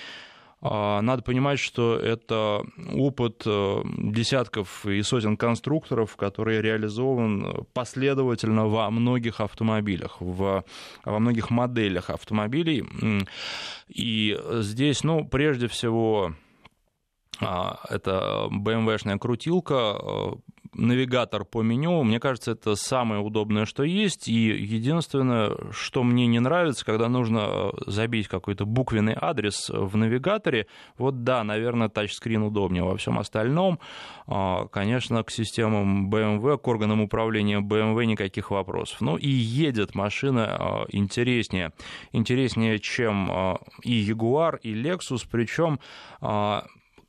надо 0.63 1.21
понимать, 1.21 1.59
что 1.59 1.95
это 1.95 2.63
опыт 2.95 3.43
десятков 3.45 4.87
и 4.87 5.03
сотен 5.03 5.37
конструкторов, 5.37 6.17
который 6.17 6.63
реализован 6.63 7.67
последовательно 7.75 8.67
во 8.67 8.91
многих 8.91 9.43
автомобилях, 9.43 10.17
в, 10.21 10.65
во 11.05 11.19
многих 11.19 11.51
моделях 11.51 12.09
автомобилей. 12.09 12.83
И 13.89 14.41
здесь, 14.63 15.05
ну, 15.05 15.29
прежде 15.29 15.69
всего, 15.69 16.33
а, 16.33 16.44
это 17.41 18.49
BMW-шная 18.51 19.19
крутилка, 19.19 19.97
э, 20.01 20.33
навигатор 20.75 21.45
по 21.45 21.63
меню. 21.63 22.03
Мне 22.03 22.21
кажется, 22.21 22.53
это 22.53 22.75
самое 22.75 23.21
удобное, 23.21 23.65
что 23.65 23.83
есть. 23.83 24.29
И 24.29 24.33
единственное, 24.33 25.57
что 25.71 26.03
мне 26.03 26.27
не 26.27 26.41
нравится, 26.41 26.85
когда 26.85 27.09
нужно 27.09 27.39
э, 27.39 27.71
забить 27.87 28.29
какой-то 28.29 28.65
буквенный 28.67 29.17
адрес 29.19 29.71
в 29.71 29.97
навигаторе, 29.97 30.67
вот 30.99 31.23
да, 31.25 31.45
наверное, 31.45 31.89
тачскрин 31.89 32.43
удобнее. 32.43 32.83
Во 32.83 32.97
всем 32.97 33.19
остальном, 33.19 33.79
а, 34.27 34.67
конечно, 34.69 35.23
к 35.23 35.31
системам 35.31 36.11
BMW, 36.11 36.59
к 36.59 36.67
органам 36.67 37.01
управления 37.01 37.61
BMW 37.61 38.05
никаких 38.07 38.51
вопросов. 38.51 39.01
Ну 39.01 39.17
и 39.17 39.29
едет 39.29 39.95
машина 39.95 40.85
э, 40.89 40.97
интереснее. 40.97 41.73
Интереснее, 42.13 42.79
чем 42.79 43.31
и 43.83 44.05
Jaguar, 44.05 44.59
и 44.61 44.75
Lexus. 44.75 45.27
Причем 45.31 45.79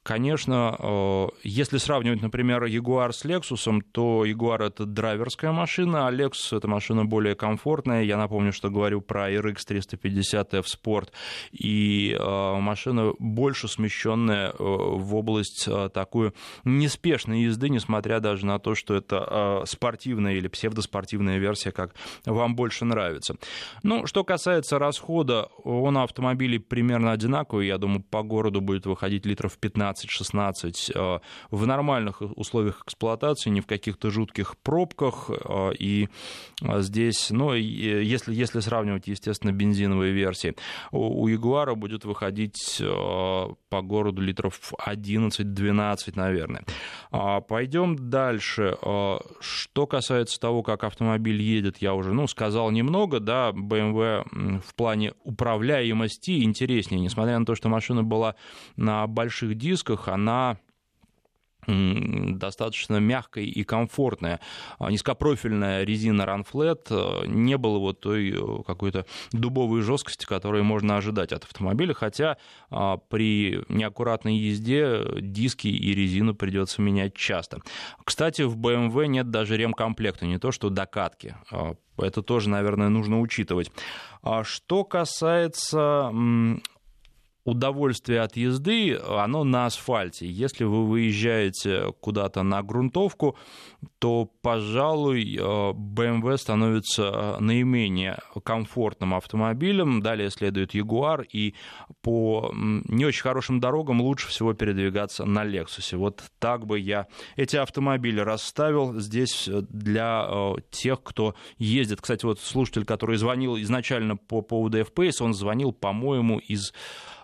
Конечно, 0.06 0.76
э, 0.78 1.28
если 1.42 1.80
сравнивать, 1.80 2.22
например, 2.22 2.64
Jaguar 2.66 3.12
с 3.12 3.26
Lexus, 3.26 3.82
то 3.92 4.24
Jaguar— 4.24 4.62
это 4.68 4.86
драйверская 4.86 5.52
машина, 5.52 6.08
а 6.08 6.12
Lexus— 6.12 6.56
это 6.58 6.68
машина 6.68 7.06
более 7.06 7.34
комфортная. 7.34 8.04
Я 8.04 8.18
напомню, 8.18 8.54
что 8.54 8.70
говорю 8.70 9.02
про 9.02 9.32
RX 9.32 9.66
350 9.66 10.54
F 10.54 10.68
Sport. 10.68 11.08
И 11.52 12.16
э, 12.16 12.60
машина 12.60 13.14
больше 13.18 13.68
смещенная 13.68 14.52
э, 14.52 14.54
в 14.60 15.16
область 15.16 15.68
такую 15.92 16.36
неспешной 16.66 17.42
езды, 17.42 17.70
несмотря 17.70 18.20
даже 18.20 18.46
на 18.46 18.60
то, 18.60 18.76
что 18.76 18.94
это 18.94 19.64
спортивная 19.66 20.34
или 20.34 20.48
псевдоспортивная 20.48 21.40
версия, 21.40 21.72
как 21.72 21.96
вам 22.28 22.56
больше 22.56 22.86
нравится. 22.86 23.38
Ну, 23.82 24.06
что 24.06 24.24
касается 24.24 24.78
расхода, 24.78 25.50
он 25.64 25.96
на 25.96 26.04
автомобиле 26.04 26.60
примерно 26.60 27.12
одинаковый. 27.12 27.66
Я 27.66 27.80
думаю, 27.80 28.04
по 28.04 28.22
городу 28.22 28.62
будет 28.62 28.86
выходить 28.86 29.26
литров 29.26 29.58
15 29.58 29.95
15-16 29.96 31.22
в 31.52 31.66
нормальных 31.66 32.22
условиях 32.22 32.82
эксплуатации, 32.86 33.50
не 33.50 33.62
в 33.62 33.68
каких-то 33.68 34.10
жутких 34.10 34.58
пробках. 34.58 35.30
И 35.80 36.10
здесь, 36.62 37.30
ну, 37.32 37.54
если, 37.54 38.34
если 38.34 38.60
сравнивать, 38.60 39.08
естественно, 39.08 39.52
бензиновые 39.52 40.14
версии, 40.14 40.56
у 40.92 41.28
Ягуара 41.28 41.76
будет 41.76 42.06
выходить 42.06 42.80
по 42.80 43.82
городу 43.82 44.22
литров 44.22 44.74
11-12, 44.86 46.14
наверное. 46.16 46.66
Пойдем 47.48 48.10
дальше. 48.10 48.78
Что 49.40 49.88
касается 49.88 50.40
того, 50.40 50.64
как 50.64 50.84
автомобиль 50.84 51.42
едет, 51.42 51.78
я 51.80 51.94
уже 51.94 52.14
ну, 52.14 52.28
сказал 52.28 52.72
немного. 52.72 53.20
Да, 53.20 53.52
BMW 53.52 54.26
в 54.62 54.76
плане 54.76 55.14
управляемости 55.24 56.44
интереснее. 56.44 57.02
Несмотря 57.02 57.40
на 57.40 57.46
то, 57.46 57.56
что 57.56 57.70
машина 57.70 58.04
была 58.04 58.36
на 58.76 59.08
больших 59.08 59.56
дисках, 59.56 59.85
она 60.08 60.58
достаточно 61.68 62.98
мягкая 62.98 63.44
и 63.44 63.64
комфортная. 63.64 64.40
А, 64.78 64.92
низкопрофильная 64.92 65.84
резина 65.84 66.22
Runflat 66.22 66.88
э, 66.90 67.28
не 67.28 67.58
было 67.58 67.80
вот 67.80 68.02
той 68.02 68.32
э, 68.32 68.64
какой-то 68.66 69.06
дубовой 69.32 69.82
жесткости, 69.82 70.26
которую 70.26 70.64
можно 70.64 70.98
ожидать 70.98 71.32
от 71.32 71.44
автомобиля, 71.44 71.94
хотя 71.94 72.38
а, 72.70 72.98
при 72.98 73.64
неаккуратной 73.70 74.36
езде 74.36 75.06
диски 75.20 75.68
и 75.68 75.94
резину 75.96 76.36
придется 76.36 76.82
менять 76.82 77.16
часто. 77.16 77.62
Кстати, 78.04 78.44
в 78.44 78.58
BMW 78.58 79.08
нет 79.08 79.32
даже 79.32 79.58
ремкомплекта, 79.58 80.28
не 80.28 80.38
то 80.38 80.52
что 80.52 80.70
докатки. 80.70 81.36
А, 81.52 81.74
это 81.98 82.22
тоже, 82.22 82.50
наверное, 82.50 82.90
нужно 82.90 83.20
учитывать. 83.22 83.72
Что 84.44 84.84
касается 84.84 86.12
удовольствие 87.46 88.22
от 88.22 88.36
езды, 88.36 88.96
оно 88.96 89.44
на 89.44 89.68
асфальте. 89.68 90.28
Если 90.28 90.64
вы 90.64 90.86
выезжаете 90.88 91.94
куда-то 92.02 92.42
на 92.42 92.64
грунтовку, 92.64 93.38
то, 94.00 94.30
пожалуй, 94.42 95.36
BMW 95.36 96.34
э, 96.34 96.38
становится 96.38 97.04
э, 97.04 97.40
наименее 97.40 98.18
комфортным 98.44 99.14
автомобилем. 99.14 100.02
Далее 100.02 100.32
следует 100.32 100.74
Jaguar, 100.74 101.24
и 101.24 101.54
по 102.02 102.52
не 102.54 103.06
очень 103.06 103.22
хорошим 103.22 103.60
дорогам 103.60 104.02
лучше 104.02 104.28
всего 104.30 104.54
передвигаться 104.54 105.26
на 105.26 105.46
Lexus. 105.46 105.96
Вот 105.98 106.24
так 106.40 106.66
бы 106.66 106.80
я 106.80 107.06
эти 107.36 107.58
автомобили 107.58 108.20
расставил 108.22 109.00
здесь 109.00 109.48
для 109.70 110.26
э, 110.28 110.56
тех, 110.72 111.04
кто 111.04 111.36
ездит. 111.60 112.02
Кстати, 112.02 112.26
вот 112.26 112.40
слушатель, 112.40 112.86
который 112.86 113.18
звонил 113.18 113.56
изначально 113.58 114.18
по 114.18 114.42
поводу 114.42 114.80
F-Pace, 114.80 115.24
он 115.24 115.36
звонил, 115.36 115.72
по-моему, 115.72 116.40
из 116.40 116.74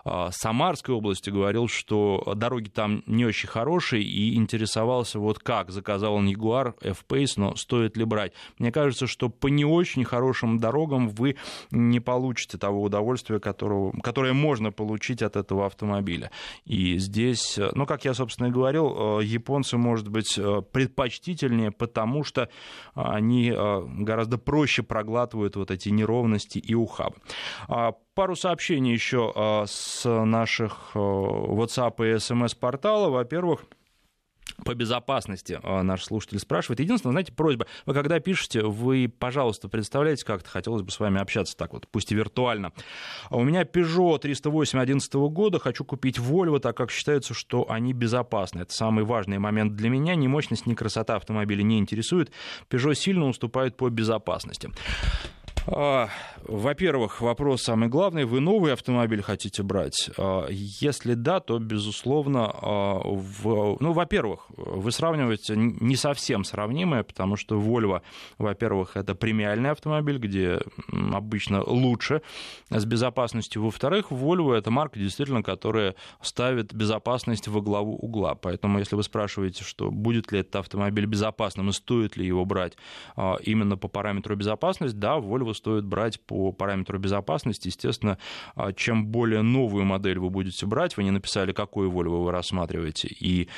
Самарской 0.04 0.94
области 0.94 1.30
говорил, 1.30 1.68
что 1.68 2.32
дороги 2.36 2.68
там 2.68 3.02
не 3.06 3.24
очень 3.24 3.48
хорошие, 3.48 4.02
и 4.02 4.34
интересовался, 4.34 5.18
вот 5.18 5.38
как 5.38 5.70
заказал 5.70 6.14
он 6.14 6.26
Ягуар 6.26 6.74
F-Pace, 6.80 7.34
но 7.36 7.56
стоит 7.56 7.96
ли 7.96 8.04
брать. 8.04 8.32
Мне 8.58 8.72
кажется, 8.72 9.06
что 9.06 9.28
по 9.28 9.48
не 9.48 9.64
очень 9.64 10.04
хорошим 10.04 10.58
дорогам 10.58 11.08
вы 11.08 11.36
не 11.70 12.00
получите 12.00 12.58
того 12.58 12.82
удовольствия, 12.82 13.40
которого, 13.40 13.92
которое 14.02 14.32
можно 14.32 14.72
получить 14.72 15.22
от 15.22 15.36
этого 15.36 15.66
автомобиля. 15.66 16.30
И 16.64 16.98
здесь, 16.98 17.58
ну, 17.74 17.86
как 17.86 18.04
я, 18.04 18.14
собственно, 18.14 18.48
и 18.48 18.50
говорил, 18.50 19.20
э, 19.20 19.24
японцы, 19.24 19.76
может 19.76 20.08
быть, 20.08 20.36
э, 20.38 20.62
предпочтительнее, 20.72 21.70
потому 21.70 22.24
что 22.24 22.48
они 22.94 23.52
гораздо 23.52 24.38
проще 24.38 24.82
проглатывают 24.82 25.56
вот 25.56 25.70
эти 25.70 25.88
неровности 25.88 26.58
и 26.58 26.74
ухабы. 26.74 27.16
А 28.12 28.14
Пару 28.14 28.36
сообщений 28.36 28.92
еще 28.92 29.32
а, 29.34 29.64
с 29.66 30.04
наших 30.06 30.90
а, 30.94 30.98
WhatsApp 30.98 31.94
и 32.06 32.16
SMS-портала. 32.16 33.08
Во-первых, 33.08 33.64
по 34.64 34.74
безопасности 34.74 35.58
а, 35.62 35.82
наш 35.82 36.04
слушатель 36.04 36.38
спрашивает. 36.38 36.80
Единственное, 36.80 37.12
знаете, 37.12 37.32
просьба, 37.32 37.66
вы 37.86 37.94
когда 37.94 38.20
пишете, 38.20 38.62
вы, 38.62 39.08
пожалуйста, 39.08 39.68
представляете 39.68 40.26
как-то, 40.26 40.50
хотелось 40.50 40.82
бы 40.82 40.90
с 40.90 41.00
вами 41.00 41.20
общаться 41.20 41.56
так 41.56 41.72
вот, 41.72 41.88
пусть 41.88 42.12
и 42.12 42.14
виртуально. 42.14 42.72
У 43.30 43.42
меня 43.42 43.62
Peugeot 43.62 44.18
308 44.18 44.78
11 44.78 45.14
года, 45.14 45.58
хочу 45.58 45.84
купить 45.84 46.18
Volvo, 46.18 46.60
так 46.60 46.76
как 46.76 46.90
считается, 46.90 47.32
что 47.32 47.70
они 47.70 47.94
безопасны. 47.94 48.60
Это 48.60 48.74
самый 48.74 49.04
важный 49.04 49.38
момент 49.38 49.74
для 49.74 49.88
меня. 49.88 50.14
Ни 50.14 50.26
мощность, 50.26 50.66
ни 50.66 50.74
красота 50.74 51.16
автомобиля 51.16 51.62
не 51.62 51.78
интересует. 51.78 52.30
Peugeot 52.68 52.94
сильно 52.94 53.26
уступает 53.26 53.76
по 53.76 53.88
безопасности. 53.88 54.70
А, 55.66 56.08
во-первых, 56.44 57.20
вопрос 57.20 57.62
самый 57.62 57.88
главный. 57.88 58.24
Вы 58.24 58.40
новый 58.40 58.72
автомобиль 58.72 59.22
хотите 59.22 59.62
брать? 59.62 60.10
А, 60.18 60.46
если 60.48 61.14
да, 61.14 61.38
то, 61.40 61.58
безусловно, 61.58 62.50
а, 62.52 63.00
в... 63.04 63.76
ну, 63.78 63.92
во-первых, 63.92 64.46
вы 64.56 64.90
сравниваете 64.90 65.54
не 65.56 65.94
совсем 65.94 66.44
сравнимое, 66.44 67.04
потому 67.04 67.36
что 67.36 67.60
Volvo, 67.60 68.02
во-первых, 68.38 68.96
это 68.96 69.14
премиальный 69.14 69.70
автомобиль, 69.70 70.18
где 70.18 70.60
обычно 70.90 71.62
лучше 71.62 72.22
с 72.70 72.84
безопасностью. 72.84 73.62
Во-вторых, 73.62 74.10
Volvo 74.10 74.54
это 74.54 74.70
марка, 74.70 74.98
действительно, 74.98 75.42
которая 75.42 75.94
ставит 76.22 76.74
безопасность 76.74 77.46
во 77.46 77.60
главу 77.60 77.94
угла. 77.94 78.34
Поэтому, 78.34 78.80
если 78.80 78.96
вы 78.96 79.04
спрашиваете, 79.04 79.62
что 79.62 79.90
будет 79.90 80.32
ли 80.32 80.40
этот 80.40 80.56
автомобиль 80.56 81.06
безопасным 81.06 81.68
и 81.68 81.72
стоит 81.72 82.16
ли 82.16 82.26
его 82.26 82.44
брать 82.44 82.76
именно 83.42 83.76
по 83.76 83.88
параметру 83.88 84.34
безопасности, 84.34 84.96
да, 84.96 85.18
Volvo 85.18 85.51
стоит 85.54 85.84
брать 85.84 86.20
по 86.20 86.52
параметру 86.52 86.98
безопасности. 86.98 87.68
Естественно, 87.68 88.18
а, 88.54 88.72
чем 88.72 89.06
более 89.06 89.42
новую 89.42 89.84
модель 89.84 90.18
вы 90.18 90.30
будете 90.30 90.66
брать, 90.66 90.96
вы 90.96 91.04
не 91.04 91.10
написали, 91.10 91.52
какую 91.52 91.90
Volvo 91.90 92.24
вы 92.24 92.32
рассматриваете, 92.32 93.08
и 93.08 93.48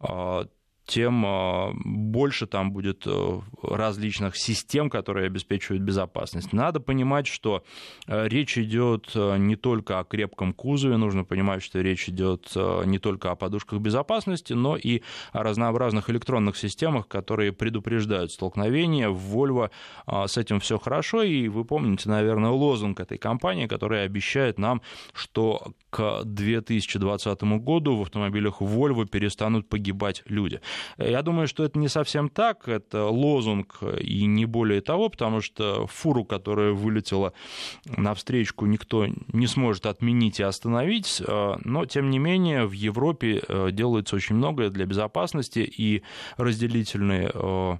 а, 0.00 0.46
тем 0.86 1.24
а, 1.24 1.72
больше 1.84 2.46
там 2.46 2.72
будет 2.72 3.06
э, 3.06 3.40
различных 3.62 4.36
систем, 4.36 4.90
которые 4.90 5.26
обеспечивают 5.26 5.82
безопасность. 5.82 6.52
Надо 6.52 6.80
понимать, 6.80 7.26
что 7.26 7.62
э, 8.06 8.26
речь 8.26 8.58
идет 8.58 9.10
э, 9.14 9.36
не 9.38 9.56
только 9.56 10.00
о 10.00 10.04
крепком 10.04 10.52
кузове, 10.52 10.96
нужно 10.96 11.24
понимать, 11.24 11.62
что 11.62 11.80
речь 11.80 12.08
идет 12.08 12.52
не 12.84 12.98
только 12.98 13.30
о 13.30 13.36
подушках 13.36 13.80
безопасности, 13.80 14.52
но 14.52 14.76
и 14.76 15.02
о 15.32 15.42
разнообразных 15.42 16.10
электронных 16.10 16.56
системах, 16.56 17.06
которые 17.06 17.52
предупреждают 17.52 18.32
столкновения. 18.32 19.08
В 19.08 19.36
Volvo 19.36 19.70
с 20.06 20.36
этим 20.36 20.60
все 20.60 20.78
хорошо, 20.78 21.22
и 21.22 21.48
вы 21.48 21.64
помните, 21.64 22.08
наверное, 22.08 22.50
лозунг 22.50 23.00
этой 23.00 23.18
компании, 23.18 23.66
которая 23.66 24.06
обещает 24.06 24.58
нам, 24.58 24.82
что 25.12 25.72
к 25.90 26.22
2020 26.24 27.42
году 27.60 27.96
в 27.96 28.02
автомобилях 28.02 28.60
Volvo 28.60 29.06
перестанут 29.06 29.68
погибать 29.68 30.22
люди. 30.26 30.60
Я 30.98 31.22
думаю, 31.22 31.48
что 31.48 31.64
это 31.64 31.78
не 31.78 31.88
совсем 31.88 32.28
так, 32.28 32.68
это 32.68 33.06
лозунг 33.06 33.80
и 34.00 34.26
не 34.26 34.46
более 34.46 34.80
того, 34.80 35.08
потому 35.08 35.40
что 35.40 35.86
фуру, 35.86 36.24
которая 36.24 36.72
вылетела 36.72 37.32
на 37.84 38.14
встречку, 38.14 38.66
никто 38.66 39.06
не 39.32 39.46
сможет 39.46 39.86
отменить 39.86 40.40
и 40.40 40.42
остановить, 40.42 41.22
но, 41.26 41.86
тем 41.86 42.10
не 42.10 42.18
менее, 42.18 42.66
в 42.66 42.72
Европе 42.72 43.42
э, 43.46 43.70
делается 43.72 44.16
очень 44.16 44.36
многое 44.36 44.70
для 44.70 44.86
безопасности, 44.86 45.60
и 45.60 46.02
разделительные 46.36 47.30
э, 47.32 47.78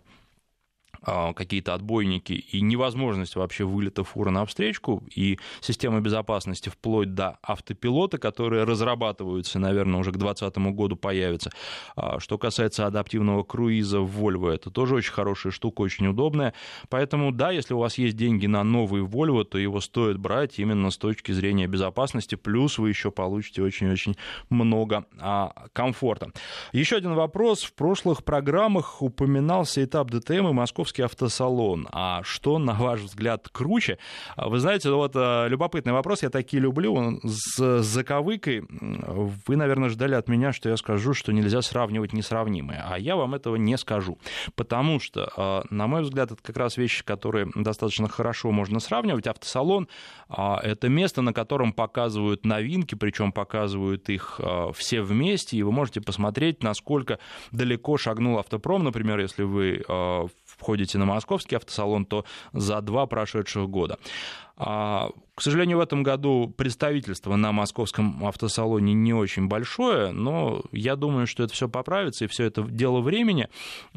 какие-то 1.04 1.74
отбойники 1.74 2.32
и 2.32 2.60
невозможность 2.60 3.36
вообще 3.36 3.64
вылета 3.64 4.04
фуры 4.04 4.30
на 4.30 4.44
встречку, 4.44 5.02
и 5.14 5.38
система 5.60 6.00
безопасности 6.00 6.68
вплоть 6.68 7.14
до 7.14 7.38
автопилота, 7.42 8.18
которые 8.18 8.64
разрабатываются, 8.64 9.58
наверное, 9.58 10.00
уже 10.00 10.12
к 10.12 10.16
2020 10.16 10.74
году 10.74 10.96
появятся. 10.96 11.50
А, 11.96 12.20
что 12.20 12.38
касается 12.38 12.86
адаптивного 12.86 13.42
круиза 13.42 14.00
в 14.00 14.20
Volvo, 14.20 14.50
это 14.50 14.70
тоже 14.70 14.94
очень 14.94 15.12
хорошая 15.12 15.52
штука, 15.52 15.80
очень 15.80 16.06
удобная. 16.06 16.54
Поэтому, 16.88 17.32
да, 17.32 17.50
если 17.50 17.74
у 17.74 17.78
вас 17.78 17.98
есть 17.98 18.16
деньги 18.16 18.46
на 18.46 18.62
новый 18.62 19.02
Volvo, 19.02 19.44
то 19.44 19.58
его 19.58 19.80
стоит 19.80 20.18
брать 20.18 20.58
именно 20.58 20.90
с 20.90 20.98
точки 20.98 21.32
зрения 21.32 21.66
безопасности, 21.66 22.34
плюс 22.34 22.78
вы 22.78 22.90
еще 22.90 23.10
получите 23.10 23.62
очень-очень 23.62 24.16
много 24.50 25.06
а, 25.18 25.66
комфорта. 25.72 26.30
Еще 26.72 26.96
один 26.96 27.14
вопрос. 27.14 27.62
В 27.62 27.72
прошлых 27.74 28.24
программах 28.24 29.02
упоминался 29.02 29.82
этап 29.82 30.10
ДТМ 30.10 30.48
и 30.48 30.52
московский 30.52 30.89
московский 30.90 31.02
автосалон. 31.02 31.88
А 31.92 32.22
что, 32.24 32.58
на 32.58 32.74
ваш 32.74 33.00
взгляд, 33.00 33.48
круче? 33.50 33.98
А 34.36 34.48
вы 34.48 34.58
знаете, 34.58 34.90
вот 34.90 35.12
э, 35.14 35.48
любопытный 35.48 35.92
вопрос, 35.92 36.22
я 36.22 36.30
такие 36.30 36.60
люблю. 36.60 37.20
С 37.22 37.82
заковыкой 37.82 38.64
вы, 38.68 39.56
наверное, 39.56 39.88
ждали 39.88 40.14
от 40.14 40.28
меня, 40.28 40.52
что 40.52 40.68
я 40.68 40.76
скажу, 40.76 41.14
что 41.14 41.32
нельзя 41.32 41.62
сравнивать 41.62 42.12
несравнимые. 42.12 42.82
А 42.84 42.98
я 42.98 43.16
вам 43.16 43.34
этого 43.34 43.56
не 43.56 43.78
скажу. 43.78 44.18
Потому 44.56 45.00
что, 45.00 45.30
э, 45.36 45.74
на 45.74 45.86
мой 45.86 46.02
взгляд, 46.02 46.32
это 46.32 46.42
как 46.42 46.56
раз 46.56 46.76
вещи, 46.76 47.04
которые 47.04 47.48
достаточно 47.54 48.08
хорошо 48.08 48.50
можно 48.50 48.80
сравнивать. 48.80 49.26
Автосалон 49.26 49.88
а,— 50.28 50.60
это 50.62 50.88
место, 50.88 51.22
на 51.22 51.32
котором 51.32 51.72
показывают 51.72 52.44
новинки, 52.44 52.96
причем 52.96 53.32
показывают 53.32 54.08
их 54.08 54.40
э, 54.42 54.72
все 54.74 55.02
вместе, 55.02 55.56
и 55.56 55.62
вы 55.62 55.72
можете 55.72 56.00
посмотреть, 56.00 56.62
насколько 56.62 57.18
далеко 57.52 57.96
шагнул 57.96 58.38
автопром, 58.38 58.84
например, 58.84 59.20
если 59.20 59.44
вы 59.44 59.84
входите 60.60 60.98
на 60.98 61.06
московский 61.06 61.56
автосалон, 61.56 62.04
то 62.04 62.24
за 62.52 62.80
два 62.80 63.06
прошедших 63.06 63.68
года. 63.68 63.98
А, 64.62 65.08
к 65.34 65.42
сожалению, 65.42 65.78
в 65.78 65.80
этом 65.80 66.02
году 66.02 66.52
представительство 66.54 67.34
на 67.34 67.50
московском 67.50 68.26
автосалоне 68.26 68.92
не 68.92 69.14
очень 69.14 69.48
большое, 69.48 70.12
но 70.12 70.60
я 70.70 70.96
думаю, 70.96 71.26
что 71.26 71.44
это 71.44 71.54
все 71.54 71.66
поправится, 71.66 72.26
и 72.26 72.28
все 72.28 72.44
это 72.44 72.62
дело 72.62 73.00
времени. 73.00 73.48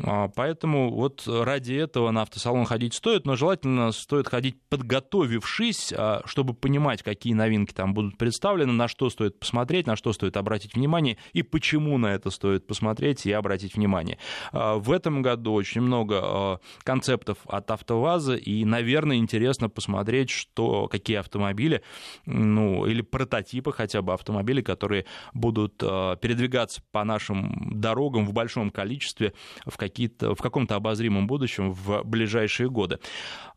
А, 0.01 0.29
поэтому 0.29 0.89
вот 0.89 1.27
ради 1.27 1.73
этого 1.73 2.11
на 2.11 2.21
автосалон 2.21 2.63
ходить 2.63 2.93
стоит, 2.93 3.25
но 3.25 3.35
желательно 3.35 3.91
стоит 3.91 4.29
ходить 4.29 4.55
подготовившись, 4.69 5.93
а, 5.97 6.21
чтобы 6.23 6.53
понимать, 6.53 7.03
какие 7.03 7.33
новинки 7.33 7.73
там 7.73 7.93
будут 7.93 8.17
представлены, 8.17 8.71
на 8.71 8.87
что 8.87 9.09
стоит 9.09 9.37
посмотреть, 9.37 9.85
на 9.85 9.97
что 9.97 10.13
стоит 10.13 10.37
обратить 10.37 10.75
внимание 10.75 11.17
и 11.33 11.43
почему 11.43 11.97
на 11.97 12.13
это 12.13 12.29
стоит 12.29 12.65
посмотреть 12.67 13.25
и 13.25 13.33
обратить 13.33 13.75
внимание. 13.75 14.17
В 14.53 14.93
этом 14.93 15.21
году 15.21 15.51
очень 15.51 15.81
много 15.81 16.61
концептов 16.83 17.39
от 17.47 17.69
АвтоВАЗа, 17.69 18.35
и, 18.35 18.63
наверное, 18.63 19.17
интересно 19.17 19.67
посмотреть, 19.67 20.29
что, 20.29 20.52
какие 20.89 21.17
автомобили 21.17 21.43
автомобили, 21.43 21.81
ну, 22.25 22.85
или 22.85 23.01
прототипы 23.01 23.71
хотя 23.71 24.01
бы 24.01 24.13
автомобилей, 24.13 24.61
которые 24.61 25.05
будут 25.33 25.81
э, 25.81 26.17
передвигаться 26.21 26.81
по 26.91 27.03
нашим 27.03 27.79
дорогам 27.79 28.25
в 28.25 28.33
большом 28.33 28.69
количестве 28.69 29.33
в, 29.65 29.77
какие-то, 29.77 30.35
в 30.35 30.41
каком-то 30.41 30.75
обозримом 30.75 31.27
будущем 31.27 31.73
в 31.73 32.03
ближайшие 32.03 32.69
годы. 32.69 32.99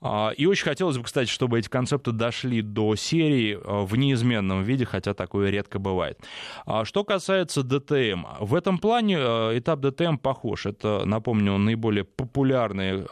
А, 0.00 0.30
и 0.36 0.46
очень 0.46 0.64
хотелось 0.64 0.98
бы, 0.98 1.04
кстати, 1.04 1.28
чтобы 1.28 1.58
эти 1.58 1.68
концепты 1.68 2.12
дошли 2.12 2.62
до 2.62 2.96
серии 2.96 3.54
э, 3.54 3.84
в 3.84 3.96
неизменном 3.96 4.62
виде, 4.62 4.84
хотя 4.84 5.14
такое 5.14 5.50
редко 5.50 5.78
бывает. 5.78 6.18
А 6.66 6.84
что 6.84 7.04
касается 7.04 7.62
ДТМ, 7.62 8.24
в 8.40 8.54
этом 8.54 8.78
плане 8.78 9.16
э, 9.18 9.58
этап 9.58 9.80
ДТМ 9.80 10.16
похож. 10.16 10.66
Это, 10.66 11.04
напомню, 11.04 11.56
наиболее 11.58 12.04
популярная, 12.04 13.04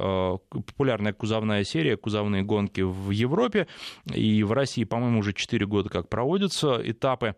популярная 0.49 1.12
кузовная 1.12 1.64
серия, 1.64 1.97
кузовные 1.97 2.43
гонки 2.43 2.80
в 2.80 3.11
Европе 3.11 3.66
и 4.12 4.43
в 4.43 4.53
России, 4.53 4.85
по-моему, 4.85 5.20
уже 5.20 5.33
4 5.33 5.66
года 5.66 5.89
как 5.89 6.09
проводятся 6.09 6.81
этапы. 6.83 7.37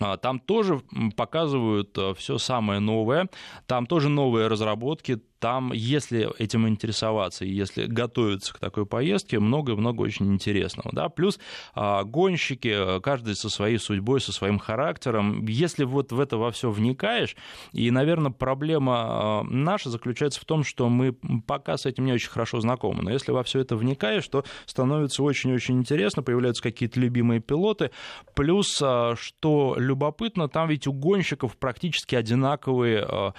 А, 0.00 0.16
там 0.16 0.40
тоже 0.40 0.82
показывают 1.16 1.96
э, 1.96 2.14
все 2.14 2.38
самое 2.38 2.80
новое, 2.80 3.28
там 3.66 3.86
тоже 3.86 4.08
новые 4.08 4.48
разработки, 4.48 5.22
там, 5.44 5.72
если 5.74 6.30
этим 6.38 6.66
интересоваться 6.66 7.44
и 7.44 7.50
если 7.50 7.84
готовиться 7.84 8.54
к 8.54 8.58
такой 8.58 8.86
поездке, 8.86 9.38
много-много 9.38 10.00
очень 10.00 10.32
интересного. 10.32 10.88
Да? 10.90 11.10
Плюс 11.10 11.38
а, 11.74 12.02
гонщики, 12.04 12.98
каждый 13.02 13.36
со 13.36 13.50
своей 13.50 13.76
судьбой, 13.76 14.22
со 14.22 14.32
своим 14.32 14.58
характером. 14.58 15.44
Если 15.44 15.84
вот 15.84 16.12
в 16.12 16.18
это 16.18 16.38
во 16.38 16.50
все 16.50 16.70
вникаешь, 16.70 17.36
и, 17.72 17.90
наверное, 17.90 18.30
проблема 18.32 18.94
а, 18.96 19.42
наша 19.42 19.90
заключается 19.90 20.40
в 20.40 20.46
том, 20.46 20.64
что 20.64 20.88
мы 20.88 21.12
пока 21.46 21.76
с 21.76 21.84
этим 21.84 22.06
не 22.06 22.14
очень 22.14 22.30
хорошо 22.30 22.60
знакомы. 22.60 23.02
Но 23.02 23.10
если 23.10 23.30
во 23.30 23.42
все 23.42 23.60
это 23.60 23.76
вникаешь, 23.76 24.26
то 24.26 24.46
становится 24.64 25.22
очень-очень 25.22 25.76
интересно, 25.76 26.22
появляются 26.22 26.62
какие-то 26.62 26.98
любимые 26.98 27.40
пилоты. 27.40 27.90
Плюс, 28.34 28.80
а, 28.82 29.14
что 29.14 29.74
любопытно, 29.76 30.48
там 30.48 30.70
ведь 30.70 30.86
у 30.86 30.94
гонщиков 30.94 31.54
практически 31.58 32.14
одинаковые 32.14 33.34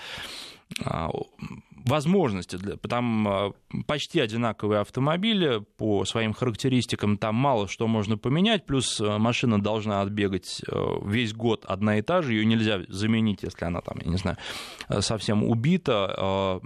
возможности. 1.85 2.55
Для, 2.55 2.77
там 2.77 3.27
а, 3.27 3.51
почти 3.85 4.19
одинаковые 4.19 4.81
автомобили 4.81 5.63
по 5.77 6.03
своим 6.05 6.33
характеристикам, 6.33 7.17
там 7.17 7.35
мало 7.35 7.67
что 7.67 7.87
можно 7.87 8.17
поменять, 8.17 8.65
плюс 8.65 8.99
а, 8.99 9.19
машина 9.19 9.61
должна 9.61 10.01
отбегать 10.01 10.61
а, 10.67 10.99
весь 11.05 11.33
год 11.33 11.63
одна 11.65 11.99
и 11.99 12.01
та 12.01 12.21
же, 12.21 12.33
ее 12.33 12.45
нельзя 12.45 12.81
заменить, 12.89 13.43
если 13.43 13.65
она 13.65 13.81
там, 13.81 13.97
я 14.03 14.09
не 14.09 14.17
знаю, 14.17 14.37
совсем 14.99 15.43
убита 15.43 16.61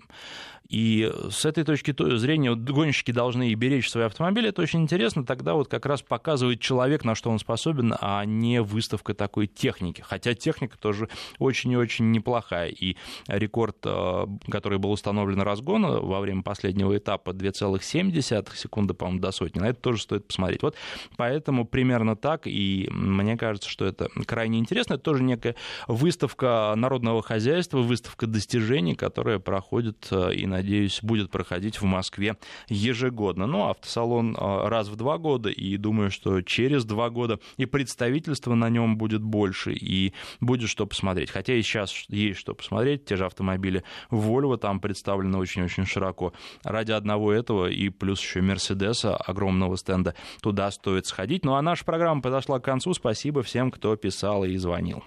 и 0.69 1.11
с 1.31 1.45
этой 1.45 1.63
точки 1.63 1.95
зрения 2.17 2.51
вот, 2.51 2.59
гонщики 2.59 3.11
должны 3.11 3.49
и 3.49 3.55
беречь 3.55 3.89
свои 3.89 4.05
автомобили. 4.05 4.49
Это 4.49 4.61
очень 4.61 4.83
интересно. 4.83 5.25
Тогда 5.25 5.55
вот 5.55 5.67
как 5.67 5.87
раз 5.87 6.03
показывает 6.03 6.61
человек, 6.61 7.03
на 7.03 7.15
что 7.15 7.31
он 7.31 7.39
способен, 7.39 7.95
а 7.99 8.23
не 8.23 8.61
выставка 8.61 9.15
такой 9.15 9.47
техники. 9.47 10.03
Хотя 10.05 10.35
техника 10.35 10.77
тоже 10.77 11.09
очень 11.39 11.71
и 11.71 11.77
очень 11.77 12.11
неплохая. 12.11 12.69
И 12.69 12.97
рекорд, 13.27 13.77
э, 13.83 14.27
который 14.49 14.77
был 14.77 14.91
установлен 14.91 15.41
разгона 15.41 15.99
во 16.01 16.19
время 16.19 16.43
последнего 16.43 16.95
этапа 16.95 17.31
2,7 17.31 18.55
секунды, 18.55 18.93
по-моему, 18.93 19.21
до 19.21 19.31
сотни, 19.31 19.59
на 19.59 19.69
это 19.69 19.81
тоже 19.81 20.03
стоит 20.03 20.27
посмотреть. 20.27 20.61
Вот 20.61 20.75
поэтому 21.17 21.65
примерно 21.65 22.15
так. 22.15 22.43
И 22.45 22.87
мне 22.91 23.37
кажется, 23.37 23.67
что 23.69 23.85
это 23.85 24.09
крайне 24.27 24.59
интересно. 24.59 24.93
Это 24.93 25.03
тоже 25.03 25.23
некая 25.23 25.55
выставка 25.87 26.73
народного 26.75 27.23
хозяйства, 27.23 27.79
выставка 27.79 28.27
достижений, 28.27 28.93
которая 28.93 29.39
проходит 29.39 30.07
э, 30.11 30.35
и 30.35 30.45
на 30.45 30.58
надеюсь, 30.59 30.99
будет 31.01 31.31
проходить 31.31 31.81
в 31.81 31.85
Москве 31.85 32.37
ежегодно. 32.67 33.47
Ну, 33.47 33.69
автосалон 33.69 34.35
а, 34.37 34.69
раз 34.69 34.87
в 34.87 34.95
два 34.95 35.17
года, 35.17 35.49
и 35.49 35.77
думаю, 35.77 36.11
что 36.11 36.41
через 36.41 36.85
два 36.85 37.09
года 37.09 37.39
и 37.57 37.65
представительство 37.65 38.55
на 38.55 38.69
нем 38.69 38.97
будет 38.97 39.21
больше, 39.21 39.73
и 39.73 40.13
будет 40.39 40.69
что 40.69 40.85
посмотреть. 40.85 41.31
Хотя 41.31 41.53
и 41.53 41.61
сейчас 41.61 41.93
есть 42.09 42.39
что 42.39 42.53
посмотреть, 42.53 43.05
те 43.05 43.15
же 43.15 43.25
автомобили 43.25 43.83
Volvo 44.11 44.57
там 44.57 44.79
представлены 44.79 45.37
очень-очень 45.37 45.85
широко. 45.85 46.33
Ради 46.63 46.91
одного 46.91 47.31
этого 47.33 47.69
и 47.69 47.89
плюс 47.89 48.21
еще 48.21 48.41
Мерседеса, 48.41 49.15
огромного 49.15 49.75
стенда, 49.77 50.15
туда 50.41 50.71
стоит 50.71 51.05
сходить. 51.05 51.45
Ну, 51.45 51.55
а 51.55 51.61
наша 51.61 51.85
программа 51.85 52.21
подошла 52.21 52.59
к 52.59 52.65
концу. 52.65 52.93
Спасибо 52.93 53.43
всем, 53.43 53.71
кто 53.71 53.95
писал 53.95 54.43
и 54.43 54.55
звонил. 54.57 55.03